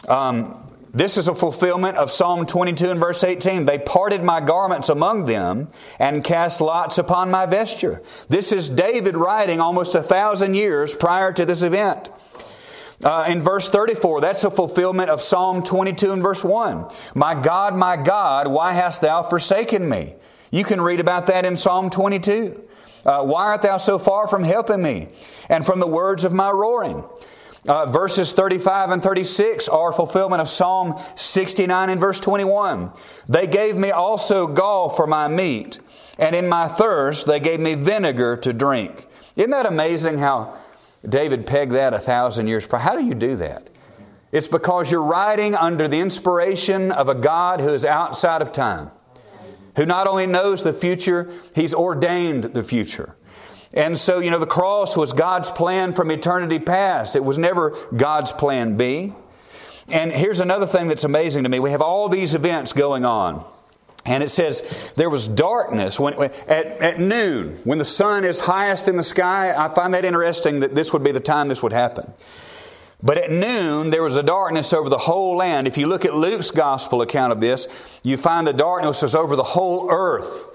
um, 0.08 0.73
this 0.94 1.16
is 1.16 1.26
a 1.26 1.34
fulfillment 1.34 1.96
of 1.96 2.10
Psalm 2.10 2.46
22 2.46 2.90
and 2.90 3.00
verse 3.00 3.24
18. 3.24 3.66
They 3.66 3.78
parted 3.78 4.22
my 4.22 4.40
garments 4.40 4.88
among 4.88 5.26
them 5.26 5.68
and 5.98 6.22
cast 6.22 6.60
lots 6.60 6.98
upon 6.98 7.30
my 7.30 7.46
vesture. 7.46 8.02
This 8.28 8.52
is 8.52 8.68
David 8.68 9.16
writing 9.16 9.60
almost 9.60 9.94
a 9.94 10.02
thousand 10.02 10.54
years 10.54 10.94
prior 10.94 11.32
to 11.32 11.44
this 11.44 11.62
event. 11.62 12.08
Uh, 13.02 13.26
in 13.28 13.42
verse 13.42 13.68
34, 13.68 14.20
that's 14.20 14.44
a 14.44 14.50
fulfillment 14.50 15.10
of 15.10 15.20
Psalm 15.20 15.62
22 15.62 16.12
and 16.12 16.22
verse 16.22 16.44
1. 16.44 16.86
My 17.14 17.34
God, 17.34 17.76
my 17.76 17.96
God, 17.96 18.46
why 18.46 18.72
hast 18.72 19.00
thou 19.00 19.22
forsaken 19.22 19.88
me? 19.88 20.14
You 20.50 20.62
can 20.62 20.80
read 20.80 21.00
about 21.00 21.26
that 21.26 21.44
in 21.44 21.56
Psalm 21.56 21.90
22. 21.90 22.62
Uh, 23.04 23.24
why 23.24 23.46
art 23.46 23.62
thou 23.62 23.76
so 23.76 23.98
far 23.98 24.28
from 24.28 24.44
helping 24.44 24.80
me 24.80 25.08
and 25.48 25.66
from 25.66 25.80
the 25.80 25.86
words 25.86 26.24
of 26.24 26.32
my 26.32 26.50
roaring? 26.50 27.04
Uh, 27.66 27.86
verses 27.86 28.34
35 28.34 28.90
and 28.90 29.02
36 29.02 29.68
are 29.68 29.90
fulfillment 29.90 30.42
of 30.42 30.50
Psalm 30.50 31.00
69 31.16 31.88
and 31.88 32.00
verse 32.00 32.20
21. 32.20 32.92
They 33.26 33.46
gave 33.46 33.76
me 33.76 33.90
also 33.90 34.46
gall 34.46 34.90
for 34.90 35.06
my 35.06 35.28
meat, 35.28 35.80
and 36.18 36.36
in 36.36 36.46
my 36.46 36.66
thirst 36.66 37.26
they 37.26 37.40
gave 37.40 37.60
me 37.60 37.74
vinegar 37.74 38.36
to 38.36 38.52
drink. 38.52 39.06
Isn't 39.36 39.50
that 39.50 39.64
amazing 39.64 40.18
how 40.18 40.58
David 41.08 41.46
pegged 41.46 41.72
that 41.72 41.94
a 41.94 41.98
thousand 41.98 42.48
years 42.48 42.66
prior? 42.66 42.82
How 42.82 42.96
do 42.96 43.04
you 43.04 43.14
do 43.14 43.34
that? 43.36 43.70
It's 44.30 44.48
because 44.48 44.90
you're 44.90 45.02
writing 45.02 45.54
under 45.54 45.88
the 45.88 46.00
inspiration 46.00 46.92
of 46.92 47.08
a 47.08 47.14
God 47.14 47.60
who 47.60 47.70
is 47.70 47.84
outside 47.84 48.42
of 48.42 48.52
time, 48.52 48.90
who 49.76 49.86
not 49.86 50.06
only 50.06 50.26
knows 50.26 50.62
the 50.62 50.72
future, 50.72 51.30
He's 51.54 51.72
ordained 51.72 52.44
the 52.44 52.64
future. 52.64 53.16
And 53.74 53.98
so, 53.98 54.20
you 54.20 54.30
know, 54.30 54.38
the 54.38 54.46
cross 54.46 54.96
was 54.96 55.12
God's 55.12 55.50
plan 55.50 55.92
from 55.92 56.10
eternity 56.10 56.60
past. 56.60 57.16
It 57.16 57.24
was 57.24 57.38
never 57.38 57.76
God's 57.94 58.32
plan 58.32 58.76
B. 58.76 59.12
And 59.88 60.12
here's 60.12 60.40
another 60.40 60.64
thing 60.64 60.88
that's 60.88 61.04
amazing 61.04 61.42
to 61.42 61.48
me. 61.48 61.58
We 61.58 61.72
have 61.72 61.82
all 61.82 62.08
these 62.08 62.34
events 62.34 62.72
going 62.72 63.04
on. 63.04 63.44
And 64.06 64.22
it 64.22 64.30
says 64.30 64.62
there 64.96 65.10
was 65.10 65.26
darkness 65.26 65.98
when, 65.98 66.14
at, 66.22 66.48
at 66.48 67.00
noon, 67.00 67.58
when 67.64 67.78
the 67.78 67.84
sun 67.84 68.24
is 68.24 68.40
highest 68.40 68.86
in 68.86 68.96
the 68.96 69.02
sky. 69.02 69.52
I 69.56 69.68
find 69.74 69.92
that 69.94 70.04
interesting 70.04 70.60
that 70.60 70.74
this 70.74 70.92
would 70.92 71.02
be 71.02 71.12
the 71.12 71.20
time 71.20 71.48
this 71.48 71.62
would 71.62 71.72
happen. 71.72 72.12
But 73.02 73.18
at 73.18 73.30
noon, 73.30 73.90
there 73.90 74.02
was 74.02 74.16
a 74.16 74.22
darkness 74.22 74.72
over 74.72 74.88
the 74.88 74.98
whole 74.98 75.36
land. 75.36 75.66
If 75.66 75.76
you 75.76 75.86
look 75.86 76.04
at 76.04 76.14
Luke's 76.14 76.50
gospel 76.50 77.02
account 77.02 77.32
of 77.32 77.40
this, 77.40 77.66
you 78.02 78.16
find 78.16 78.46
the 78.46 78.52
darkness 78.52 79.02
was 79.02 79.14
over 79.14 79.36
the 79.36 79.42
whole 79.42 79.90
earth. 79.90 80.46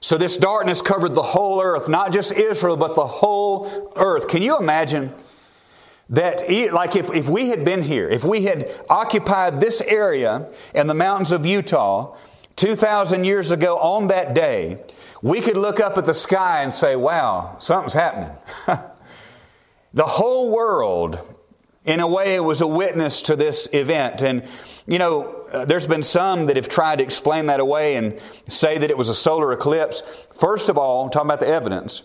So 0.00 0.16
this 0.16 0.36
darkness 0.36 0.80
covered 0.80 1.14
the 1.14 1.22
whole 1.22 1.60
earth, 1.60 1.88
not 1.88 2.12
just 2.12 2.32
Israel, 2.32 2.76
but 2.76 2.94
the 2.94 3.06
whole 3.06 3.92
earth. 3.96 4.28
Can 4.28 4.42
you 4.42 4.58
imagine 4.58 5.12
that, 6.10 6.50
like 6.72 6.96
if, 6.96 7.12
if 7.14 7.28
we 7.28 7.48
had 7.48 7.64
been 7.64 7.82
here, 7.82 8.08
if 8.08 8.24
we 8.24 8.44
had 8.44 8.70
occupied 8.88 9.60
this 9.60 9.80
area 9.80 10.48
in 10.74 10.86
the 10.86 10.94
mountains 10.94 11.32
of 11.32 11.44
Utah 11.44 12.16
2,000 12.56 13.24
years 13.24 13.50
ago 13.50 13.78
on 13.78 14.08
that 14.08 14.34
day, 14.34 14.78
we 15.20 15.40
could 15.40 15.56
look 15.56 15.80
up 15.80 15.98
at 15.98 16.04
the 16.04 16.14
sky 16.14 16.62
and 16.62 16.72
say, 16.72 16.94
wow, 16.94 17.56
something's 17.58 17.94
happening. 17.94 18.30
the 19.94 20.06
whole 20.06 20.50
world, 20.50 21.18
in 21.84 22.00
a 22.00 22.06
way, 22.06 22.38
was 22.40 22.60
a 22.60 22.66
witness 22.66 23.22
to 23.22 23.36
this 23.36 23.68
event. 23.72 24.22
And 24.22 24.44
you 24.86 24.98
know, 24.98 25.37
uh, 25.52 25.64
there's 25.64 25.86
been 25.86 26.02
some 26.02 26.46
that 26.46 26.56
have 26.56 26.68
tried 26.68 26.96
to 26.96 27.04
explain 27.04 27.46
that 27.46 27.60
away 27.60 27.96
and 27.96 28.18
say 28.48 28.78
that 28.78 28.90
it 28.90 28.96
was 28.96 29.08
a 29.08 29.14
solar 29.14 29.52
eclipse. 29.52 30.02
First 30.32 30.68
of 30.68 30.78
all, 30.78 31.04
I'm 31.04 31.10
talking 31.10 31.28
about 31.28 31.40
the 31.40 31.48
evidence. 31.48 32.02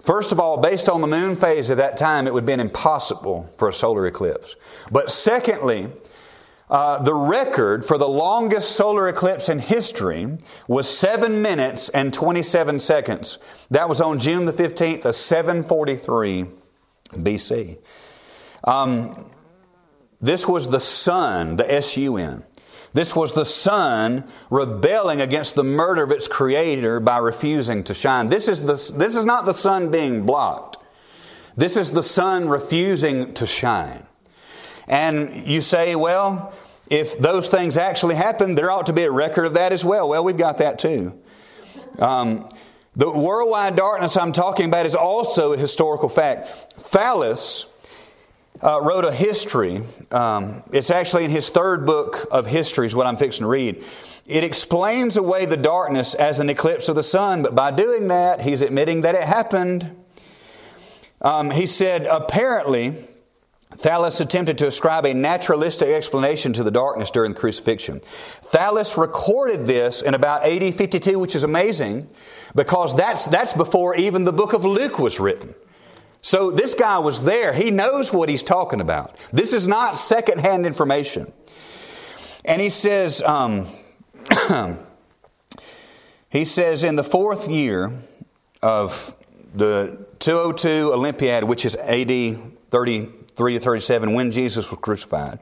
First 0.00 0.30
of 0.30 0.38
all, 0.38 0.58
based 0.58 0.88
on 0.88 1.00
the 1.00 1.06
moon 1.06 1.34
phase 1.34 1.70
at 1.70 1.78
that 1.78 1.96
time, 1.96 2.26
it 2.26 2.34
would 2.34 2.42
have 2.42 2.46
been 2.46 2.60
impossible 2.60 3.52
for 3.58 3.68
a 3.68 3.72
solar 3.72 4.06
eclipse. 4.06 4.54
But 4.90 5.10
secondly, 5.10 5.88
uh, 6.68 7.02
the 7.02 7.14
record 7.14 7.84
for 7.84 7.96
the 7.98 8.08
longest 8.08 8.72
solar 8.72 9.08
eclipse 9.08 9.48
in 9.48 9.58
history 9.58 10.38
was 10.66 10.88
7 10.88 11.42
minutes 11.42 11.88
and 11.88 12.12
27 12.12 12.80
seconds. 12.80 13.38
That 13.70 13.88
was 13.88 14.00
on 14.00 14.18
June 14.18 14.46
the 14.46 14.52
15th 14.52 15.04
of 15.04 15.14
743 15.14 16.46
BC. 17.12 17.78
Um, 18.64 19.30
this 20.20 20.48
was 20.48 20.70
the 20.70 20.80
sun, 20.80 21.56
the 21.56 21.72
S 21.72 21.96
U 21.96 22.16
N. 22.16 22.44
This 22.92 23.14
was 23.14 23.34
the 23.34 23.44
sun 23.44 24.24
rebelling 24.50 25.20
against 25.20 25.54
the 25.54 25.64
murder 25.64 26.02
of 26.02 26.10
its 26.10 26.28
creator 26.28 27.00
by 27.00 27.18
refusing 27.18 27.84
to 27.84 27.94
shine. 27.94 28.28
This 28.28 28.48
is, 28.48 28.60
the, 28.60 28.74
this 28.96 29.16
is 29.16 29.24
not 29.24 29.44
the 29.44 29.54
sun 29.54 29.90
being 29.90 30.24
blocked. 30.24 30.78
This 31.56 31.76
is 31.76 31.92
the 31.92 32.02
sun 32.02 32.48
refusing 32.48 33.34
to 33.34 33.46
shine. 33.46 34.06
And 34.88 35.46
you 35.46 35.62
say, 35.62 35.96
well, 35.96 36.52
if 36.88 37.18
those 37.18 37.48
things 37.48 37.76
actually 37.76 38.14
happened, 38.14 38.56
there 38.56 38.70
ought 38.70 38.86
to 38.86 38.92
be 38.92 39.02
a 39.02 39.10
record 39.10 39.46
of 39.46 39.54
that 39.54 39.72
as 39.72 39.84
well. 39.84 40.08
Well, 40.08 40.24
we've 40.24 40.36
got 40.36 40.58
that 40.58 40.78
too. 40.78 41.18
Um, 41.98 42.48
the 42.94 43.10
worldwide 43.10 43.76
darkness 43.76 44.16
I'm 44.16 44.32
talking 44.32 44.66
about 44.66 44.86
is 44.86 44.94
also 44.94 45.52
a 45.52 45.56
historical 45.56 46.08
fact. 46.08 46.48
Thallus 46.78 47.66
uh, 48.62 48.80
wrote 48.80 49.04
a 49.04 49.12
history. 49.12 49.82
Um, 50.10 50.62
it's 50.72 50.90
actually 50.90 51.24
in 51.24 51.30
his 51.30 51.50
third 51.50 51.86
book 51.86 52.26
of 52.30 52.46
history, 52.46 52.86
is 52.86 52.94
what 52.94 53.06
I'm 53.06 53.16
fixing 53.16 53.44
to 53.44 53.48
read. 53.48 53.84
It 54.26 54.44
explains 54.44 55.16
away 55.16 55.46
the 55.46 55.56
darkness 55.56 56.14
as 56.14 56.40
an 56.40 56.50
eclipse 56.50 56.88
of 56.88 56.96
the 56.96 57.02
sun, 57.02 57.42
but 57.42 57.54
by 57.54 57.70
doing 57.70 58.08
that, 58.08 58.40
he's 58.40 58.62
admitting 58.62 59.02
that 59.02 59.14
it 59.14 59.22
happened. 59.22 60.04
Um, 61.22 61.50
he 61.50 61.66
said, 61.66 62.04
apparently, 62.06 62.94
Thallus 63.76 64.20
attempted 64.20 64.58
to 64.58 64.66
ascribe 64.66 65.04
a 65.04 65.14
naturalistic 65.14 65.88
explanation 65.88 66.52
to 66.54 66.62
the 66.62 66.70
darkness 66.70 67.10
during 67.10 67.32
the 67.32 67.38
crucifixion. 67.38 68.00
Thallus 68.42 68.96
recorded 68.96 69.66
this 69.66 70.02
in 70.02 70.14
about 70.14 70.44
AD 70.44 70.74
52, 70.74 71.18
which 71.18 71.34
is 71.34 71.44
amazing 71.44 72.08
because 72.54 72.96
that's, 72.96 73.26
that's 73.26 73.52
before 73.52 73.94
even 73.96 74.24
the 74.24 74.32
book 74.32 74.54
of 74.54 74.64
Luke 74.64 74.98
was 74.98 75.20
written. 75.20 75.54
So 76.26 76.50
this 76.50 76.74
guy 76.74 76.98
was 76.98 77.20
there. 77.20 77.52
He 77.52 77.70
knows 77.70 78.12
what 78.12 78.28
he's 78.28 78.42
talking 78.42 78.80
about. 78.80 79.16
This 79.32 79.52
is 79.52 79.68
not 79.68 79.96
secondhand 79.96 80.66
information. 80.66 81.32
And 82.44 82.60
he 82.60 82.68
says, 82.68 83.22
um, 83.22 83.68
he 86.28 86.44
says, 86.44 86.82
in 86.82 86.96
the 86.96 87.04
fourth 87.04 87.48
year 87.48 87.92
of 88.60 89.14
the 89.54 90.04
202 90.18 90.92
Olympiad, 90.92 91.44
which 91.44 91.64
is 91.64 91.76
AD 91.76 92.08
33 92.70 93.52
to 93.52 93.60
37, 93.60 94.12
when 94.12 94.32
Jesus 94.32 94.68
was 94.68 94.80
crucified, 94.80 95.38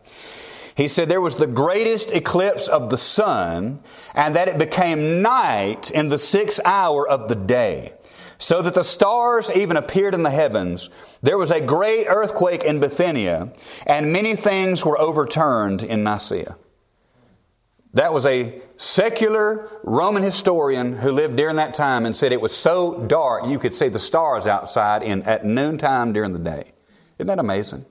he 0.76 0.86
said 0.86 1.08
there 1.08 1.22
was 1.22 1.36
the 1.36 1.46
greatest 1.46 2.12
eclipse 2.12 2.68
of 2.68 2.90
the 2.90 2.98
sun, 2.98 3.80
and 4.14 4.36
that 4.36 4.48
it 4.48 4.58
became 4.58 5.22
night 5.22 5.90
in 5.90 6.10
the 6.10 6.18
sixth 6.18 6.60
hour 6.66 7.08
of 7.08 7.30
the 7.30 7.36
day, 7.36 7.94
so 8.38 8.62
that 8.62 8.74
the 8.74 8.84
stars 8.84 9.50
even 9.54 9.76
appeared 9.76 10.14
in 10.14 10.22
the 10.22 10.30
heavens. 10.30 10.90
There 11.22 11.38
was 11.38 11.50
a 11.50 11.60
great 11.60 12.06
earthquake 12.06 12.64
in 12.64 12.80
Bithynia, 12.80 13.52
and 13.86 14.12
many 14.12 14.36
things 14.36 14.84
were 14.84 14.98
overturned 14.98 15.82
in 15.82 16.04
Nicaea. 16.04 16.56
That 17.94 18.12
was 18.12 18.26
a 18.26 18.60
secular 18.76 19.68
Roman 19.84 20.24
historian 20.24 20.94
who 20.94 21.12
lived 21.12 21.36
during 21.36 21.56
that 21.56 21.74
time 21.74 22.06
and 22.06 22.16
said 22.16 22.32
it 22.32 22.40
was 22.40 22.54
so 22.54 22.98
dark 23.06 23.46
you 23.46 23.58
could 23.60 23.74
see 23.74 23.88
the 23.88 24.00
stars 24.00 24.48
outside 24.48 25.04
in, 25.04 25.22
at 25.22 25.44
noontime 25.44 26.12
during 26.12 26.32
the 26.32 26.40
day. 26.40 26.72
Isn't 27.18 27.28
that 27.28 27.38
amazing? 27.38 27.86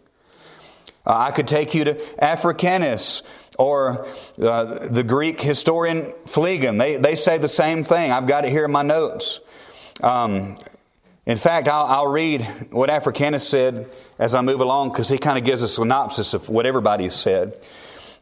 Uh, 1.05 1.17
I 1.17 1.31
could 1.31 1.47
take 1.47 1.73
you 1.73 1.85
to 1.85 2.23
Africanus 2.23 3.23
or 3.57 4.05
uh, 4.41 4.87
the 4.89 5.03
Greek 5.03 5.39
historian 5.39 6.13
Phlegon. 6.25 6.77
They, 6.77 6.97
they 6.97 7.15
say 7.15 7.37
the 7.37 7.47
same 7.47 7.83
thing. 7.85 8.11
I've 8.11 8.27
got 8.27 8.43
it 8.43 8.51
here 8.51 8.65
in 8.65 8.71
my 8.71 8.83
notes. 8.83 9.39
Um, 10.01 10.57
in 11.25 11.37
fact, 11.37 11.67
I'll, 11.67 11.85
I'll, 11.85 12.07
read 12.07 12.41
what 12.71 12.89
Africanus 12.89 13.47
said 13.47 13.95
as 14.19 14.35
I 14.35 14.41
move 14.41 14.59
along 14.59 14.89
because 14.89 15.07
he 15.07 15.17
kind 15.17 15.37
of 15.37 15.45
gives 15.45 15.61
a 15.61 15.67
synopsis 15.67 16.33
of 16.33 16.49
what 16.49 16.65
everybody 16.65 17.05
has 17.05 17.15
said. 17.15 17.59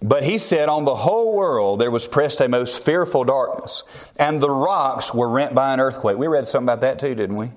But 0.01 0.24
he 0.24 0.38
said, 0.38 0.69
On 0.69 0.86
the 0.86 0.95
whole 0.95 1.36
world 1.36 1.80
there 1.80 1.91
was 1.91 2.07
pressed 2.07 2.41
a 2.41 2.49
most 2.49 2.84
fearful 2.84 3.24
darkness, 3.24 3.84
and 4.17 4.41
the 4.41 4.49
rocks 4.49 5.13
were 5.13 5.30
rent 5.30 5.55
by 5.55 5.74
an 5.74 5.80
earthquake. 5.80 6.17
We 6.17 6.28
read 6.28 6.47
something 6.47 6.65
about 6.65 6.82
that 6.82 6.99
too, 6.99 7.15
didn't 7.15 7.38
we? 7.38 7.51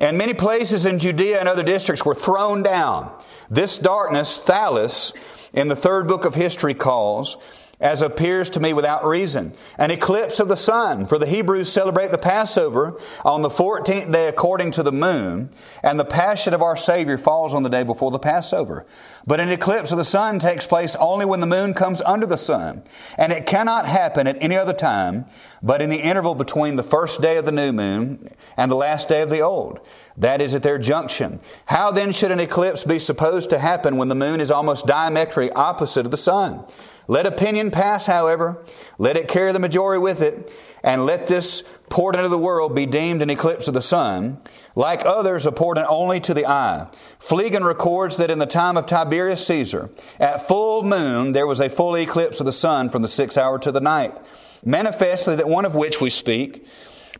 And 0.00 0.18
many 0.18 0.34
places 0.34 0.86
in 0.86 0.98
Judea 0.98 1.38
and 1.38 1.48
other 1.48 1.62
districts 1.62 2.04
were 2.04 2.14
thrown 2.14 2.62
down. 2.62 3.12
This 3.50 3.78
darkness, 3.78 4.38
Thallus, 4.38 5.12
in 5.52 5.68
the 5.68 5.76
third 5.76 6.08
book 6.08 6.24
of 6.24 6.34
history, 6.34 6.74
calls, 6.74 7.36
as 7.82 8.00
appears 8.00 8.48
to 8.50 8.60
me 8.60 8.72
without 8.72 9.04
reason. 9.04 9.52
An 9.76 9.90
eclipse 9.90 10.40
of 10.40 10.48
the 10.48 10.56
sun, 10.56 11.04
for 11.04 11.18
the 11.18 11.26
Hebrews 11.26 11.70
celebrate 11.70 12.12
the 12.12 12.16
Passover 12.16 12.98
on 13.24 13.42
the 13.42 13.50
14th 13.50 14.10
day 14.10 14.28
according 14.28 14.70
to 14.70 14.82
the 14.82 14.92
moon, 14.92 15.50
and 15.82 15.98
the 15.98 16.04
passion 16.04 16.54
of 16.54 16.62
our 16.62 16.76
Savior 16.76 17.18
falls 17.18 17.52
on 17.52 17.64
the 17.64 17.68
day 17.68 17.82
before 17.82 18.12
the 18.12 18.18
Passover. 18.20 18.86
But 19.26 19.40
an 19.40 19.50
eclipse 19.50 19.90
of 19.90 19.98
the 19.98 20.04
sun 20.04 20.38
takes 20.38 20.66
place 20.66 20.94
only 20.96 21.24
when 21.24 21.40
the 21.40 21.46
moon 21.46 21.74
comes 21.74 22.00
under 22.02 22.24
the 22.24 22.38
sun, 22.38 22.84
and 23.18 23.32
it 23.32 23.46
cannot 23.46 23.86
happen 23.86 24.26
at 24.26 24.40
any 24.40 24.56
other 24.56 24.72
time 24.72 25.26
but 25.62 25.80
in 25.80 25.90
the 25.90 26.00
interval 26.00 26.34
between 26.34 26.76
the 26.76 26.82
first 26.82 27.20
day 27.20 27.36
of 27.36 27.44
the 27.44 27.52
new 27.52 27.72
moon 27.72 28.28
and 28.56 28.70
the 28.70 28.76
last 28.76 29.08
day 29.08 29.22
of 29.22 29.30
the 29.30 29.40
old. 29.40 29.78
That 30.16 30.42
is 30.42 30.54
at 30.54 30.62
their 30.62 30.78
junction. 30.78 31.40
How 31.66 31.92
then 31.92 32.12
should 32.12 32.32
an 32.32 32.40
eclipse 32.40 32.84
be 32.84 32.98
supposed 32.98 33.50
to 33.50 33.58
happen 33.58 33.96
when 33.96 34.08
the 34.08 34.14
moon 34.14 34.40
is 34.40 34.50
almost 34.50 34.86
diametrically 34.86 35.52
opposite 35.52 36.04
of 36.04 36.10
the 36.10 36.16
sun? 36.16 36.64
Let 37.08 37.26
opinion 37.26 37.70
pass, 37.70 38.06
however, 38.06 38.64
let 38.98 39.16
it 39.16 39.28
carry 39.28 39.52
the 39.52 39.58
majority 39.58 40.00
with 40.00 40.20
it, 40.20 40.52
and 40.84 41.06
let 41.06 41.26
this 41.26 41.62
portent 41.88 42.24
of 42.24 42.30
the 42.30 42.38
world 42.38 42.74
be 42.74 42.86
deemed 42.86 43.22
an 43.22 43.30
eclipse 43.30 43.68
of 43.68 43.74
the 43.74 43.82
sun, 43.82 44.40
like 44.74 45.04
others 45.04 45.46
a 45.46 45.52
portent 45.52 45.86
only 45.88 46.20
to 46.20 46.34
the 46.34 46.46
eye. 46.46 46.88
Phlegon 47.18 47.64
records 47.64 48.16
that 48.16 48.30
in 48.30 48.38
the 48.38 48.46
time 48.46 48.76
of 48.76 48.86
Tiberius 48.86 49.46
Caesar, 49.46 49.90
at 50.18 50.46
full 50.46 50.82
moon 50.82 51.32
there 51.32 51.46
was 51.46 51.60
a 51.60 51.68
full 51.68 51.96
eclipse 51.96 52.40
of 52.40 52.46
the 52.46 52.52
sun 52.52 52.88
from 52.88 53.02
the 53.02 53.08
sixth 53.08 53.38
hour 53.38 53.58
to 53.58 53.72
the 53.72 53.80
ninth, 53.80 54.18
manifestly 54.64 55.36
that 55.36 55.48
one 55.48 55.64
of 55.64 55.74
which 55.74 56.00
we 56.00 56.10
speak, 56.10 56.66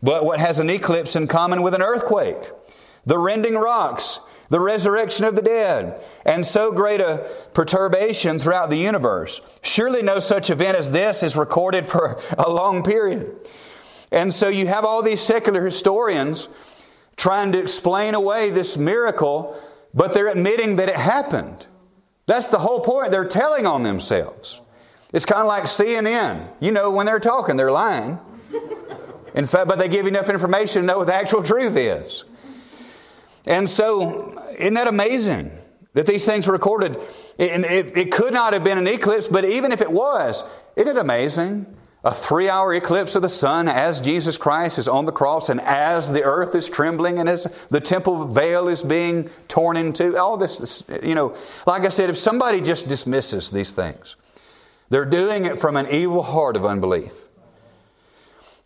but 0.01 0.25
what 0.25 0.39
has 0.39 0.59
an 0.59 0.69
eclipse 0.69 1.15
in 1.15 1.27
common 1.27 1.61
with 1.61 1.73
an 1.73 1.81
earthquake, 1.81 2.51
the 3.05 3.17
rending 3.17 3.55
rocks, 3.55 4.19
the 4.49 4.59
resurrection 4.59 5.25
of 5.25 5.35
the 5.35 5.41
dead, 5.41 6.01
and 6.25 6.45
so 6.45 6.71
great 6.71 7.01
a 7.01 7.29
perturbation 7.53 8.39
throughout 8.39 8.69
the 8.69 8.77
universe. 8.77 9.41
Surely 9.61 10.01
no 10.01 10.19
such 10.19 10.49
event 10.49 10.77
as 10.77 10.91
this 10.91 11.23
is 11.23 11.35
recorded 11.35 11.87
for 11.87 12.19
a 12.37 12.49
long 12.49 12.83
period. 12.83 13.35
And 14.11 14.33
so 14.33 14.47
you 14.47 14.67
have 14.67 14.85
all 14.85 15.01
these 15.01 15.21
secular 15.21 15.65
historians 15.65 16.49
trying 17.15 17.51
to 17.53 17.59
explain 17.59 18.13
away 18.13 18.49
this 18.49 18.77
miracle, 18.77 19.59
but 19.93 20.13
they're 20.13 20.27
admitting 20.27 20.75
that 20.75 20.89
it 20.89 20.95
happened. 20.95 21.67
That's 22.25 22.47
the 22.47 22.59
whole 22.59 22.79
point. 22.79 23.11
They're 23.11 23.25
telling 23.25 23.65
on 23.65 23.83
themselves. 23.83 24.61
It's 25.13 25.25
kind 25.25 25.41
of 25.41 25.47
like 25.47 25.63
CNN. 25.65 26.47
You 26.59 26.71
know, 26.71 26.89
when 26.89 27.05
they're 27.05 27.19
talking, 27.19 27.55
they're 27.55 27.71
lying. 27.71 28.19
In 29.35 29.47
fact, 29.47 29.67
but 29.67 29.79
they 29.79 29.87
give 29.87 30.05
enough 30.05 30.29
information 30.29 30.81
to 30.81 30.87
know 30.87 30.99
what 30.99 31.07
the 31.07 31.15
actual 31.15 31.43
truth 31.43 31.75
is. 31.75 32.23
And 33.45 33.69
so, 33.69 34.37
isn't 34.57 34.73
that 34.75 34.87
amazing 34.87 35.51
that 35.93 36.05
these 36.05 36.25
things 36.25 36.47
were 36.47 36.53
recorded? 36.53 36.97
And 37.37 37.65
it, 37.65 37.97
it 37.97 38.11
could 38.11 38.33
not 38.33 38.53
have 38.53 38.63
been 38.63 38.77
an 38.77 38.87
eclipse, 38.87 39.27
but 39.27 39.45
even 39.45 39.71
if 39.71 39.81
it 39.81 39.91
was, 39.91 40.43
isn't 40.75 40.95
it 40.95 40.99
amazing? 40.99 41.65
A 42.05 42.13
three 42.13 42.49
hour 42.49 42.73
eclipse 42.73 43.15
of 43.15 43.21
the 43.21 43.29
sun 43.29 43.69
as 43.69 44.01
Jesus 44.01 44.37
Christ 44.37 44.77
is 44.77 44.89
on 44.89 45.05
the 45.05 45.13
cross 45.13 45.47
and 45.47 45.61
as 45.61 46.11
the 46.11 46.23
earth 46.23 46.53
is 46.53 46.69
trembling 46.69 47.17
and 47.17 47.29
as 47.29 47.47
the 47.69 47.79
temple 47.79 48.25
veil 48.25 48.67
is 48.67 48.83
being 48.83 49.29
torn 49.47 49.77
into. 49.77 50.17
All 50.17 50.35
this, 50.35 50.57
this, 50.57 50.83
you 51.01 51.15
know, 51.15 51.35
like 51.65 51.85
I 51.85 51.89
said, 51.89 52.09
if 52.09 52.17
somebody 52.17 52.59
just 52.59 52.89
dismisses 52.89 53.49
these 53.51 53.71
things, 53.71 54.17
they're 54.89 55.05
doing 55.05 55.45
it 55.45 55.59
from 55.59 55.77
an 55.77 55.87
evil 55.89 56.23
heart 56.23 56.57
of 56.57 56.65
unbelief. 56.65 57.22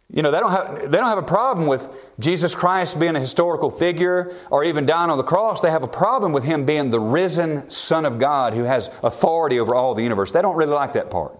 You 0.09 0.21
know, 0.21 0.31
they 0.31 0.39
don't, 0.39 0.51
have, 0.51 0.89
they 0.89 0.97
don't 0.97 1.09
have 1.09 1.17
a 1.17 1.21
problem 1.21 1.67
with 1.67 1.89
Jesus 2.17 2.55
Christ 2.55 2.97
being 2.97 3.17
a 3.17 3.19
historical 3.19 3.69
figure 3.69 4.33
or 4.49 4.63
even 4.63 4.85
dying 4.85 5.11
on 5.11 5.17
the 5.17 5.23
cross. 5.23 5.59
They 5.59 5.69
have 5.69 5.83
a 5.83 5.87
problem 5.87 6.31
with 6.31 6.45
him 6.45 6.65
being 6.65 6.91
the 6.91 6.99
risen 6.99 7.69
Son 7.69 8.05
of 8.05 8.17
God 8.17 8.53
who 8.53 8.63
has 8.63 8.89
authority 9.03 9.59
over 9.59 9.75
all 9.75 9.95
the 9.95 10.03
universe. 10.03 10.31
They 10.31 10.41
don't 10.41 10.55
really 10.55 10.73
like 10.73 10.93
that 10.93 11.11
part. 11.11 11.37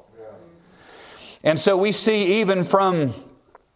And 1.44 1.58
so 1.58 1.78
we 1.78 1.94
see 1.94 2.42
even 2.42 2.66
from 2.66 3.14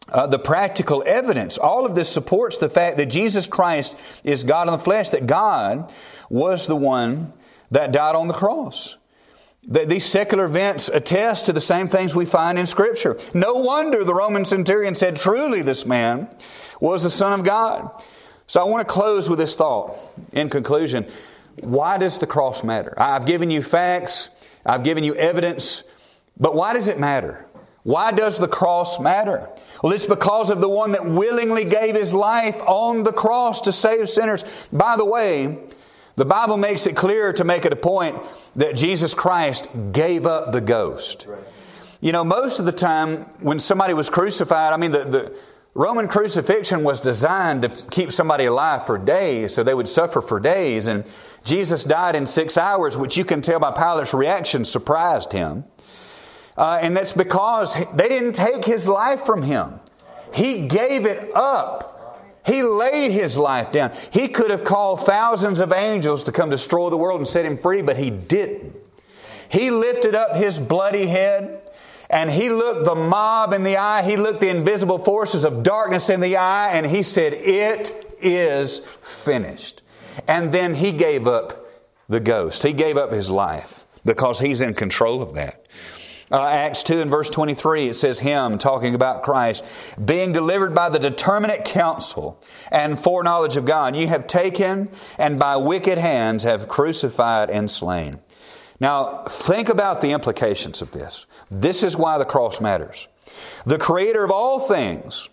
uh, 0.10 0.28
the 0.28 0.40
practical 0.40 1.04
evidence, 1.06 1.58
all 1.58 1.86
of 1.86 1.96
this 1.96 2.10
supports 2.10 2.58
the 2.58 2.68
fact 2.68 2.98
that 2.98 3.06
Jesus 3.06 3.48
Christ 3.48 3.96
is 4.26 4.44
God 4.44 4.68
in 4.68 4.74
the 4.74 4.80
flesh, 4.80 5.10
that 5.12 5.26
God 5.26 5.94
was 6.30 6.68
the 6.68 6.76
one 6.76 7.32
that 7.70 7.94
died 7.94 8.16
on 8.16 8.28
the 8.28 8.34
cross. 8.34 8.98
These 9.64 10.06
secular 10.06 10.46
events 10.46 10.90
attest 10.90 11.46
to 11.46 11.54
the 11.54 11.62
same 11.62 11.88
things 11.88 12.16
we 12.16 12.26
find 12.26 12.58
in 12.58 12.66
Scripture. 12.66 13.20
No 13.34 13.54
wonder 13.54 14.04
the 14.04 14.14
Roman 14.14 14.44
centurion 14.44 14.96
said, 14.96 15.16
Truly, 15.16 15.62
this 15.62 15.86
man 15.86 16.30
was 16.80 17.04
the 17.04 17.12
Son 17.12 17.40
of 17.40 17.46
God. 17.46 18.04
So 18.48 18.60
I 18.60 18.64
want 18.66 18.86
to 18.86 18.92
close 18.92 19.30
with 19.30 19.40
this 19.40 19.56
thought 19.56 19.98
in 20.34 20.50
conclusion. 20.50 21.06
Why 21.62 21.98
does 21.98 22.18
the 22.18 22.28
cross 22.28 22.64
matter? 22.64 22.94
I've 22.98 23.26
given 23.26 23.52
you 23.52 23.62
facts, 23.62 24.30
I've 24.66 24.84
given 24.84 25.04
you 25.04 25.16
evidence, 25.16 25.84
but 26.40 26.56
why 26.56 26.74
does 26.74 26.88
it 26.88 27.00
matter? 27.00 27.46
Why 27.84 28.12
does 28.12 28.40
the 28.40 28.48
cross 28.48 29.00
matter? 29.00 29.50
Well, 29.82 29.94
it's 29.94 30.06
because 30.06 30.50
of 30.50 30.60
the 30.60 30.70
one 30.70 30.92
that 30.92 31.06
willingly 31.06 31.66
gave 31.66 31.96
his 31.96 32.14
life 32.14 32.60
on 32.68 33.04
the 33.04 33.14
cross 33.14 33.62
to 33.62 33.72
save 33.72 34.10
sinners. 34.10 34.44
By 34.72 34.98
the 34.98 35.06
way, 35.06 35.58
the 36.22 36.26
Bible 36.26 36.56
makes 36.56 36.86
it 36.86 36.96
clear 36.96 37.34
to 37.34 37.44
make 37.44 37.66
it 37.66 37.74
a 37.74 37.76
point 37.76 38.16
that 38.56 38.76
Jesus 38.76 39.16
Christ 39.16 39.68
gave 39.92 40.28
up 40.28 40.52
the 40.52 40.62
ghost. 40.62 41.26
You 42.00 42.12
know, 42.12 42.24
most 42.24 42.60
of 42.60 42.68
the 42.68 42.72
time 42.72 43.22
when 43.40 43.60
somebody 43.60 43.96
was 43.96 44.08
crucified, 44.08 44.72
I 44.72 44.78
mean, 44.78 44.92
the, 44.92 45.04
the 45.04 45.36
Roman 45.74 46.08
crucifixion 46.08 46.84
was 46.84 47.02
designed 47.02 47.64
to 47.64 47.70
keep 47.90 48.12
somebody 48.12 48.46
alive 48.46 48.86
for 48.86 49.00
days, 49.00 49.56
so 49.56 49.64
they 49.64 49.74
would 49.74 49.88
suffer 49.88 50.22
for 50.22 50.40
days. 50.40 50.86
And 50.86 51.10
Jesus 51.44 51.86
died 51.86 52.16
in 52.16 52.28
six 52.28 52.56
hours, 52.56 52.96
which 52.96 53.18
you 53.18 53.26
can 53.26 53.42
tell 53.42 53.60
by 53.60 53.72
Pilate's 53.72 54.14
reaction 54.14 54.64
surprised 54.64 55.32
him. 55.32 55.64
Uh, 56.56 56.78
and 56.84 56.96
that's 56.96 57.14
because 57.14 57.74
they 57.96 58.10
didn't 58.10 58.34
take 58.34 58.64
his 58.64 58.88
life 58.88 59.26
from 59.26 59.42
him, 59.42 59.80
he 60.32 60.68
gave 60.68 61.08
it 61.08 61.36
up. 61.36 61.91
He 62.46 62.64
laid 62.64 63.12
his 63.12 63.38
life 63.38 63.72
down. 63.72 63.92
He 64.12 64.28
could 64.28 64.50
have 64.50 64.64
called 64.64 65.02
thousands 65.02 65.60
of 65.60 65.72
angels 65.72 66.24
to 66.24 66.32
come 66.32 66.50
destroy 66.50 66.90
the 66.90 66.98
world 66.98 67.20
and 67.20 67.28
set 67.28 67.46
him 67.46 67.58
free, 67.58 67.82
but 67.82 67.98
he 67.98 68.10
didn't. 68.10 68.76
He 69.50 69.70
lifted 69.70 70.16
up 70.16 70.36
his 70.36 70.60
bloody 70.60 71.08
head 71.08 71.62
and 72.10 72.30
he 72.30 72.50
looked 72.50 72.86
the 72.86 72.96
mob 72.96 73.54
in 73.54 73.64
the 73.64 73.78
eye. 73.78 74.04
He 74.04 74.18
looked 74.18 74.40
the 74.42 74.50
invisible 74.50 74.98
forces 74.98 75.46
of 75.46 75.64
darkness 75.64 76.10
in 76.10 76.20
the 76.20 76.38
eye 76.38 76.72
and 76.74 76.86
he 76.86 77.04
said, 77.04 77.34
It 77.34 78.16
is 78.22 78.80
finished. 79.02 79.82
And 80.28 80.52
then 80.52 80.76
he 80.76 80.92
gave 80.92 81.28
up 81.28 81.66
the 82.10 82.20
ghost. 82.20 82.64
He 82.64 82.74
gave 82.74 82.98
up 82.98 83.12
his 83.12 83.30
life 83.30 83.86
because 84.04 84.40
he's 84.40 84.62
in 84.62 84.74
control 84.74 85.22
of 85.22 85.34
that. 85.36 85.61
Uh, 86.32 86.46
Acts 86.46 86.84
2 86.84 87.02
and 87.02 87.12
verse 87.12 87.30
23, 87.30 87.90
it 87.90 87.94
says, 87.96 88.20
Him, 88.20 88.58
talking 88.58 88.96
about 88.96 89.24
Christ, 89.24 89.66
being 90.04 90.32
delivered 90.32 90.74
by 90.74 90.88
the 90.88 91.00
determinate 91.00 91.66
counsel 91.66 92.42
and 92.72 92.98
foreknowledge 92.98 93.58
of 93.58 93.66
God, 93.66 93.96
you 93.96 94.08
have 94.08 94.28
taken 94.28 94.90
and 95.18 95.38
by 95.38 95.58
wicked 95.58 95.98
hands 95.98 96.44
have 96.44 96.70
crucified 96.70 97.50
and 97.50 97.70
slain. 97.70 98.22
Now, 98.80 99.24
think 99.26 99.68
about 99.68 100.02
the 100.02 100.12
implications 100.12 100.82
of 100.82 100.92
this. 100.92 101.26
This 101.52 101.84
is 101.84 101.98
why 101.98 102.18
the 102.18 102.26
cross 102.26 102.62
matters. 102.62 103.08
The 103.66 103.78
Creator 103.78 104.24
of 104.24 104.32
all 104.32 104.60
things 104.62 105.30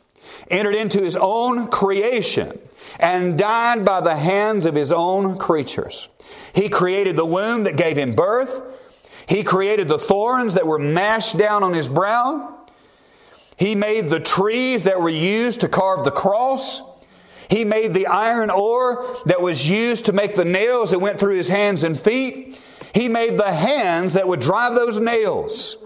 entered 0.51 0.75
into 0.75 1.03
His 1.03 1.17
own 1.17 1.69
creation 1.69 2.59
and 2.99 3.39
died 3.39 3.85
by 3.85 4.01
the 4.01 4.17
hands 4.17 4.67
of 4.67 4.75
His 4.75 4.93
own 4.93 5.39
creatures. 5.39 6.09
He 6.53 6.69
created 6.69 7.17
the 7.17 7.25
womb 7.25 7.65
that 7.65 7.77
gave 7.77 7.97
Him 7.97 8.15
birth. 8.15 8.61
He 9.29 9.43
created 9.45 9.89
the 9.89 9.99
thorns 9.99 10.55
that 10.55 10.67
were 10.67 10.79
mashed 10.79 11.37
down 11.37 11.63
on 11.63 11.75
his 11.75 11.89
brow. 11.89 12.55
He 13.57 13.75
made 13.75 14.09
the 14.09 14.21
trees 14.21 14.85
that 14.85 15.03
were 15.03 15.11
used 15.11 15.61
to 15.61 15.69
carve 15.69 16.05
the 16.05 16.11
cross. 16.11 16.81
He 17.51 17.65
made 17.65 17.93
the 17.93 18.07
iron 18.07 18.51
ore 18.51 19.05
that 19.27 19.43
was 19.43 19.69
used 19.69 20.07
to 20.07 20.13
make 20.13 20.35
the 20.35 20.47
nails 20.47 20.93
that 20.93 21.01
went 21.01 21.21
through 21.21 21.35
his 21.35 21.49
hands 21.49 21.83
and 21.83 21.99
feet. 21.99 22.59
He 22.95 23.09
made 23.09 23.37
the 23.37 23.53
hands 23.53 24.15
that 24.15 24.27
would 24.27 24.41
drive 24.41 24.75
those 24.75 24.99
nails, 24.99 25.77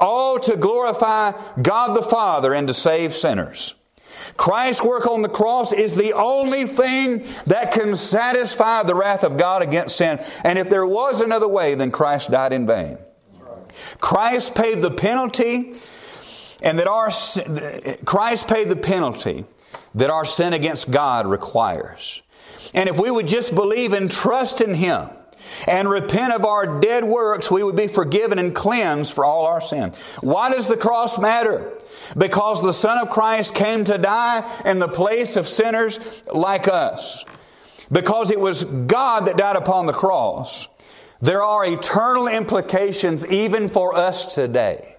all 0.00 0.38
to 0.40 0.56
glorify 0.56 1.32
God 1.60 1.94
the 1.94 2.02
Father 2.02 2.54
and 2.54 2.66
to 2.68 2.74
save 2.74 3.14
sinners. 3.14 3.74
Christ's 4.36 4.82
work 4.82 5.06
on 5.06 5.22
the 5.22 5.28
cross 5.28 5.72
is 5.72 5.94
the 5.94 6.12
only 6.12 6.66
thing 6.66 7.26
that 7.46 7.72
can 7.72 7.96
satisfy 7.96 8.82
the 8.82 8.94
wrath 8.94 9.24
of 9.24 9.36
God 9.36 9.62
against 9.62 9.96
sin. 9.96 10.22
And 10.44 10.58
if 10.58 10.68
there 10.70 10.86
was 10.86 11.20
another 11.20 11.48
way, 11.48 11.74
then 11.74 11.90
Christ 11.90 12.30
died 12.30 12.52
in 12.52 12.66
vain. 12.66 12.98
Christ 14.00 14.54
paid 14.54 14.82
the 14.82 14.90
penalty, 14.90 15.74
and 16.62 16.78
that 16.78 16.88
our 16.88 17.10
Christ 18.04 18.48
paid 18.48 18.68
the 18.68 18.76
penalty 18.76 19.44
that 19.94 20.10
our 20.10 20.24
sin 20.24 20.52
against 20.52 20.90
God 20.90 21.26
requires. 21.26 22.22
And 22.74 22.88
if 22.88 22.98
we 22.98 23.10
would 23.10 23.28
just 23.28 23.54
believe 23.54 23.92
and 23.92 24.10
trust 24.10 24.60
in 24.60 24.74
Him, 24.74 25.08
and 25.66 25.88
repent 25.88 26.32
of 26.32 26.44
our 26.44 26.80
dead 26.80 27.04
works, 27.04 27.50
we 27.50 27.62
would 27.62 27.76
be 27.76 27.88
forgiven 27.88 28.38
and 28.38 28.54
cleansed 28.54 29.14
for 29.14 29.24
all 29.24 29.46
our 29.46 29.60
sin. 29.60 29.92
Why 30.20 30.50
does 30.50 30.68
the 30.68 30.76
cross 30.76 31.18
matter? 31.18 31.76
Because 32.16 32.62
the 32.62 32.72
Son 32.72 32.98
of 32.98 33.10
Christ 33.10 33.54
came 33.54 33.84
to 33.84 33.98
die 33.98 34.48
in 34.64 34.78
the 34.78 34.88
place 34.88 35.36
of 35.36 35.48
sinners 35.48 35.98
like 36.32 36.68
us. 36.68 37.24
Because 37.90 38.30
it 38.30 38.38
was 38.38 38.64
God 38.64 39.26
that 39.26 39.36
died 39.36 39.56
upon 39.56 39.86
the 39.86 39.92
cross. 39.92 40.68
There 41.20 41.42
are 41.42 41.66
eternal 41.66 42.28
implications 42.28 43.26
even 43.26 43.68
for 43.68 43.94
us 43.94 44.34
today. 44.34 44.96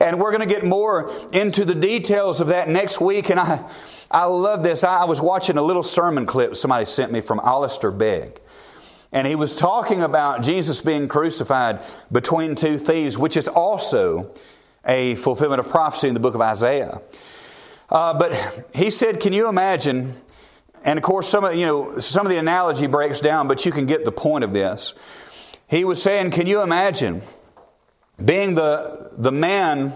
And 0.00 0.20
we're 0.20 0.30
going 0.30 0.46
to 0.46 0.54
get 0.54 0.64
more 0.64 1.10
into 1.32 1.64
the 1.64 1.74
details 1.74 2.40
of 2.40 2.48
that 2.48 2.68
next 2.68 3.00
week. 3.00 3.30
And 3.30 3.40
I, 3.40 3.68
I 4.10 4.26
love 4.26 4.62
this. 4.62 4.84
I 4.84 5.04
was 5.04 5.20
watching 5.20 5.56
a 5.56 5.62
little 5.62 5.82
sermon 5.82 6.26
clip 6.26 6.56
somebody 6.56 6.84
sent 6.84 7.10
me 7.10 7.20
from 7.20 7.40
Alistair 7.42 7.90
Begg. 7.90 8.40
And 9.16 9.26
he 9.26 9.34
was 9.34 9.54
talking 9.54 10.02
about 10.02 10.42
Jesus 10.42 10.82
being 10.82 11.08
crucified 11.08 11.80
between 12.12 12.54
two 12.54 12.76
thieves, 12.76 13.16
which 13.16 13.34
is 13.38 13.48
also 13.48 14.30
a 14.84 15.14
fulfillment 15.14 15.58
of 15.58 15.70
prophecy 15.70 16.08
in 16.08 16.12
the 16.12 16.20
book 16.20 16.34
of 16.34 16.42
Isaiah. 16.42 17.00
Uh, 17.88 18.12
but 18.12 18.34
he 18.74 18.90
said, 18.90 19.20
Can 19.20 19.32
you 19.32 19.48
imagine? 19.48 20.12
And 20.84 20.98
of 20.98 21.02
course, 21.02 21.26
some 21.26 21.44
of, 21.44 21.54
you 21.54 21.64
know, 21.64 21.98
some 21.98 22.26
of 22.26 22.30
the 22.30 22.36
analogy 22.36 22.88
breaks 22.88 23.20
down, 23.22 23.48
but 23.48 23.64
you 23.64 23.72
can 23.72 23.86
get 23.86 24.04
the 24.04 24.12
point 24.12 24.44
of 24.44 24.52
this. 24.52 24.92
He 25.66 25.82
was 25.82 26.02
saying, 26.02 26.32
Can 26.32 26.46
you 26.46 26.60
imagine 26.60 27.22
being 28.22 28.54
the, 28.54 29.14
the 29.16 29.32
man 29.32 29.94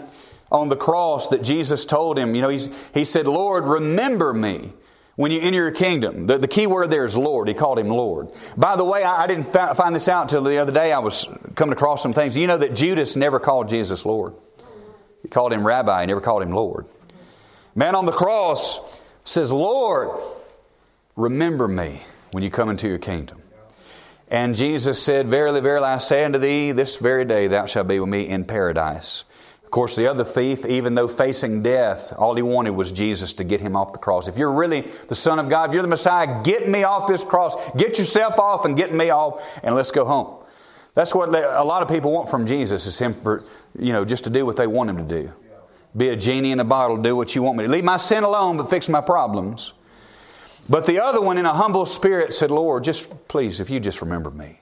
on 0.50 0.70
the 0.70 0.76
cross 0.76 1.28
that 1.28 1.42
Jesus 1.42 1.84
told 1.84 2.18
him? 2.18 2.34
You 2.34 2.40
know, 2.40 2.48
he's, 2.48 2.70
he 2.94 3.04
said, 3.04 3.26
Lord, 3.26 3.66
remember 3.66 4.32
me 4.32 4.72
when 5.16 5.32
you 5.32 5.40
enter 5.40 5.56
your 5.56 5.70
kingdom. 5.70 6.26
The, 6.26 6.38
the 6.38 6.48
key 6.48 6.66
word 6.66 6.90
there 6.90 7.04
is 7.04 7.16
Lord. 7.16 7.48
He 7.48 7.54
called 7.54 7.78
him 7.78 7.88
Lord. 7.88 8.28
By 8.56 8.76
the 8.76 8.84
way, 8.84 9.02
I, 9.04 9.24
I 9.24 9.26
didn't 9.26 9.44
fa- 9.44 9.74
find 9.74 9.94
this 9.94 10.08
out 10.08 10.22
until 10.22 10.42
the 10.42 10.58
other 10.58 10.72
day. 10.72 10.92
I 10.92 10.98
was 11.00 11.26
coming 11.54 11.72
across 11.72 12.02
some 12.02 12.12
things. 12.12 12.36
You 12.36 12.46
know 12.46 12.56
that 12.56 12.74
Judas 12.74 13.16
never 13.16 13.38
called 13.40 13.68
Jesus 13.68 14.04
Lord. 14.04 14.34
He 15.22 15.28
called 15.28 15.52
him 15.52 15.66
Rabbi. 15.66 16.00
He 16.00 16.06
never 16.06 16.20
called 16.20 16.42
him 16.42 16.52
Lord. 16.52 16.86
Man 17.74 17.94
on 17.94 18.06
the 18.06 18.12
cross 18.12 18.80
says, 19.24 19.52
Lord, 19.52 20.18
remember 21.16 21.68
me 21.68 22.00
when 22.32 22.42
you 22.42 22.50
come 22.50 22.68
into 22.68 22.88
your 22.88 22.98
kingdom. 22.98 23.42
And 24.28 24.54
Jesus 24.54 25.02
said, 25.02 25.28
Verily, 25.28 25.60
verily, 25.60 25.86
I 25.86 25.98
say 25.98 26.24
unto 26.24 26.38
thee, 26.38 26.72
this 26.72 26.98
very 26.98 27.24
day 27.24 27.48
thou 27.48 27.66
shalt 27.66 27.88
be 27.88 27.98
with 27.98 28.08
me 28.08 28.28
in 28.28 28.44
paradise. 28.44 29.24
Of 29.70 29.72
course, 29.72 29.94
the 29.94 30.10
other 30.10 30.24
thief, 30.24 30.66
even 30.66 30.96
though 30.96 31.06
facing 31.06 31.62
death, 31.62 32.12
all 32.18 32.34
he 32.34 32.42
wanted 32.42 32.70
was 32.70 32.90
Jesus 32.90 33.32
to 33.34 33.44
get 33.44 33.60
him 33.60 33.76
off 33.76 33.92
the 33.92 34.00
cross. 34.00 34.26
If 34.26 34.36
you're 34.36 34.52
really 34.52 34.80
the 35.06 35.14
Son 35.14 35.38
of 35.38 35.48
God, 35.48 35.68
if 35.68 35.74
you're 35.74 35.82
the 35.82 35.88
Messiah, 35.88 36.42
get 36.42 36.68
me 36.68 36.82
off 36.82 37.06
this 37.06 37.22
cross. 37.22 37.54
Get 37.76 37.96
yourself 37.96 38.36
off 38.40 38.64
and 38.64 38.76
get 38.76 38.92
me 38.92 39.10
off, 39.10 39.60
and 39.62 39.76
let's 39.76 39.92
go 39.92 40.04
home. 40.04 40.44
That's 40.94 41.14
what 41.14 41.28
a 41.28 41.62
lot 41.62 41.82
of 41.82 41.88
people 41.88 42.10
want 42.10 42.28
from 42.28 42.48
Jesus 42.48 42.84
is 42.84 42.98
him 42.98 43.14
for, 43.14 43.44
you 43.78 43.92
know, 43.92 44.04
just 44.04 44.24
to 44.24 44.30
do 44.30 44.44
what 44.44 44.56
they 44.56 44.66
want 44.66 44.90
him 44.90 44.96
to 44.96 45.04
do. 45.04 45.32
Be 45.96 46.08
a 46.08 46.16
genie 46.16 46.50
in 46.50 46.58
a 46.58 46.64
bottle, 46.64 46.96
do 46.96 47.14
what 47.14 47.36
you 47.36 47.42
want 47.44 47.56
me 47.56 47.62
to. 47.66 47.70
Leave 47.70 47.84
my 47.84 47.96
sin 47.96 48.24
alone, 48.24 48.56
but 48.56 48.68
fix 48.68 48.88
my 48.88 49.00
problems. 49.00 49.72
But 50.68 50.84
the 50.84 50.98
other 50.98 51.20
one, 51.20 51.38
in 51.38 51.46
a 51.46 51.54
humble 51.54 51.86
spirit, 51.86 52.34
said, 52.34 52.50
Lord, 52.50 52.82
just 52.82 53.28
please, 53.28 53.60
if 53.60 53.70
you 53.70 53.78
just 53.78 54.00
remember 54.00 54.32
me. 54.32 54.59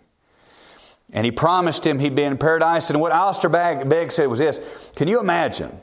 And 1.13 1.25
he 1.25 1.31
promised 1.31 1.87
him 1.87 1.99
he'd 1.99 2.15
be 2.15 2.23
in 2.23 2.37
paradise. 2.37 2.91
And 2.91 3.01
what 3.01 3.13
Alistair 3.13 3.51
Begg 3.51 4.13
said 4.13 4.27
was 4.27 4.39
this 4.39 4.61
Can 4.95 5.09
you 5.09 5.21
imagine 5.21 5.81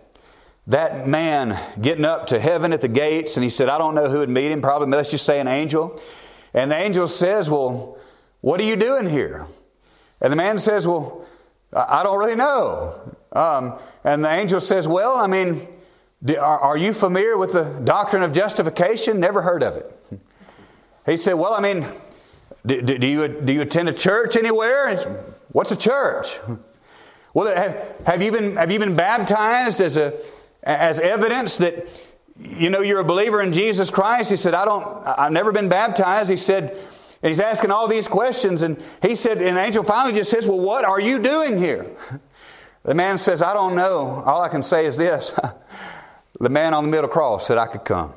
that 0.68 1.08
man 1.08 1.60
getting 1.82 2.06
up 2.06 2.28
to 2.28 2.40
heaven 2.40 2.74
at 2.74 2.82
the 2.82 2.88
gates? 2.88 3.38
And 3.38 3.44
he 3.44 3.50
said, 3.50 3.70
I 3.70 3.78
don't 3.78 3.96
know 3.96 4.10
who 4.10 4.20
would 4.20 4.30
meet 4.30 4.52
him, 4.52 4.62
probably, 4.62 4.88
let's 4.90 5.12
just 5.12 5.26
say 5.26 5.40
an 5.40 5.48
angel. 5.48 6.00
And 6.54 6.72
the 6.72 6.78
angel 6.78 7.08
says, 7.08 7.50
Well, 7.50 7.98
what 8.42 8.60
are 8.62 8.64
you 8.64 8.76
doing 8.76 9.10
here? 9.10 9.48
And 10.22 10.32
the 10.32 10.38
man 10.38 10.58
says, 10.58 10.88
Well, 10.88 11.26
I 11.74 12.04
don't 12.04 12.20
really 12.20 12.36
know. 12.36 13.16
Um, 13.32 13.78
and 14.04 14.24
the 14.24 14.32
angel 14.32 14.60
says, 14.60 14.88
Well, 14.88 15.18
I 15.18 15.28
mean, 15.28 15.68
are, 16.30 16.60
are 16.60 16.78
you 16.78 16.94
familiar 16.94 17.38
with 17.38 17.54
the 17.54 17.64
doctrine 17.84 18.24
of 18.24 18.32
justification? 18.32 19.20
Never 19.20 19.42
heard 19.42 19.64
of 19.64 19.76
it. 19.76 20.20
He 21.06 21.18
said, 21.18 21.34
Well, 21.34 21.54
I 21.54 21.62
mean, 21.62 21.86
do, 22.66 22.82
do, 22.82 22.98
do, 22.98 23.08
you, 23.08 23.28
do 23.28 23.54
you 23.54 23.62
attend 23.62 23.90
a 23.90 23.94
church 23.94 24.36
anywhere? 24.36 25.24
What's 25.52 25.72
a 25.72 25.76
church? 25.76 26.40
Well, 27.34 27.54
have, 27.54 27.96
have, 28.06 28.22
you 28.22 28.32
been, 28.32 28.56
have 28.56 28.72
you 28.72 28.80
been 28.80 28.96
baptized 28.96 29.82
as, 29.82 29.98
a, 29.98 30.14
as 30.64 31.00
evidence 31.00 31.58
that 31.58 31.88
you 32.38 32.70
know 32.70 32.82
you're 32.82 33.00
a 33.00 33.06
believer 33.06 33.42
in 33.42 33.54
Jesus 33.54 33.90
Christ? 33.90 34.32
He 34.32 34.38
said, 34.38 34.54
I 34.54 34.66
don't, 34.66 34.86
I've 35.06 35.32
never 35.32 35.52
been 35.52 35.70
baptized. 35.70 36.30
He 36.30 36.38
said, 36.38 36.72
and 36.72 37.30
he's 37.30 37.40
asking 37.40 37.72
all 37.72 37.88
these 37.88 38.08
questions, 38.08 38.62
and 38.62 38.82
he 39.02 39.16
said, 39.16 39.42
and 39.42 39.58
the 39.58 39.62
angel 39.62 39.84
finally 39.84 40.14
just 40.14 40.30
says, 40.30 40.48
Well, 40.48 40.60
what 40.60 40.86
are 40.86 41.00
you 41.00 41.20
doing 41.20 41.58
here? 41.58 41.90
The 42.84 42.94
man 42.94 43.18
says, 43.18 43.42
I 43.42 43.54
don't 43.54 43.76
know. 43.76 44.22
All 44.26 44.42
I 44.42 44.48
can 44.48 44.62
say 44.62 44.86
is 44.86 44.96
this 44.96 45.34
the 46.40 46.50
man 46.50 46.74
on 46.74 46.86
the 46.86 46.92
middle 46.92 47.10
cross 47.10 47.48
said 47.48 47.58
I 47.58 47.68
could 47.68 47.84
come. 47.84 48.14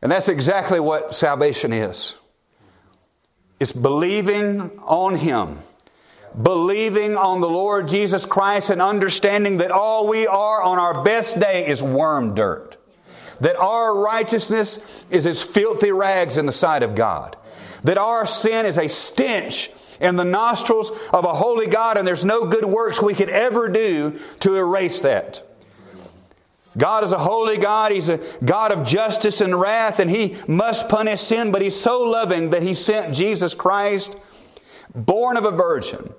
And 0.00 0.10
that's 0.10 0.28
exactly 0.28 0.80
what 0.80 1.14
salvation 1.14 1.72
is. 1.72 2.16
It's 3.58 3.72
believing 3.72 4.78
on 4.80 5.16
Him, 5.16 5.58
believing 6.40 7.16
on 7.16 7.40
the 7.40 7.48
Lord 7.48 7.88
Jesus 7.88 8.26
Christ, 8.26 8.70
and 8.70 8.82
understanding 8.82 9.58
that 9.58 9.70
all 9.70 10.06
we 10.08 10.26
are 10.26 10.62
on 10.62 10.78
our 10.78 11.02
best 11.02 11.40
day 11.40 11.66
is 11.66 11.82
worm 11.82 12.34
dirt. 12.34 12.76
That 13.40 13.56
our 13.56 13.94
righteousness 13.94 15.04
is 15.10 15.26
as 15.26 15.42
filthy 15.42 15.92
rags 15.92 16.38
in 16.38 16.46
the 16.46 16.52
sight 16.52 16.82
of 16.82 16.94
God. 16.94 17.36
That 17.84 17.98
our 17.98 18.26
sin 18.26 18.66
is 18.66 18.78
a 18.78 18.88
stench 18.88 19.70
in 20.00 20.16
the 20.16 20.24
nostrils 20.24 20.90
of 21.12 21.24
a 21.24 21.32
holy 21.32 21.66
God, 21.66 21.96
and 21.96 22.06
there's 22.06 22.24
no 22.24 22.44
good 22.44 22.64
works 22.64 23.00
we 23.00 23.14
could 23.14 23.30
ever 23.30 23.68
do 23.68 24.18
to 24.40 24.56
erase 24.56 25.00
that. 25.00 25.45
God 26.76 27.04
is 27.04 27.12
a 27.12 27.18
holy 27.18 27.56
God. 27.56 27.92
He's 27.92 28.08
a 28.08 28.20
God 28.44 28.72
of 28.72 28.86
justice 28.86 29.40
and 29.40 29.58
wrath, 29.58 29.98
and 29.98 30.10
He 30.10 30.36
must 30.46 30.88
punish 30.88 31.20
sin, 31.20 31.52
but 31.52 31.62
He's 31.62 31.78
so 31.78 32.02
loving 32.02 32.50
that 32.50 32.62
He 32.62 32.74
sent 32.74 33.14
Jesus 33.14 33.54
Christ, 33.54 34.16
born 34.94 35.36
of 35.36 35.44
a 35.44 35.50
virgin, 35.50 36.12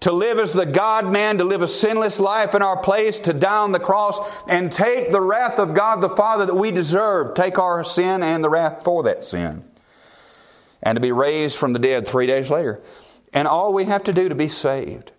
to 0.00 0.12
live 0.12 0.38
as 0.38 0.52
the 0.52 0.64
God 0.64 1.12
man, 1.12 1.38
to 1.38 1.44
live 1.44 1.60
a 1.60 1.68
sinless 1.68 2.18
life 2.18 2.54
in 2.54 2.62
our 2.62 2.80
place, 2.80 3.18
to 3.20 3.34
die 3.34 3.58
on 3.58 3.72
the 3.72 3.80
cross, 3.80 4.18
and 4.48 4.72
take 4.72 5.10
the 5.10 5.20
wrath 5.20 5.58
of 5.58 5.74
God 5.74 6.00
the 6.00 6.08
Father 6.08 6.46
that 6.46 6.54
we 6.54 6.70
deserve, 6.70 7.34
take 7.34 7.58
our 7.58 7.84
sin 7.84 8.22
and 8.22 8.42
the 8.42 8.48
wrath 8.48 8.82
for 8.82 9.02
that 9.02 9.22
sin, 9.22 9.64
and 10.82 10.96
to 10.96 11.00
be 11.00 11.12
raised 11.12 11.58
from 11.58 11.74
the 11.74 11.78
dead 11.78 12.08
three 12.08 12.26
days 12.26 12.48
later. 12.48 12.80
And 13.34 13.46
all 13.46 13.74
we 13.74 13.84
have 13.84 14.04
to 14.04 14.12
do 14.12 14.30
to 14.30 14.34
be 14.34 14.48
saved 14.48 15.12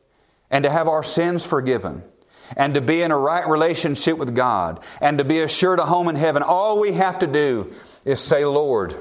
and 0.49 0.63
to 0.63 0.69
have 0.69 0.87
our 0.87 1.03
sins 1.03 1.45
forgiven 1.45 2.03
and 2.55 2.73
to 2.73 2.81
be 2.81 3.01
in 3.01 3.11
a 3.11 3.17
right 3.17 3.47
relationship 3.47 4.17
with 4.17 4.35
God 4.35 4.83
and 4.99 5.17
to 5.17 5.23
be 5.23 5.39
assured 5.39 5.79
a 5.79 5.85
home 5.85 6.07
in 6.07 6.15
heaven, 6.15 6.43
all 6.43 6.79
we 6.79 6.93
have 6.93 7.19
to 7.19 7.27
do 7.27 7.73
is 8.05 8.19
say, 8.19 8.45
Lord, 8.45 8.95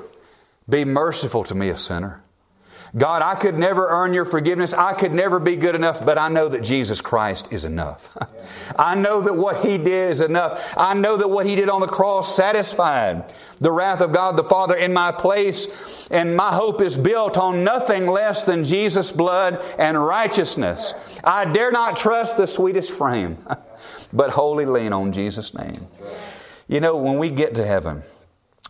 be 0.68 0.84
merciful 0.84 1.44
to 1.44 1.54
me, 1.54 1.68
a 1.68 1.76
sinner. 1.76 2.22
God, 2.96 3.22
I 3.22 3.36
could 3.36 3.56
never 3.56 3.88
earn 3.88 4.12
your 4.12 4.24
forgiveness. 4.24 4.74
I 4.74 4.94
could 4.94 5.12
never 5.12 5.38
be 5.38 5.54
good 5.54 5.74
enough, 5.76 6.04
but 6.04 6.18
I 6.18 6.28
know 6.28 6.48
that 6.48 6.62
Jesus 6.62 7.00
Christ 7.00 7.52
is 7.52 7.64
enough. 7.64 8.16
I 8.78 8.96
know 8.96 9.20
that 9.20 9.34
what 9.34 9.64
He 9.64 9.78
did 9.78 10.10
is 10.10 10.20
enough. 10.20 10.74
I 10.76 10.94
know 10.94 11.16
that 11.16 11.28
what 11.28 11.46
He 11.46 11.54
did 11.54 11.68
on 11.68 11.80
the 11.80 11.86
cross 11.86 12.34
satisfied 12.34 13.32
the 13.60 13.70
wrath 13.70 14.00
of 14.00 14.12
God 14.12 14.36
the 14.36 14.44
Father 14.44 14.74
in 14.74 14.92
my 14.92 15.12
place, 15.12 16.08
and 16.10 16.36
my 16.36 16.52
hope 16.52 16.80
is 16.80 16.96
built 16.96 17.38
on 17.38 17.62
nothing 17.62 18.06
less 18.06 18.42
than 18.42 18.64
Jesus' 18.64 19.12
blood 19.12 19.62
and 19.78 20.02
righteousness. 20.02 20.94
I 21.22 21.44
dare 21.44 21.70
not 21.70 21.96
trust 21.96 22.38
the 22.38 22.46
sweetest 22.46 22.90
frame, 22.90 23.38
but 24.12 24.30
wholly 24.30 24.66
lean 24.66 24.92
on 24.92 25.12
Jesus' 25.12 25.54
name. 25.54 25.86
You 26.66 26.80
know, 26.80 26.96
when 26.96 27.18
we 27.18 27.30
get 27.30 27.54
to 27.56 27.66
heaven, 27.66 28.02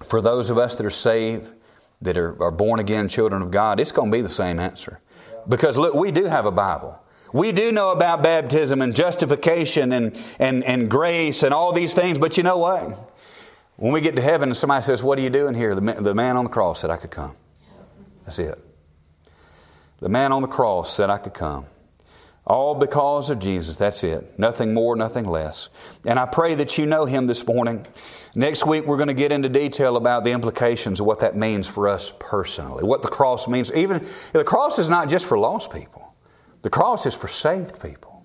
for 0.02 0.20
those 0.20 0.50
of 0.50 0.58
us 0.58 0.74
that 0.74 0.84
are 0.84 0.90
saved, 0.90 1.52
that 2.03 2.16
are, 2.16 2.42
are 2.42 2.51
born 2.51 2.80
again 2.80 3.09
children 3.09 3.42
of 3.42 3.51
God, 3.51 3.80
it's 3.80 3.92
going 3.92 4.11
to 4.11 4.16
be 4.16 4.22
the 4.22 4.28
same 4.28 4.59
answer. 4.59 5.01
Because 5.48 5.76
look, 5.76 5.94
we 5.94 6.11
do 6.11 6.24
have 6.24 6.46
a 6.46 6.51
Bible. 6.51 6.98
We 7.32 7.53
do 7.53 7.70
know 7.70 7.90
about 7.90 8.22
baptism 8.22 8.82
and 8.82 8.94
justification 8.94 9.92
and, 9.92 10.20
and, 10.38 10.64
and 10.64 10.90
grace 10.90 11.42
and 11.42 11.55
all 11.55 11.72
these 11.72 11.94
things, 11.94 12.18
but 12.18 12.36
you 12.36 12.42
know 12.42 12.59
what? 12.59 13.11
When 13.76 13.92
we 13.92 14.01
get 14.01 14.16
to 14.16 14.22
heaven 14.22 14.51
and 14.51 14.57
somebody 14.57 14.82
says, 14.82 15.03
What 15.03 15.18
are 15.18 15.22
you 15.22 15.30
doing 15.30 15.55
here? 15.55 15.74
The 15.74 15.80
the 15.80 16.14
man 16.14 16.36
on 16.36 16.44
the 16.44 16.51
cross 16.51 16.80
said, 16.80 16.90
I 16.90 16.96
could 16.96 17.11
come. 17.11 17.34
That's 18.24 18.38
it. 18.38 18.59
The 20.01 20.09
man 20.09 20.32
on 20.32 20.42
the 20.42 20.48
cross 20.48 20.94
said, 20.94 21.09
I 21.09 21.18
could 21.18 21.32
come. 21.32 21.64
All 22.46 22.74
because 22.74 23.30
of 23.30 23.38
Jesus. 23.38 23.76
That's 23.76 24.03
it. 24.05 24.38
Nothing 24.38 24.74
more, 24.74 24.96
nothing 24.96 25.26
less. 25.26 25.68
And 26.05 26.18
I 26.18 26.26
pray 26.26 26.57
that 26.57 26.76
you 26.76 26.84
know 26.84 27.05
him 27.07 27.26
this 27.26 27.46
morning. 27.46 27.86
Next 28.35 28.64
week, 28.64 28.87
we're 28.87 28.97
going 28.97 29.09
to 29.09 29.14
get 29.14 29.33
into 29.33 29.49
detail 29.49 29.97
about 29.97 30.22
the 30.22 30.31
implications 30.31 31.01
of 31.01 31.07
what 31.07 31.20
that 31.20 31.35
means 31.35 31.66
for 31.66 31.89
us 31.89 32.12
personally, 32.20 32.85
what 32.85 33.03
the 33.03 33.09
cross 33.09 33.49
means. 33.49 33.72
Even 33.72 34.07
the 34.33 34.45
cross 34.45 34.78
is 34.78 34.89
not 34.89 35.09
just 35.09 35.26
for 35.26 35.37
lost 35.37 35.72
people, 35.72 36.14
the 36.62 36.70
cross 36.70 37.07
is 37.07 37.14
for 37.14 37.28
saved 37.28 37.81
people. 37.83 38.22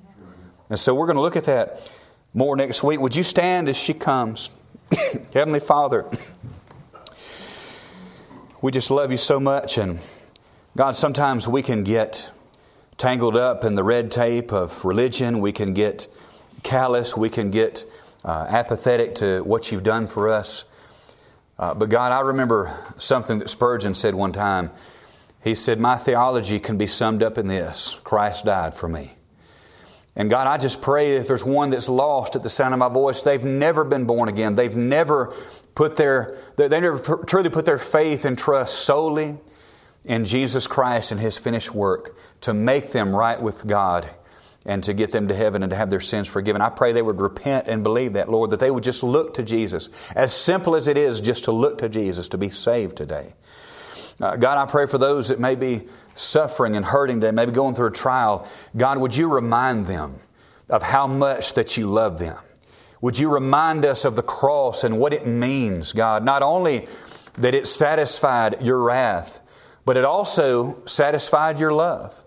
And 0.69 0.79
so 0.79 0.93
we're 0.93 1.07
going 1.07 1.15
to 1.15 1.21
look 1.21 1.35
at 1.35 1.45
that 1.45 1.89
more 2.33 2.55
next 2.55 2.83
week. 2.83 2.99
Would 2.99 3.15
you 3.15 3.23
stand 3.23 3.69
as 3.69 3.77
she 3.77 3.93
comes? 3.93 4.51
Heavenly 5.33 5.59
Father, 5.59 6.05
we 8.61 8.71
just 8.71 8.91
love 8.91 9.11
you 9.11 9.17
so 9.17 9.39
much. 9.39 9.77
And 9.77 9.99
God, 10.77 10.95
sometimes 10.95 11.47
we 11.47 11.63
can 11.63 11.83
get 11.83 12.29
tangled 12.97 13.35
up 13.35 13.63
in 13.63 13.75
the 13.75 13.83
red 13.83 14.11
tape 14.11 14.53
of 14.53 14.85
religion, 14.85 15.39
we 15.41 15.51
can 15.51 15.73
get 15.73 16.07
callous, 16.63 17.17
we 17.17 17.29
can 17.29 17.51
get 17.51 17.85
uh, 18.25 18.47
apathetic 18.49 19.15
to 19.15 19.41
what 19.43 19.71
you've 19.71 19.83
done 19.83 20.07
for 20.07 20.27
us. 20.27 20.65
Uh, 21.57 21.73
but 21.73 21.89
God, 21.89 22.11
I 22.11 22.21
remember 22.21 22.75
something 22.97 23.39
that 23.39 23.49
Spurgeon 23.49 23.93
said 23.93 24.15
one 24.15 24.33
time. 24.33 24.71
He 25.43 25.55
said, 25.55 25.79
My 25.79 25.95
theology 25.95 26.59
can 26.59 26.77
be 26.77 26.87
summed 26.87 27.21
up 27.21 27.37
in 27.37 27.47
this 27.47 27.99
Christ 28.03 28.45
died 28.45 28.73
for 28.73 28.89
me. 28.89 29.13
And 30.17 30.29
God, 30.29 30.47
I 30.47 30.57
just 30.57 30.81
pray 30.81 31.17
if 31.17 31.27
there's 31.27 31.45
one 31.45 31.69
that's 31.69 31.87
lost 31.89 32.35
at 32.35 32.43
the 32.43 32.49
sound 32.49 32.73
of 32.73 32.79
my 32.79 32.89
voice, 32.89 33.21
they've 33.21 33.43
never 33.43 33.83
been 33.83 34.05
born 34.05 34.27
again. 34.27 34.55
They've 34.55 34.75
never 34.75 35.33
put 35.75 35.97
their, 35.97 36.37
they 36.55 36.67
never 36.69 36.99
truly 37.25 37.49
put 37.49 37.65
their 37.65 37.77
faith 37.77 38.25
and 38.25 38.37
trust 38.37 38.79
solely 38.79 39.37
in 40.05 40.25
Jesus 40.25 40.67
Christ 40.67 41.11
and 41.11 41.19
His 41.19 41.37
finished 41.37 41.75
work 41.75 42.17
to 42.41 42.53
make 42.53 42.91
them 42.91 43.15
right 43.15 43.41
with 43.41 43.67
God 43.67 44.09
and 44.65 44.83
to 44.83 44.93
get 44.93 45.11
them 45.11 45.27
to 45.27 45.35
heaven 45.35 45.61
and 45.61 45.69
to 45.69 45.75
have 45.75 45.89
their 45.89 46.01
sins 46.01 46.27
forgiven. 46.27 46.61
I 46.61 46.69
pray 46.69 46.91
they 46.91 47.01
would 47.01 47.21
repent 47.21 47.67
and 47.67 47.83
believe 47.83 48.13
that, 48.13 48.29
Lord, 48.29 48.49
that 48.49 48.59
they 48.59 48.71
would 48.71 48.83
just 48.83 49.03
look 49.03 49.35
to 49.35 49.43
Jesus. 49.43 49.89
As 50.15 50.33
simple 50.33 50.75
as 50.75 50.87
it 50.87 50.97
is 50.97 51.21
just 51.21 51.43
to 51.45 51.51
look 51.51 51.77
to 51.79 51.89
Jesus 51.89 52.27
to 52.29 52.37
be 52.37 52.49
saved 52.49 52.97
today. 52.97 53.33
Uh, 54.19 54.35
God, 54.37 54.57
I 54.57 54.65
pray 54.65 54.87
for 54.87 54.97
those 54.97 55.27
that 55.27 55.39
may 55.39 55.55
be 55.55 55.83
suffering 56.15 56.75
and 56.75 56.85
hurting 56.85 57.21
today, 57.21 57.31
maybe 57.31 57.51
going 57.51 57.75
through 57.75 57.87
a 57.87 57.91
trial. 57.91 58.47
God, 58.75 58.97
would 58.97 59.15
you 59.15 59.31
remind 59.31 59.87
them 59.87 60.19
of 60.69 60.81
how 60.81 61.05
much 61.05 61.53
that 61.53 61.77
you 61.77 61.85
love 61.85 62.17
them? 62.17 62.37
Would 63.01 63.19
you 63.19 63.29
remind 63.29 63.85
us 63.85 64.05
of 64.05 64.15
the 64.15 64.23
cross 64.23 64.83
and 64.83 64.99
what 64.99 65.13
it 65.13 65.27
means, 65.27 65.93
God? 65.93 66.23
Not 66.23 66.41
only 66.41 66.87
that 67.33 67.53
it 67.53 67.67
satisfied 67.67 68.61
your 68.61 68.79
wrath, 68.79 69.41
but 69.83 69.97
it 69.97 70.05
also 70.05 70.81
satisfied 70.85 71.59
your 71.59 71.73
love. 71.73 72.24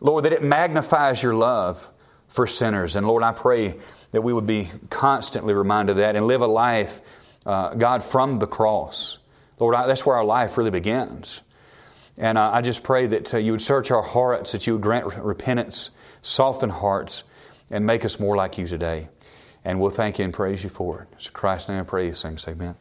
Lord, 0.00 0.24
that 0.24 0.32
it 0.32 0.42
magnifies 0.42 1.22
your 1.22 1.34
love 1.34 1.90
for 2.28 2.46
sinners. 2.46 2.96
And 2.96 3.06
Lord, 3.06 3.22
I 3.22 3.32
pray 3.32 3.76
that 4.12 4.22
we 4.22 4.32
would 4.32 4.46
be 4.46 4.70
constantly 4.90 5.54
reminded 5.54 5.92
of 5.92 5.96
that 5.98 6.16
and 6.16 6.26
live 6.26 6.40
a 6.40 6.46
life, 6.46 7.00
uh, 7.44 7.74
God, 7.74 8.02
from 8.02 8.38
the 8.38 8.46
cross. 8.46 9.18
Lord, 9.58 9.74
I, 9.74 9.86
that's 9.86 10.06
where 10.06 10.16
our 10.16 10.24
life 10.24 10.56
really 10.56 10.70
begins. 10.70 11.42
And 12.16 12.38
uh, 12.38 12.50
I 12.52 12.62
just 12.62 12.82
pray 12.82 13.06
that 13.06 13.34
uh, 13.34 13.38
you 13.38 13.52
would 13.52 13.62
search 13.62 13.90
our 13.90 14.02
hearts, 14.02 14.52
that 14.52 14.66
you 14.66 14.74
would 14.74 14.82
grant 14.82 15.06
repentance, 15.16 15.90
soften 16.22 16.70
hearts, 16.70 17.24
and 17.70 17.86
make 17.86 18.04
us 18.04 18.18
more 18.18 18.36
like 18.36 18.58
you 18.58 18.66
today. 18.66 19.08
And 19.64 19.80
we'll 19.80 19.90
thank 19.90 20.18
you 20.18 20.24
and 20.24 20.32
praise 20.32 20.64
you 20.64 20.70
for 20.70 21.02
it. 21.02 21.08
It's 21.16 21.30
Christ's 21.30 21.68
name 21.68 21.80
I 21.80 21.84
pray 21.84 22.06
these 22.06 22.22
things. 22.22 22.46
Amen. 22.48 22.74